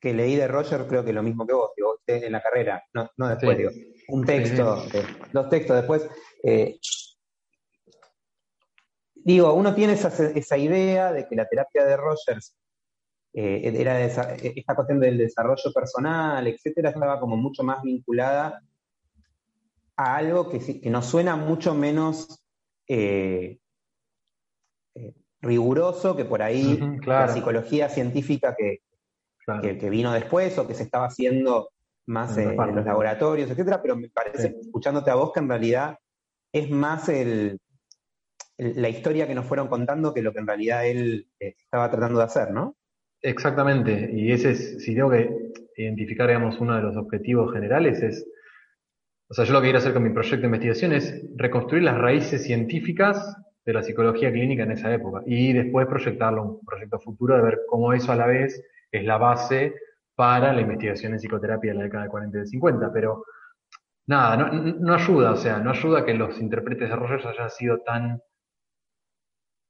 [0.00, 3.10] que leí de Roger creo que lo mismo que vos, digo, en la carrera, no,
[3.16, 3.70] no después, digo,
[4.08, 4.84] un texto,
[5.32, 6.08] dos textos después.
[6.42, 6.78] Eh,
[9.14, 12.56] digo, uno tiene esa, idea de que la terapia de Rogers
[13.34, 18.62] eh, era esa, esta cuestión del desarrollo personal, etcétera, estaba como mucho más vinculada
[19.96, 22.42] a algo que, que nos suena mucho menos
[22.86, 23.58] eh,
[24.94, 28.80] eh, riguroso que por ahí la psicología científica que,
[29.60, 31.70] que, vino después o que se estaba haciendo
[32.06, 35.98] más en, los laboratorios, etcétera, pero me parece, escuchándote a vos, que en realidad
[36.52, 37.60] es más el,
[38.56, 42.18] la historia que nos fueron contando que lo que en realidad él eh, estaba tratando
[42.18, 42.76] de hacer, ¿no?
[43.20, 45.28] Exactamente, y ese es, si tengo que
[45.76, 48.26] identificar, digamos, uno de los objetivos generales es,
[49.28, 51.98] o sea, yo lo que quiero hacer con mi proyecto de investigación es reconstruir las
[51.98, 56.98] raíces científicas de la psicología clínica en esa época y después proyectarlo a un proyecto
[57.00, 59.74] futuro de ver cómo eso a la vez es la base
[60.14, 63.24] para la investigación en psicoterapia de la década de 40 y de 50, pero
[64.06, 67.78] nada, no, no ayuda, o sea, no ayuda que los intérpretes de Rogers hayan sido
[67.80, 68.20] tan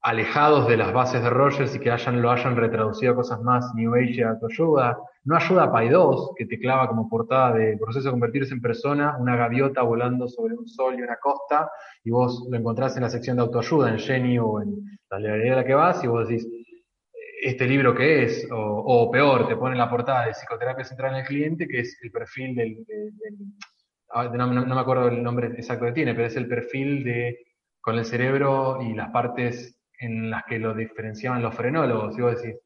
[0.02, 3.74] alejados de las bases de Rogers y que hayan, lo hayan retraducido a cosas más
[3.74, 4.98] New Age autoayuda.
[5.24, 8.62] No ayuda a Pai 2, que te clava como portada de proceso de convertirse en
[8.62, 11.70] persona, una gaviota volando sobre un sol y una costa,
[12.04, 15.52] y vos lo encontrás en la sección de autoayuda, en Jenny o en la librería
[15.54, 16.48] a la que vas, y vos decís,
[17.42, 18.46] ¿este libro qué es?
[18.50, 22.10] O, peor, te pone la portada de psicoterapia central en el cliente, que es el
[22.10, 22.86] perfil del...
[24.10, 27.38] Ah, no, no me acuerdo el nombre exacto que tiene, pero es el perfil de
[27.80, 32.18] con el cerebro y las partes en las que lo diferenciaban los frenólogos.
[32.18, 32.60] Y vos decís,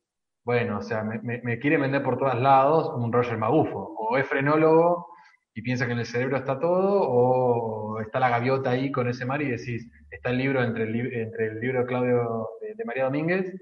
[0.45, 3.95] bueno, o sea, me, me, quiere vender por todos lados un Roger Magufo.
[3.99, 5.07] O es frenólogo
[5.55, 9.27] y piensa que en el cerebro está todo, o está la gaviota ahí con ese
[9.27, 13.05] mar y decís, está el libro entre el, entre el libro de Claudio de, María
[13.05, 13.55] Domínguez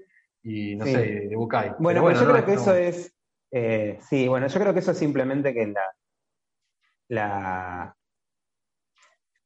[0.43, 1.73] y, no sé, de Bucay.
[1.79, 3.13] Bueno, yo creo que eso es,
[3.51, 5.83] eh, sí, bueno, yo creo que eso es simplemente que la,
[7.09, 7.95] la,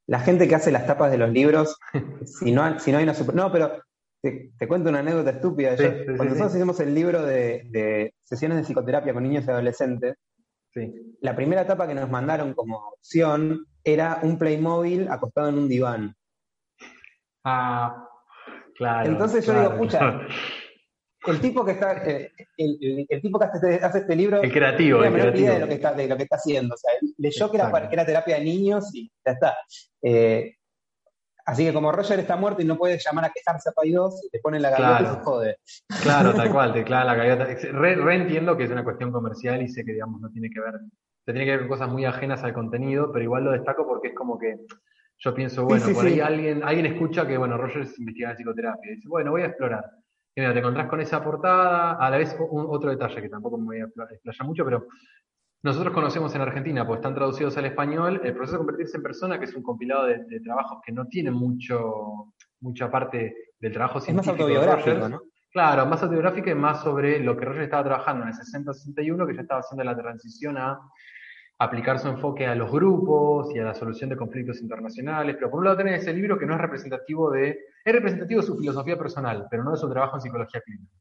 [0.08, 1.78] la gente que hace las tapas de los libros,
[2.26, 3.36] si no, si no hay una super...
[3.36, 3.82] No, pero
[4.22, 5.76] te, cuento una anécdota estúpida.
[5.76, 10.16] cuando nosotros hicimos el libro de, sesiones de psicoterapia con niños y adolescentes,
[11.22, 16.16] la primera etapa que nos mandaron como opción era un Playmobil acostado en un diván.
[17.46, 18.10] Ah,
[18.76, 19.10] claro.
[19.10, 20.22] Entonces yo digo, pucha,
[21.28, 25.54] el tipo que está, eh, el, tipo que hace este, libro, el creativo, el creativo.
[25.54, 26.76] de lo que está, de lo que está haciendo.
[26.76, 29.58] O sea, leyó que era, que era, terapia de niños y ya está.
[30.02, 30.56] Eh,
[31.46, 34.30] Así que como Roger está muerto y no puede llamar a quejarse a Pay 2,
[34.32, 35.58] te ponen la gaviota y se jode.
[36.02, 37.46] Claro, tal cual, te clava la gaviota.
[37.72, 40.74] Re, entiendo que es una cuestión comercial y sé que, digamos, no tiene que ver,
[41.24, 44.08] se tiene que ver con cosas muy ajenas al contenido, pero igual lo destaco porque
[44.08, 44.58] es como que
[45.20, 48.92] yo pienso, bueno, por ahí alguien, alguien escucha que, bueno, Roger es investigador de psicoterapia
[48.92, 49.86] y dice, bueno, voy a explorar.
[50.36, 53.66] Y mira, te encontrás con esa portada, a la vez otro detalle que tampoco me
[53.66, 54.88] voy a explayar mucho, pero
[55.64, 59.40] nosotros conocemos en Argentina, pues están traducidos al español, el proceso de convertirse en persona,
[59.40, 64.34] que es un compilado de, trabajos que no tiene mucho, mucha parte del trabajo científico.
[64.34, 65.22] Es más autobiográfico, ¿no?
[65.52, 69.36] Claro, más autobiográfico y más sobre lo que Roger estaba trabajando en el 60-61, que
[69.36, 70.78] ya estaba haciendo la transición a
[71.58, 75.36] aplicar su enfoque a los grupos y a la solución de conflictos internacionales.
[75.38, 77.50] Pero por un lado tenés ese libro que no es representativo de,
[77.84, 80.92] es representativo de su filosofía personal, pero no de su trabajo en psicología clínica.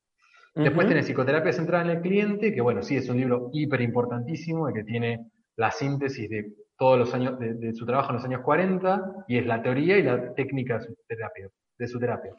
[0.54, 4.72] Después tenés Psicoterapia Centrada en el Cliente, que bueno, sí es un libro hiper importantísimo,
[4.72, 5.26] que tiene
[5.56, 9.46] la síntesis de todos los años, de, su trabajo en los años 40, y es
[9.46, 11.48] la teoría y la técnica de su terapia.
[11.76, 12.32] De su terapia.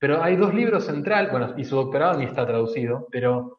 [0.00, 3.58] Pero hay dos libros centrales, bueno, y su doctorado ni está traducido, pero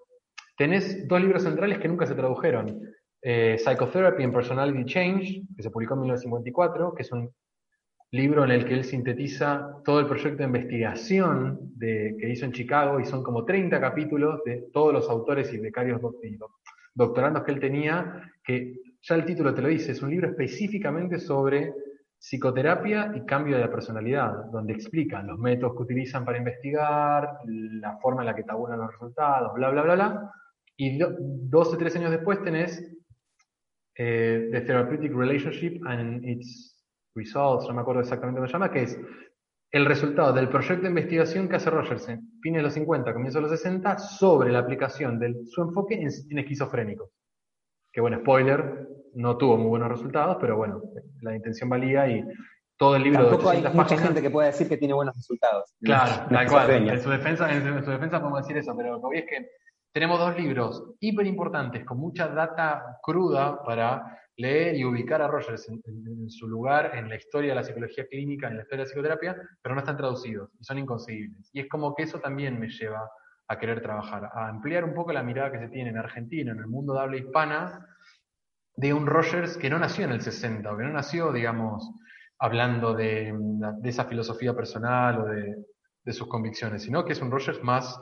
[0.58, 2.82] tenés dos libros centrales que nunca se tradujeron.
[3.26, 7.34] Eh, Psychotherapy and Personality Change, que se publicó en 1954, que es un
[8.12, 12.52] libro en el que él sintetiza todo el proyecto de investigación de, que hizo en
[12.52, 16.02] Chicago y son como 30 capítulos de todos los autores y becarios
[16.94, 21.18] doctorandos que él tenía, que ya el título te lo dice, es un libro específicamente
[21.18, 21.74] sobre
[22.20, 27.98] psicoterapia y cambio de la personalidad, donde explican los métodos que utilizan para investigar, la
[27.98, 30.32] forma en la que tabulan los resultados, bla, bla, bla, bla.
[30.76, 32.94] Y 12, 13 años después tenés
[33.96, 36.78] eh, The Therapeutic Relationship and Its
[37.16, 39.00] Results, no me acuerdo exactamente cómo se llama, que es
[39.74, 43.42] el resultado del proyecto de investigación que hace Rogers en fines de los 50, comienzos
[43.42, 47.10] de los 60, sobre la aplicación de su enfoque en, esquizofrénicos.
[47.92, 50.82] Que bueno, spoiler, no tuvo muy buenos resultados, pero bueno,
[51.22, 52.24] la intención valía y
[52.78, 55.74] todo el libro Tampoco de hay mucha gente que pueda decir que tiene buenos resultados.
[55.82, 56.90] Claro, tal cual.
[56.90, 59.50] En su, defensa, en su defensa podemos decir eso, pero lo que voy es que
[59.94, 65.70] tenemos dos libros hiper importantes con mucha data cruda para leer y ubicar a Rogers
[65.70, 68.90] en, su lugar en la historia de la psicología clínica, en la historia de la
[68.90, 71.52] psicoterapia, pero no están traducidos y son inconseguibles.
[71.54, 73.08] Y es como que eso también me lleva
[73.48, 76.60] a querer trabajar, a ampliar un poco la mirada que se tiene en Argentina, en
[76.60, 77.86] el mundo de habla hispana,
[78.76, 81.92] de un Rogers que no nació en el 60, o que no nació, digamos,
[82.40, 83.34] hablando de,
[83.84, 87.98] esa filosofía personal o de, sus convicciones, sino que es un Rogers más,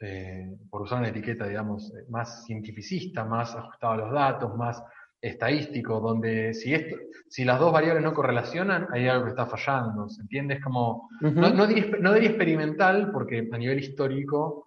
[0.00, 4.82] eh, por usar una etiqueta, digamos, más cientificista, más ajustado a los datos, más
[5.20, 6.96] estadístico, donde si, esto,
[7.28, 10.54] si las dos variables no correlacionan, hay algo que está fallando, ¿se entiende?
[10.54, 14.64] Es como, no, diría, experimental, porque a nivel histórico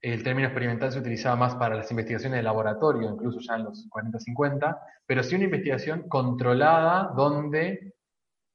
[0.00, 3.88] el término experimental se utilizaba más para las investigaciones de laboratorio, incluso ya en los
[3.88, 7.94] 40-50, pero sí una investigación controlada donde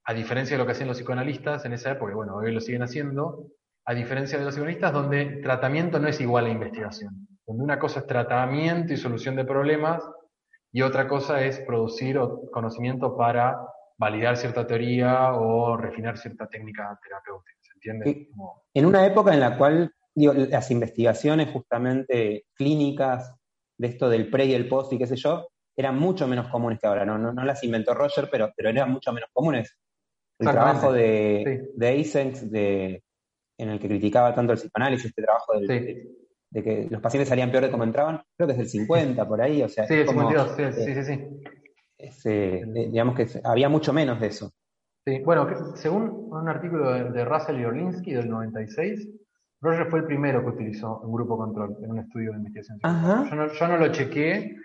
[0.06, 2.84] a diferencia de lo que hacían los psicoanalistas en esa época, bueno, hoy lo siguen
[2.84, 3.48] haciendo,
[3.90, 8.02] a diferencia de los psicoanalistas donde tratamiento no es igual a investigación, donde una cosa
[8.02, 10.04] es tratamiento y solución de problemas
[10.72, 12.20] y otra cosa es producir
[12.52, 13.58] conocimiento para
[13.98, 18.30] validar cierta teoría o refinar cierta técnica terapéutica, ¿se entiende?
[18.76, 23.34] En una época en la cual las investigaciones justamente clínicas
[23.76, 26.78] de esto del pre y el post y qué sé yo, eran mucho menos comunes
[26.80, 27.06] que ahora.
[27.06, 29.76] No, no, las inventó Roger, pero, pero eran mucho menos comunes.
[30.38, 32.48] El trabajo de, sí.
[32.50, 33.04] de
[33.60, 36.08] en el que criticaba tanto el psicoanálisis, este trabajo de,
[36.52, 39.62] que los pacientes salían peor de cómo entraban, creo que es del 50 por ahí.
[39.62, 41.42] O sea, sí, el 52, sí, sí, sí.
[42.26, 44.52] Eh, digamos que había mucho menos de eso.
[45.06, 49.10] Sí, bueno, según un artículo de, Russell y Orlinsky del 96,
[49.62, 52.80] Roger fue el primero que utilizó un grupo control en un estudio de investigación.
[52.82, 54.56] Yo no, yo no, lo chequeé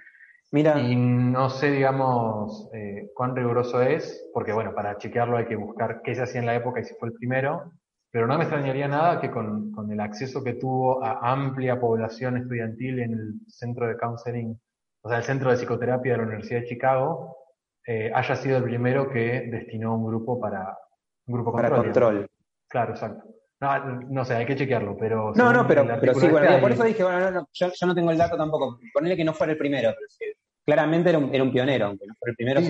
[0.53, 0.79] Mira.
[0.79, 6.01] y no sé, digamos, eh, cuán riguroso es, porque bueno, para chequearlo hay que buscar
[6.03, 7.73] qué se hacía en la época y si fue el primero,
[8.15, 12.37] pero no me extrañaría nada que con, con el acceso que tuvo a amplia población
[12.37, 14.57] estudiantil en el centro de counseling,
[15.03, 17.37] o sea, el centro de psicoterapia de la Universidad de Chicago,
[17.85, 20.79] eh, haya sido el primero que destinó un grupo para
[21.27, 22.31] un grupo para control.
[22.69, 23.25] Claro, exacto.
[23.59, 25.33] No, no sé, hay que chequearlo, pero...
[25.35, 28.13] No, no, pero, pero sí, bueno, por eso dije, bueno, no, yo, yo, no tengo
[28.13, 28.79] el dato tampoco.
[28.93, 30.25] Ponele que no fuera el primero, pero sí,
[30.65, 32.61] claramente era un, era un, pionero, aunque no fuera el primero,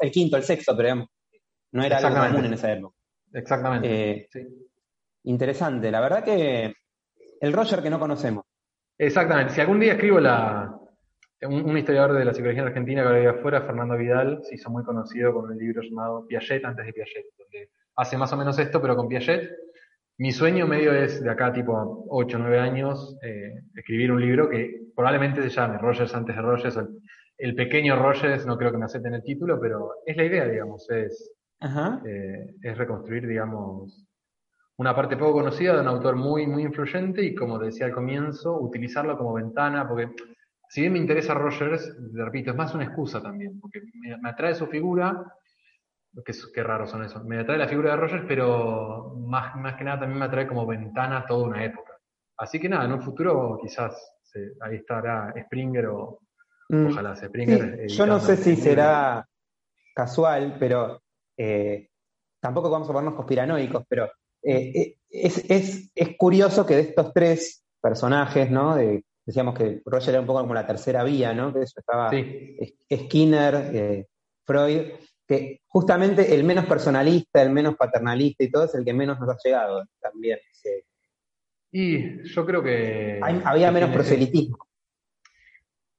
[0.00, 1.06] El, quinto, el sexto, pero
[1.72, 2.96] no era algo común en esa época.
[3.32, 4.28] Exactamente.
[4.34, 4.48] Eh,
[5.24, 6.74] interesante, la verdad que
[7.40, 8.44] el Roger que no conocemos.
[8.98, 10.78] Exactamente, si algún día escribo la...
[11.42, 14.70] Un, historiador de la psicología en Argentina que ahora vive afuera, Fernando Vidal, se hizo
[14.70, 18.56] muy conocido con el libro llamado Piaget antes de Piaget, donde hace más o menos
[18.60, 19.50] esto, pero con Piaget,
[20.18, 24.48] mi sueño medio es, de acá tipo 8 o 9 años, eh, escribir un libro
[24.48, 26.78] que probablemente se llame Rogers antes de Rogers,
[27.38, 30.88] el, pequeño Rogers, no creo que me acepten el título, pero es la idea, digamos,
[30.90, 31.32] es,
[32.04, 34.06] eh, es reconstruir, digamos,
[34.76, 38.58] una parte poco conocida de un autor muy, muy influyente y, como decía al comienzo,
[38.58, 40.10] utilizarlo como ventana, porque
[40.68, 43.82] si bien me interesa Rogers, repito, es más una excusa también, porque
[44.20, 45.24] me atrae su figura,
[46.24, 47.24] Qué, qué raros son eso.
[47.24, 50.66] Me atrae la figura de Rogers, pero más, más que nada también me atrae como
[50.66, 51.92] ventana toda una época.
[52.36, 54.14] Así que nada, en un futuro quizás
[54.60, 56.20] ahí estará Springer o
[56.68, 56.86] mm.
[56.86, 57.86] ojalá sea Springer.
[57.86, 59.26] yo no sé si será
[59.94, 61.00] casual, pero
[61.36, 61.88] eh,
[62.40, 64.06] tampoco vamos a ponernos conspiranoicos, pero
[64.42, 68.76] eh, eh, es, es, es, curioso que de estos tres personajes, ¿no?
[68.76, 71.52] De, decíamos que Roger era un poco como la tercera vía, ¿no?
[71.52, 74.06] Que eso estaba Skinner,
[74.44, 74.80] Freud,
[75.26, 79.30] que justamente el menos personalista, el menos paternalista y todo es el que menos nos
[79.30, 80.38] ha llegado también.
[81.70, 83.18] Y yo creo que...
[83.44, 84.58] había menos proselitismo.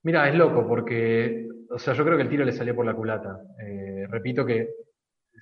[0.03, 2.93] Mira, es loco porque, o sea, yo creo que el tiro le salió por la
[2.93, 3.41] culata.
[3.60, 4.69] Eh, repito que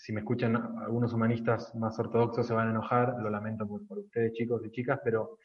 [0.02, 3.99] si me escuchan algunos humanistas más ortodoxos se van a enojar, lo lamento por, por
[3.99, 5.38] ustedes chicos y chicas, pero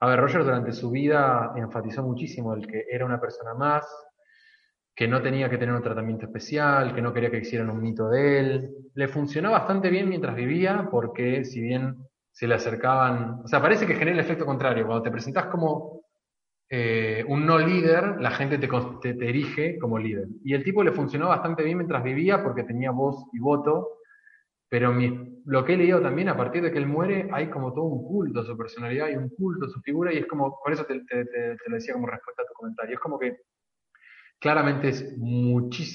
[0.00, 3.86] a ver, Roger durante su vida enfatizó muchísimo el que era una persona más,
[4.94, 8.10] que no tenía que tener un tratamiento especial, que no quería que hicieran un mito
[8.10, 8.70] de él.
[8.94, 11.96] Le funcionó bastante bien mientras vivía, porque si bien
[12.30, 14.86] se le acercaban, o sea, parece que genera el efecto contrario.
[14.86, 15.93] Cuando te presentas como
[16.70, 20.28] eh, un no líder, la gente te, te, erige como líder.
[20.44, 23.98] Y el tipo le funcionó bastante bien mientras vivía porque tenía voz y voto,
[24.68, 27.72] pero mi, lo que he leído también, a partir de que él muere, hay como
[27.72, 30.58] todo un culto a su personalidad y un culto a su figura, y es como,
[30.62, 33.36] por eso te, te lo decía como respuesta a tu comentario, es como que
[34.44, 35.08] Claramente es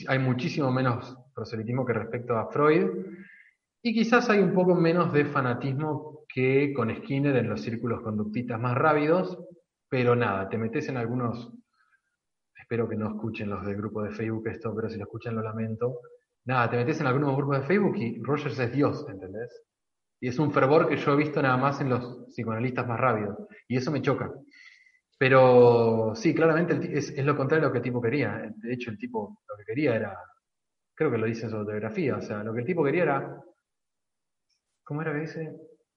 [0.07, 2.87] hay muchísimo menos proselitismo que respecto a Freud
[3.83, 8.59] y quizás hay un poco menos de fanatismo que con Skinner en los círculos conductistas
[8.59, 9.37] más rápidos,
[9.89, 11.51] pero nada, te metes en algunos,
[12.55, 15.41] espero que no escuchen los del grupo de Facebook esto, pero si lo escuchan lo
[15.41, 15.99] lamento,
[16.45, 19.63] nada, te metes en algunos grupos de Facebook y Rogers es Dios, ¿entendés?
[20.21, 23.37] Y es un fervor que yo he visto nada más en los psicoanalistas más rápidos,
[23.67, 24.31] y eso me choca.
[25.19, 28.53] Pero sí, claramente es, lo contrario de lo que el tipo quería.
[28.55, 30.17] De hecho, el tipo lo que quería era,
[30.95, 33.43] creo que lo dice en su autobiografía, o sea, lo que el tipo quería era,
[34.81, 35.53] ¿cómo era que dice?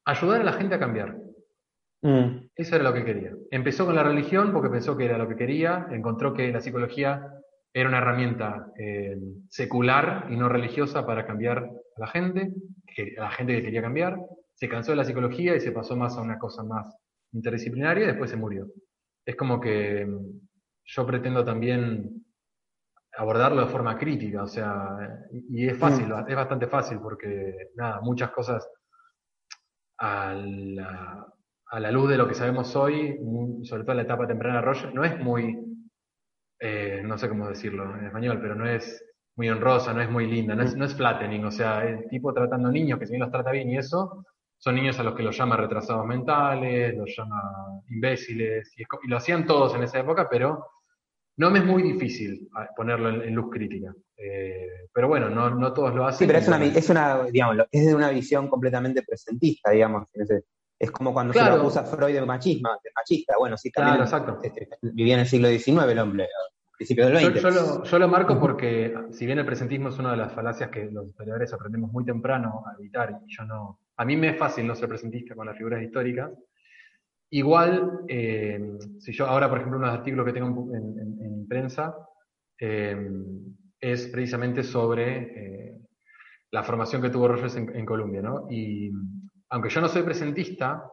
[0.07, 1.17] Ayudar a la gente a cambiar.
[2.03, 2.42] Mm.
[2.55, 3.33] Eso era lo que quería.
[3.51, 7.27] Empezó con la religión porque pensó que era lo que quería, encontró que la psicología
[7.73, 9.17] era una herramienta eh,
[9.49, 12.53] secular y no religiosa para cambiar a la gente,
[13.19, 14.19] a la gente que quería cambiar.
[14.55, 16.95] Se cansó de la psicología y se pasó más a una cosa más
[17.33, 18.69] interdisciplinaria y después se murió
[19.25, 20.41] es como que mm,
[20.85, 22.25] yo pretendo también
[23.17, 28.31] abordarlo de forma crítica, o sea, y es fácil, es bastante fácil porque, nada, muchas
[28.31, 28.67] cosas
[29.99, 31.27] a la,
[31.81, 33.19] luz de lo que sabemos hoy,
[33.63, 35.59] sobre todo en la etapa temprana de Roger, no es muy,
[36.61, 39.05] eh, no sé cómo decirlo en español, pero no es
[39.37, 42.33] muy honrosa, no es muy linda, no es, no es flattening, o sea, el tipo
[42.35, 44.27] tratando niños, que si bien los trata bien y eso,
[44.59, 47.41] son niños a los que los llama retrasados mentales, los llama
[47.89, 50.67] imbéciles, y, lo hacían todos en esa época, pero
[51.39, 53.95] no me es muy difícil ah, ponerlo en, luz crítica.
[54.17, 56.19] Eh, pero bueno, no, no, todos lo hacen.
[56.19, 60.07] Sí, pero es una, es una, digamos, es de una visión completamente presentista, digamos.
[60.83, 63.35] Es como cuando se lo acusa Freud de machismo, de machista.
[63.39, 64.03] Bueno, sí, también
[64.43, 66.29] este, vivía en el siglo XIX el hombre,
[66.77, 67.41] principio del XX.
[67.41, 70.87] Yo, yo, lo, marco porque, si bien el presentismo es una de las falacias que
[70.87, 73.79] los historiadores aprendemos muy temprano a evitar, y yo no.
[73.97, 76.33] A mí me es fácil no ser presentista con las figuras históricas.
[77.31, 78.61] Igual, eh,
[78.99, 81.95] si yo ahora, por ejemplo, uno de los artículos que tengo en, prensa
[82.59, 83.09] eh,
[83.79, 85.79] es precisamente sobre eh,
[86.51, 88.49] la formación que tuvo Rogers en, en Colombia, ¿no?
[88.51, 88.91] Y
[89.53, 90.91] aunque yo no soy presentista,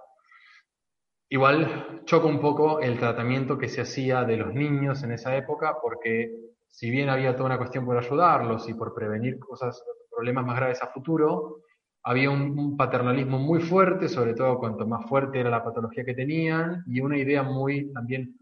[1.30, 5.78] igual choca un poco el tratamiento que se hacía de los niños en esa época,
[5.82, 6.30] porque
[6.68, 9.82] si bien había toda una cuestión por ayudarlos y por prevenir cosas,
[10.12, 11.62] problemas más graves a futuro,
[12.04, 16.84] había un, paternalismo muy fuerte, sobre todo cuanto más fuerte era la patología que tenían,
[16.86, 18.36] y una idea muy también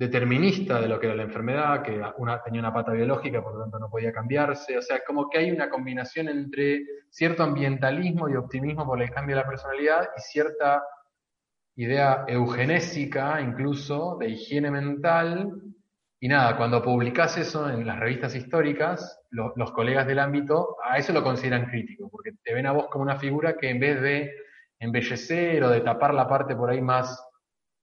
[0.00, 2.00] determinista de lo que era la enfermedad, que
[2.42, 4.78] tenía una pata biológica, por lo tanto no podía cambiarse.
[4.78, 9.36] O sea, como que hay una combinación entre cierto ambientalismo y optimismo por el cambio
[9.36, 10.82] de la personalidad y cierta
[11.76, 15.52] idea eugenésica, incluso, de higiene mental.
[16.18, 21.12] Y nada, cuando publicás eso en las revistas históricas, los colegas del ámbito a eso
[21.12, 24.34] lo consideran crítico, porque te ven a vos como una figura que en vez de
[24.78, 27.22] embellecer o de tapar la parte por ahí más,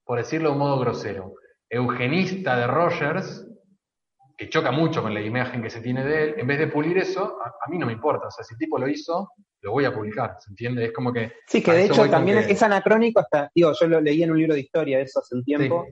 [0.04, 1.34] por decirlo de un modo grosero,
[1.70, 3.46] eugenista de Rogers,
[4.36, 6.96] que choca mucho con la imagen que se tiene de él, en vez de pulir
[6.98, 8.28] eso, a, mí no me importa.
[8.28, 10.84] O sea, si el tipo lo hizo, lo voy a publicar, ¿se entiende?
[10.86, 11.32] Es como que...
[11.46, 14.54] Sí, que de hecho también es anacrónico hasta, digo, yo lo leí en un libro
[14.54, 15.86] de historia eso hace un tiempo,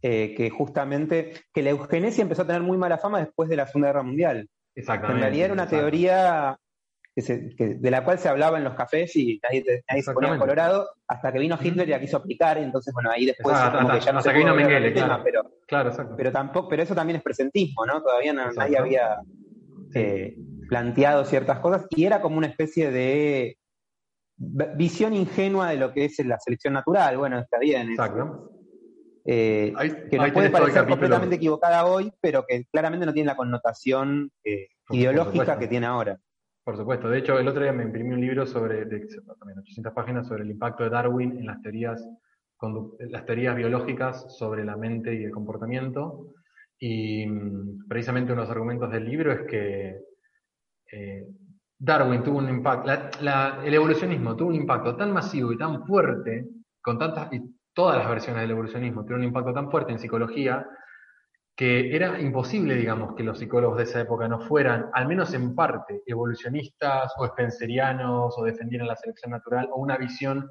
[0.00, 3.66] eh, que justamente, que la eugenesia empezó a tener muy mala fama después de la
[3.66, 4.48] Segunda Guerra Mundial.
[4.74, 5.18] Exactamente.
[5.18, 6.58] En realidad era una teoría
[7.16, 11.38] de la cual se hablaba en los cafés y nadie, se ponía colorado, hasta que
[11.38, 14.32] vino Hitler y la quiso aplicar, entonces bueno, ahí después como que ya no se
[14.32, 15.42] vino el tema, pero,
[16.16, 18.02] pero tampoco, pero eso también es presentismo, ¿no?
[18.02, 19.18] Todavía nadie había
[19.94, 20.36] eh,
[20.68, 23.58] planteado ciertas cosas, y era como una especie de
[24.40, 27.18] visión ingenua de lo que es la selección natural.
[27.18, 27.90] Bueno, está bien.
[27.90, 28.50] Exacto.
[29.24, 29.74] Eh,
[30.10, 34.68] que no puede parecer completamente equivocada hoy, pero que claramente no tiene la connotación eh,
[34.90, 36.18] ideológica que tiene ahora.
[36.70, 37.10] Por supuesto.
[37.10, 39.04] De hecho, el otro día me imprimí un libro sobre, de,
[39.40, 42.00] también 800 páginas, sobre el impacto de Darwin en las teorías,
[43.10, 46.28] las teorías biológicas sobre la mente y el comportamiento.
[46.78, 49.98] Y mm, precisamente uno de los argumentos del libro es que
[50.92, 51.26] eh,
[51.76, 52.88] Darwin tuvo un impacto,
[53.64, 56.46] el evolucionismo tuvo un impacto tan masivo y tan fuerte,
[56.80, 57.42] con tantas, y
[57.74, 60.64] todas las versiones del evolucionismo tuvieron un impacto tan fuerte en psicología,
[61.60, 65.54] que era imposible, digamos, que los psicólogos de esa época no fueran, al menos en
[65.54, 70.50] parte, evolucionistas o spencerianos o defendieran la selección natural o una visión,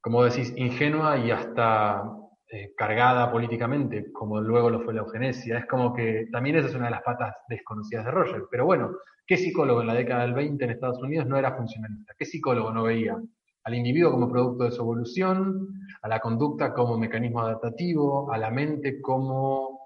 [0.00, 2.02] como decís, ingenua y hasta
[2.48, 5.58] eh, cargada políticamente, como luego lo fue la eugenesia.
[5.58, 8.42] Es como que también esa es una de las patas desconocidas de Roger.
[8.50, 8.90] Pero bueno,
[9.24, 12.14] ¿qué psicólogo en la década del 20 en Estados Unidos no era funcionalista?
[12.18, 13.16] ¿Qué psicólogo no veía
[13.62, 15.68] al individuo como producto de su evolución,
[16.02, 19.81] a la conducta como mecanismo adaptativo, a la mente como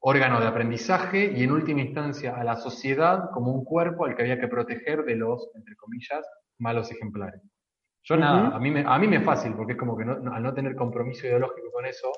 [0.00, 4.22] órgano de aprendizaje y en última instancia a la sociedad como un cuerpo al que
[4.22, 6.24] había que proteger de los, entre comillas,
[6.58, 7.42] malos ejemplares.
[8.04, 10.42] Yo nada, a mí, me, a mí me es fácil porque es como que al
[10.42, 12.10] no tener compromiso ideológico con eso,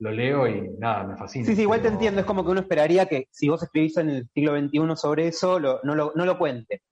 [0.00, 1.46] lo leo y nada, me fascina.
[1.46, 4.10] Sí, sí, igual te entiendo, es como que uno esperaría que si vos escribís en
[4.10, 6.82] el siglo XXI sobre eso, no, lo, no lo cuentes.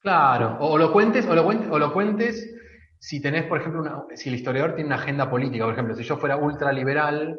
[0.00, 2.54] Claro, o, lo cuentes, o lo cuentes, o lo cuentes
[3.00, 6.02] si tenés, por ejemplo, una, si el historiador tiene una agenda política, por ejemplo, si
[6.02, 7.38] yo fuera ultraliberal,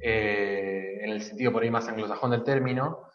[0.00, 3.06] eh, en el sentido por ahí más anglosajón del término,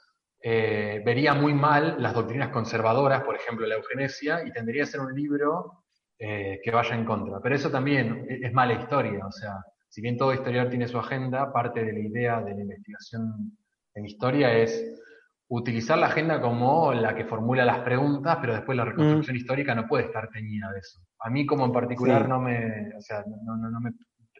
[0.41, 5.01] eh, vería muy mal las doctrinas conservadoras, por ejemplo, la eugenesia, y tendría que ser
[5.01, 5.83] un libro
[6.19, 7.39] eh, que vaya en contra.
[7.41, 9.55] Pero eso también es mala historia, o sea,
[9.89, 13.57] si bien todo historiador tiene su agenda, parte de la idea de la investigación
[13.95, 15.01] en historia es
[15.47, 19.39] utilizar la agenda como la que formula las preguntas, pero después la reconstrucción mm.
[19.39, 20.99] histórica no puede estar teñida de eso.
[21.19, 23.91] A mí como en particular no me, o sea, no, no, no me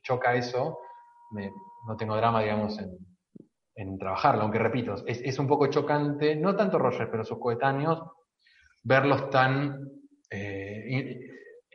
[0.03, 0.77] choca eso,
[1.31, 1.51] me,
[1.85, 2.97] no tengo drama, digamos, en,
[3.75, 8.01] en trabajarlo, aunque repito, es, es, un poco chocante, no tanto Roger, pero sus coetáneos,
[8.83, 9.89] verlos tan,
[10.29, 11.19] eh,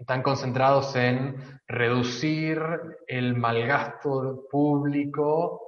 [0.07, 2.61] tan concentrados en reducir
[3.07, 5.61] el malgasto público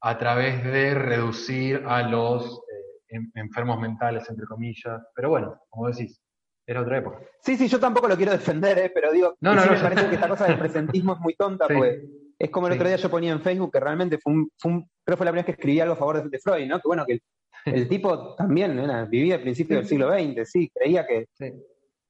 [0.00, 2.60] a través de reducir a los
[3.08, 5.02] eh, enfermos mentales, entre comillas.
[5.14, 6.20] Pero bueno, como decís,
[6.66, 7.20] era otra época.
[7.40, 8.92] Sí, sí, yo tampoco lo quiero defender, ¿eh?
[8.94, 12.02] pero digo, no, no, me parece que esta cosa del presentismo es muy tonta, porque
[12.38, 15.16] es como el otro día yo ponía en Facebook que realmente fue un, fue creo
[15.16, 16.78] fue la primera vez que escribí algo a favor de, Freud, ¿no?
[16.80, 17.20] Que bueno, que
[17.64, 21.26] El tipo también vivía al principio del siglo XX, sí, creía que,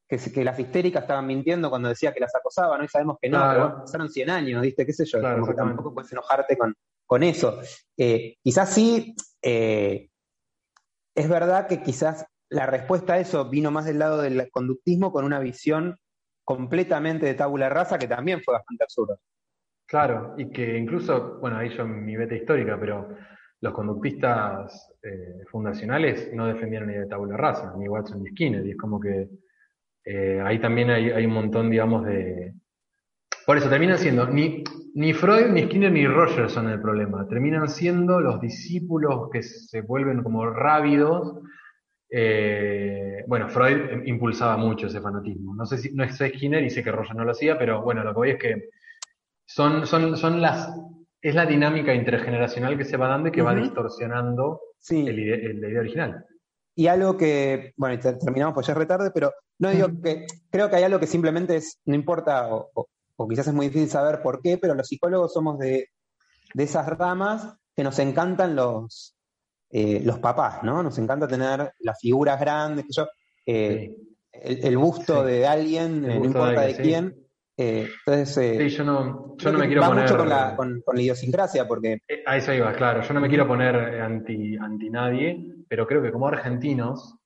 [0.08, 3.78] que, las histéricas estaban mintiendo cuando decía que las acosaban, hoy sabemos que no, pero
[3.80, 4.84] pasaron 100 años, ¿viste?
[4.84, 5.20] ¿Qué sé yo?
[5.20, 6.74] como que tampoco puedes enojarte con,
[7.06, 7.60] con eso.
[7.96, 10.08] Eh, quizás sí, eh,
[11.14, 15.24] es verdad que quizás la respuesta a eso vino más del lado del conductismo con
[15.24, 15.96] una visión
[16.44, 19.16] completamente de tabula rasa que también fue bastante absurda.
[19.88, 23.08] Claro, y que incluso, bueno, ahí yo mi beta histórica, pero
[23.62, 28.72] los conductistas eh, fundacionales no defendieron ni de tabula rasa, ni Watson ni Skinner, y
[28.72, 29.30] es como que
[30.04, 32.52] eh, ahí también hay, un montón, digamos, de...
[33.46, 34.62] Por eso terminan siendo, ni,
[34.94, 39.80] ni Freud, ni Skinner, ni Rogers son el problema, terminan siendo los discípulos que se
[39.80, 41.40] vuelven como rávidos
[42.10, 45.54] eh, bueno, Freud impulsaba mucho ese fanatismo.
[45.54, 48.02] No sé si no es Skinner y sé que Roger no lo hacía, pero bueno,
[48.02, 48.70] lo que voy es que
[49.48, 50.70] son, son, son las,
[51.22, 54.60] es la dinámica intergeneracional que se va dando y que va distorsionando
[54.90, 56.26] el, la idea original.
[56.74, 60.76] Y algo que, bueno, terminamos pues ya es retarde, pero no digo que, creo que
[60.76, 62.98] hay algo que simplemente es, no importa, o,
[63.28, 65.88] quizás es muy difícil saber por qué, pero los psicólogos somos de,
[66.52, 69.16] de esas ramas que nos encantan los,
[69.70, 70.82] eh, los papás, ¿no?
[70.82, 73.08] Nos encanta tener las figuras grandes, que yo,
[73.46, 73.96] eh,
[74.30, 77.27] el, busto de alguien, no importa de, quién.
[77.60, 80.04] Eh, entonces, yo no, yo no me quiero poner.
[80.04, 81.98] mucho con la, con, la idiosincrasia, porque.
[82.24, 83.02] A eso iba, claro.
[83.02, 87.16] Yo no me quiero poner anti, anti nadie, pero creo que como argentinos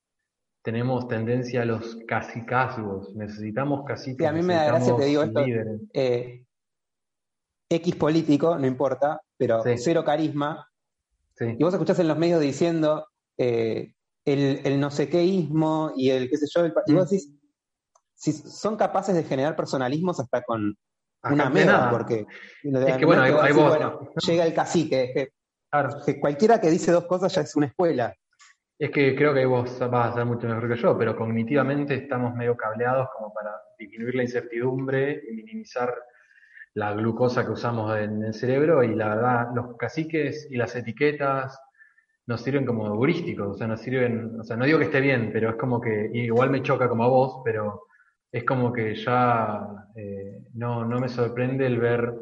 [0.62, 3.14] tenemos tendencia a los casicazgos.
[3.14, 4.14] Necesitamos casi.
[4.14, 5.44] Sí, a mí me da gracia, te digo esto.
[7.68, 10.66] X político, no importa, pero cero carisma,
[11.40, 13.06] y vos escuchás en los medios diciendo
[13.38, 13.94] eh,
[14.24, 17.10] el, no sé quéismo y el qué sé yo, y vos mm.
[17.10, 17.32] decís,
[18.22, 20.76] si son capaces de generar personalismos hasta con
[21.24, 22.24] una mega, porque
[22.62, 23.76] es que bueno, hay, vos,
[24.24, 28.14] llega el cacique, que, cualquiera que dice dos cosas ya es una escuela.
[28.78, 32.32] Es que creo que vos vas a ser mucho mejor que yo, pero cognitivamente estamos
[32.36, 35.92] medio cableados como para disminuir la incertidumbre y minimizar
[36.74, 41.60] la glucosa que usamos en el cerebro y la verdad, los caciques y las etiquetas
[42.26, 45.30] nos sirven como heurísticos, o sea, nos sirven, o sea, no digo que esté bien,
[45.32, 47.86] pero es como que, igual me choca como a vos, pero
[48.32, 52.14] es como que ya eh, no, no me sorprende el ver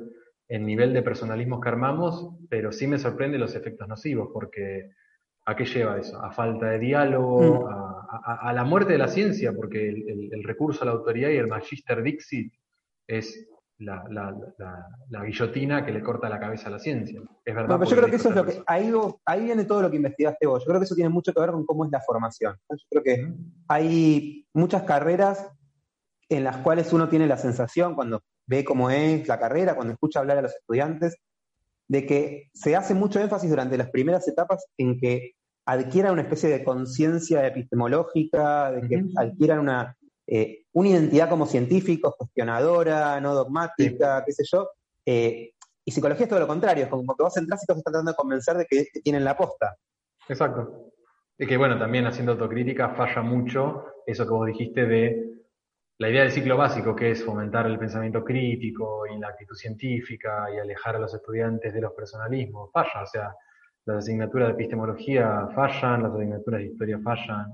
[0.48, 4.90] el nivel de personalismos que armamos, pero sí me sorprende los efectos nocivos, porque
[5.46, 6.20] ¿a qué lleva eso?
[6.20, 7.68] A falta de diálogo, mm.
[8.24, 11.46] a, la muerte de la ciencia, porque el, el recurso a la autoridad y el
[11.46, 12.52] magister dixit
[13.06, 13.48] es
[13.80, 14.04] la,
[15.08, 17.20] la, guillotina que le corta la cabeza a la ciencia.
[17.44, 17.80] Es verdad.
[17.82, 18.62] yo creo que eso es lo que.
[18.66, 18.92] Ahí,
[19.24, 20.62] ahí viene todo lo que investigaste vos.
[20.62, 22.56] Yo creo que eso tiene mucho que ver con cómo es la formación.
[22.68, 23.34] Yo creo que
[23.68, 25.50] hay muchas carreras
[26.30, 30.20] en las cuales uno tiene la sensación, cuando ve cómo es la carrera, cuando escucha
[30.20, 31.16] hablar a los estudiantes,
[31.88, 35.32] de que se hace mucho énfasis durante las primeras etapas en que
[35.66, 39.96] adquieran una especie de conciencia epistemológica, de que adquieran una
[40.32, 44.70] eh, una identidad como científico, cuestionadora, no dogmática, qué sé yo.
[45.04, 45.50] Eh,
[45.84, 48.12] y psicología es todo lo contrario, es como que vos entras y te estás tratando
[48.12, 49.74] de convencer de que, tienen la posta.
[50.28, 50.92] Exacto.
[51.36, 55.39] Y que bueno, también haciendo autocrítica falla mucho eso que vos dijiste de
[56.00, 60.46] la idea del ciclo básico, que es fomentar el pensamiento crítico y la actitud científica
[60.52, 62.70] y alejar a los estudiantes de los personalismos.
[62.72, 63.34] Falla, o sea,
[63.84, 67.52] las asignaturas de epistemología fallan, las asignaturas de historia fallan,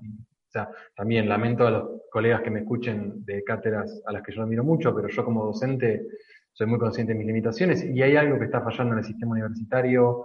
[0.57, 4.43] sea, también lamento a los colegas que me escuchen de cátedras a las que yo
[4.43, 6.07] admiro mucho, pero yo como docente
[6.53, 9.33] soy muy consciente de mis limitaciones y hay algo que está fallando en el sistema
[9.33, 10.25] universitario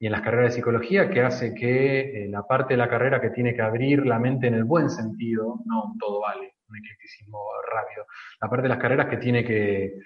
[0.00, 3.20] y en las carreras de psicología que hace que eh, la parte de la carrera
[3.20, 7.38] que tiene que abrir la mente en el buen sentido, no todo vale, un eclecticismo
[7.72, 8.06] rápido,
[8.40, 9.98] la parte de las carreras que tiene que,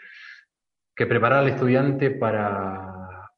[0.95, 2.93] que preparar al estudiante para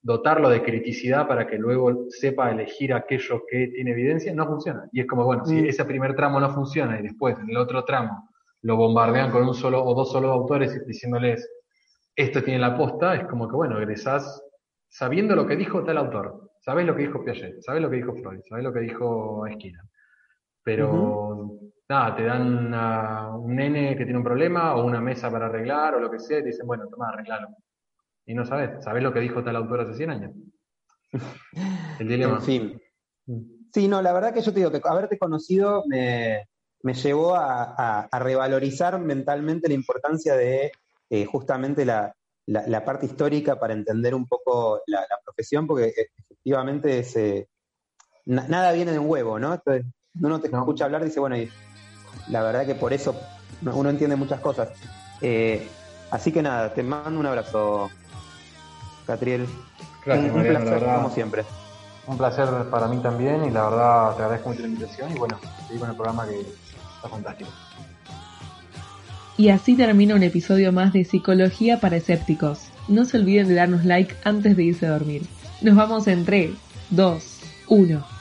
[0.04, 4.86] dotarlo de criticidad para que luego sepa elegir aquello que tiene evidencia, no funciona.
[4.92, 5.66] Y es como, bueno, si mm.
[5.66, 8.28] ese primer tramo no funciona y después en el otro tramo
[8.60, 11.50] lo bombardean con un solo o dos solos autores diciéndoles,
[12.14, 14.42] esto tiene la posta, es como que, bueno, egresás
[14.88, 18.14] sabiendo lo que dijo tal autor, sabes lo que dijo Piaget, sabes lo que dijo
[18.14, 19.86] Freud, sabes lo que dijo Esquina.
[20.62, 22.74] Pero, nada, te dan
[23.34, 26.38] un nene que tiene un problema o una mesa para arreglar o lo que sea
[26.38, 27.48] y te dicen, bueno, toma, arreglalo
[28.26, 30.32] y no sabes, ¿sabes lo que dijo tal autor hace 100 años?
[31.98, 32.36] El dilema.
[32.36, 32.82] En fin.
[33.72, 36.46] Sí, no, la verdad que yo te digo que haberte conocido me,
[36.82, 40.72] llevó a, revalorizar mentalmente la importancia de
[41.10, 42.14] eh, justamente la,
[42.84, 47.48] parte histórica para entender un poco la, profesión, porque eh, efectivamente es, eh,
[48.26, 49.54] nada viene de un huevo, ¿no?
[49.54, 49.86] Entonces,
[50.20, 51.50] uno te escucha hablar y dice, bueno, y
[52.28, 53.14] la verdad que por eso
[53.62, 54.68] uno entiende muchas cosas.
[56.10, 57.90] así que nada, te mando un abrazo,
[59.06, 59.46] Catriel.
[60.04, 61.44] Gracias, un, placer, como siempre.
[62.06, 65.40] un placer para mí también y la verdad te agradezco mucho la invitación y bueno,
[65.66, 67.50] seguir con el programa que está fantástico.
[69.36, 72.68] Y así termina un episodio más de Psicología para Escépticos.
[72.86, 75.22] No se olviden de darnos like antes de irse a dormir.
[75.60, 76.50] Nos vamos en 3,
[76.90, 77.24] 2,
[77.68, 78.13] 1.